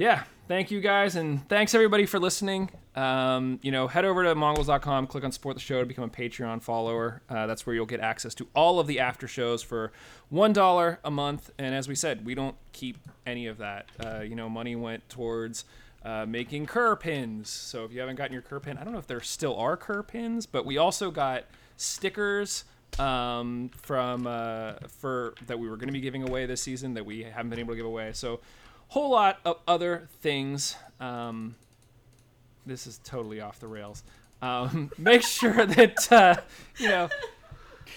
yeah, 0.00 0.22
thank 0.48 0.70
you 0.70 0.80
guys, 0.80 1.14
and 1.14 1.46
thanks 1.50 1.74
everybody 1.74 2.06
for 2.06 2.18
listening. 2.18 2.70
Um, 2.96 3.60
you 3.60 3.70
know, 3.70 3.86
head 3.86 4.06
over 4.06 4.24
to 4.24 4.34
mongols.com, 4.34 5.06
click 5.08 5.24
on 5.24 5.30
support 5.30 5.56
the 5.56 5.60
show 5.60 5.80
to 5.80 5.86
become 5.86 6.04
a 6.04 6.08
Patreon 6.08 6.62
follower. 6.62 7.20
Uh, 7.28 7.46
that's 7.46 7.66
where 7.66 7.76
you'll 7.76 7.84
get 7.84 8.00
access 8.00 8.34
to 8.36 8.48
all 8.54 8.80
of 8.80 8.86
the 8.86 8.98
after 8.98 9.28
shows 9.28 9.62
for 9.62 9.92
one 10.30 10.54
dollar 10.54 11.00
a 11.04 11.10
month. 11.10 11.50
And 11.58 11.74
as 11.74 11.86
we 11.86 11.94
said, 11.94 12.24
we 12.24 12.34
don't 12.34 12.56
keep 12.72 12.96
any 13.26 13.46
of 13.46 13.58
that. 13.58 13.90
Uh, 14.02 14.20
you 14.20 14.34
know, 14.34 14.48
money 14.48 14.74
went 14.74 15.06
towards 15.10 15.66
uh, 16.02 16.24
making 16.26 16.64
Kerr 16.64 16.96
pins. 16.96 17.50
So 17.50 17.84
if 17.84 17.92
you 17.92 18.00
haven't 18.00 18.16
gotten 18.16 18.32
your 18.32 18.40
Kerr 18.40 18.58
pin, 18.58 18.78
I 18.78 18.84
don't 18.84 18.94
know 18.94 19.00
if 19.00 19.06
there 19.06 19.20
still 19.20 19.54
are 19.56 19.76
Kerr 19.76 20.02
pins, 20.02 20.46
but 20.46 20.64
we 20.64 20.78
also 20.78 21.10
got 21.10 21.44
stickers 21.76 22.64
um, 22.98 23.70
from 23.76 24.26
uh, 24.26 24.76
for 24.88 25.34
that 25.46 25.58
we 25.58 25.68
were 25.68 25.76
going 25.76 25.88
to 25.88 25.92
be 25.92 26.00
giving 26.00 26.26
away 26.26 26.46
this 26.46 26.62
season 26.62 26.94
that 26.94 27.04
we 27.04 27.22
haven't 27.22 27.50
been 27.50 27.58
able 27.58 27.74
to 27.74 27.76
give 27.76 27.84
away. 27.84 28.12
So 28.14 28.40
whole 28.90 29.10
lot 29.10 29.38
of 29.44 29.58
other 29.66 30.08
things. 30.20 30.76
Um, 30.98 31.54
this 32.66 32.86
is 32.86 33.00
totally 33.02 33.40
off 33.40 33.58
the 33.60 33.68
rails. 33.68 34.02
Um, 34.42 34.90
make 34.98 35.22
sure 35.22 35.64
that 35.64 36.12
uh, 36.12 36.36
you 36.78 36.88
know 36.88 37.08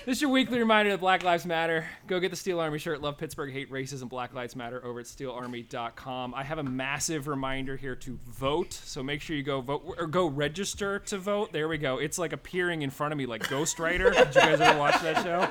this 0.06 0.18
is 0.18 0.22
your 0.22 0.32
weekly 0.32 0.60
reminder 0.60 0.92
that 0.92 1.00
Black 1.00 1.24
Lives 1.24 1.46
Matter. 1.46 1.86
Go 2.08 2.20
get 2.20 2.32
the 2.32 2.38
Steel 2.38 2.60
Army 2.60 2.78
shirt. 2.78 3.02
Love 3.02 3.18
Pittsburgh, 3.18 3.52
hate 3.52 3.72
racism. 3.72 4.10
Black 4.10 4.34
Lives 4.34 4.56
Matter 4.56 4.84
over 4.84 5.00
at 5.00 5.06
steelarmy.com. 5.06 6.34
I 6.34 6.44
have 6.44 6.58
a 6.58 6.64
massive 6.64 7.28
reminder 7.28 7.78
here 7.78 7.96
to 7.98 8.20
vote. 8.26 8.74
So 8.74 9.04
make 9.04 9.22
sure 9.22 9.36
you 9.36 9.44
go 9.44 9.62
vote 9.62 9.96
or 9.98 10.08
go 10.08 10.28
register 10.28 11.00
to 11.00 11.18
vote. 11.18 11.52
There 11.52 11.68
we 11.68 11.78
go. 11.78 11.98
It's 11.98 12.18
like 12.18 12.34
appearing 12.34 12.82
in 12.82 12.90
front 12.90 13.12
of 13.12 13.18
me 13.18 13.26
like 13.26 13.48
Ghost 13.50 13.80
Rider. 13.80 14.12
Did 14.12 14.28
you 14.36 14.42
guys 14.42 14.62
ever 14.62 14.78
watch 14.80 15.02
that 15.02 15.24
show? 15.24 15.50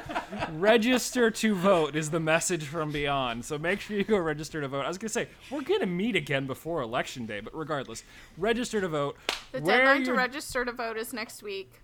Register 0.53 1.31
to 1.31 1.55
vote 1.55 1.97
is 1.97 2.11
the 2.11 2.21
message 2.21 2.65
from 2.65 2.93
beyond. 2.93 3.45
So 3.45 3.59
make 3.59 3.81
sure 3.81 3.97
you 3.97 4.05
go 4.05 4.19
register 4.19 4.61
to 4.61 4.69
vote. 4.69 4.85
I 4.85 4.89
was 4.89 4.99
going 4.99 5.09
to 5.09 5.13
say, 5.13 5.29
we're 5.51 5.63
going 5.63 5.81
to 5.81 5.87
meet 5.87 6.17
again 6.17 6.47
before 6.47 6.83
Election 6.83 7.27
Day, 7.27 7.41
but 7.41 7.57
regardless, 7.57 8.05
register 8.37 8.81
to 8.81 8.89
vote. 8.89 9.17
The 9.53 9.61
Wear 9.61 9.79
deadline 9.79 10.05
to 10.05 10.15
register 10.15 10.65
to 10.65 10.73
vote 10.73 10.97
is 10.97 11.13
next 11.13 11.43
week. 11.43 11.81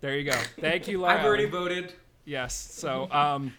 There 0.00 0.18
you 0.18 0.28
go. 0.30 0.36
Thank 0.60 0.88
you, 0.88 1.00
Laura. 1.00 1.18
I've 1.18 1.24
already 1.24 1.46
voted. 1.46 1.94
Yes. 2.24 2.54
So, 2.54 3.10
um, 3.10 3.54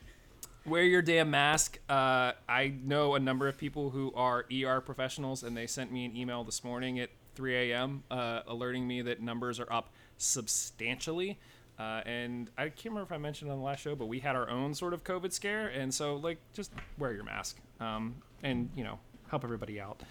wear 0.66 0.84
your 0.84 1.02
damn 1.02 1.30
mask. 1.32 1.80
Uh, 1.90 2.34
I 2.48 2.74
know 2.84 3.16
a 3.16 3.20
number 3.20 3.48
of 3.48 3.58
people 3.58 3.90
who 3.90 4.14
are 4.16 4.46
ER 4.52 4.82
professionals, 4.82 5.44
and 5.44 5.56
they 5.56 5.68
sent 5.68 5.92
me 5.92 6.06
an 6.06 6.16
email 6.16 6.44
this 6.44 6.64
morning 6.64 7.00
at 7.00 7.10
3 7.36 7.72
a.m. 7.72 8.04
Uh, 8.10 8.42
alerting 8.48 8.88
me 8.88 9.02
that 9.02 9.22
numbers 9.22 9.60
are 9.60 9.72
up 9.72 9.90
substantially. 10.18 11.40
Uh, 11.78 12.02
and 12.06 12.50
I 12.58 12.70
can't 12.70 12.86
remember 12.86 13.04
if 13.04 13.12
I 13.12 13.18
mentioned 13.18 13.52
on 13.52 13.58
the 13.58 13.64
last 13.64 13.82
show, 13.82 13.96
but 13.96 14.06
we 14.06 14.20
had 14.20 14.36
our 14.36 14.50
own 14.50 14.74
sort 14.74 14.94
of 14.94 15.04
COVID 15.04 15.34
scare, 15.34 15.68
and 15.68 15.94
so 15.94 16.16
like 16.16 16.38
just 16.54 16.72
wear 17.00 17.14
your 17.14 17.24
mask, 17.24 17.58
um, 17.80 18.16
and 18.44 18.70
you 18.76 18.84
know 18.84 19.00
help 19.28 19.44
everybody 19.44 19.82
out. 19.82 20.04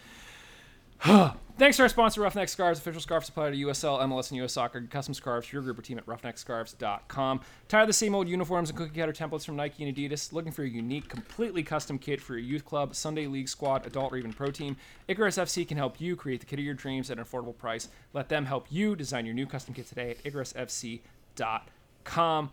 Thanks 1.58 1.76
to 1.76 1.82
our 1.82 1.88
sponsor, 1.88 2.20
Roughneck 2.20 2.48
Scarves, 2.48 2.78
official 2.78 3.00
scarf 3.00 3.24
supplier 3.24 3.50
to 3.50 3.56
USL, 3.56 4.00
MLS, 4.02 4.30
and 4.30 4.40
US 4.42 4.52
Soccer. 4.52 4.80
Custom 4.82 5.14
scarves 5.14 5.48
for 5.48 5.56
your 5.56 5.62
group 5.62 5.76
or 5.78 5.82
team 5.82 5.98
at 5.98 6.06
roughneckscarves.com. 6.06 7.40
Tired 7.68 7.82
of 7.82 7.88
the 7.88 7.92
same 7.92 8.14
old 8.14 8.28
uniforms 8.28 8.70
and 8.70 8.78
cookie 8.78 8.98
cutter 8.98 9.12
templates 9.12 9.44
from 9.44 9.56
Nike 9.56 9.84
and 9.84 9.96
Adidas? 9.96 10.32
Looking 10.32 10.52
for 10.52 10.62
a 10.62 10.68
unique, 10.68 11.08
completely 11.08 11.64
custom 11.64 11.98
kit 11.98 12.20
for 12.20 12.34
your 12.34 12.42
youth 12.42 12.64
club, 12.64 12.94
Sunday 12.94 13.26
league 13.26 13.48
squad, 13.48 13.84
adult, 13.84 14.12
or 14.12 14.16
even 14.16 14.32
pro 14.32 14.52
team? 14.52 14.76
Icarus 15.08 15.38
FC 15.38 15.66
can 15.66 15.76
help 15.76 16.00
you 16.00 16.14
create 16.14 16.38
the 16.40 16.46
kit 16.46 16.60
of 16.60 16.64
your 16.64 16.74
dreams 16.74 17.10
at 17.10 17.18
an 17.18 17.24
affordable 17.24 17.56
price. 17.56 17.88
Let 18.12 18.28
them 18.28 18.44
help 18.44 18.66
you 18.70 18.94
design 18.94 19.26
your 19.26 19.34
new 19.34 19.46
custom 19.46 19.74
kit 19.74 19.88
today 19.88 20.12
at 20.12 20.22
IcarusFC.com. 20.22 22.50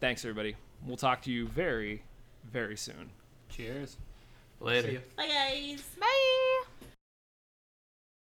Thanks, 0.00 0.24
everybody. 0.24 0.56
We'll 0.86 0.98
talk 0.98 1.22
to 1.22 1.30
you 1.30 1.48
very, 1.48 2.02
very 2.52 2.76
soon. 2.76 3.08
Cheers. 3.48 3.96
Later. 4.60 4.90
See. 4.90 4.98
Bye, 5.16 5.28
guys. 5.28 5.82
Bye. 5.98 6.64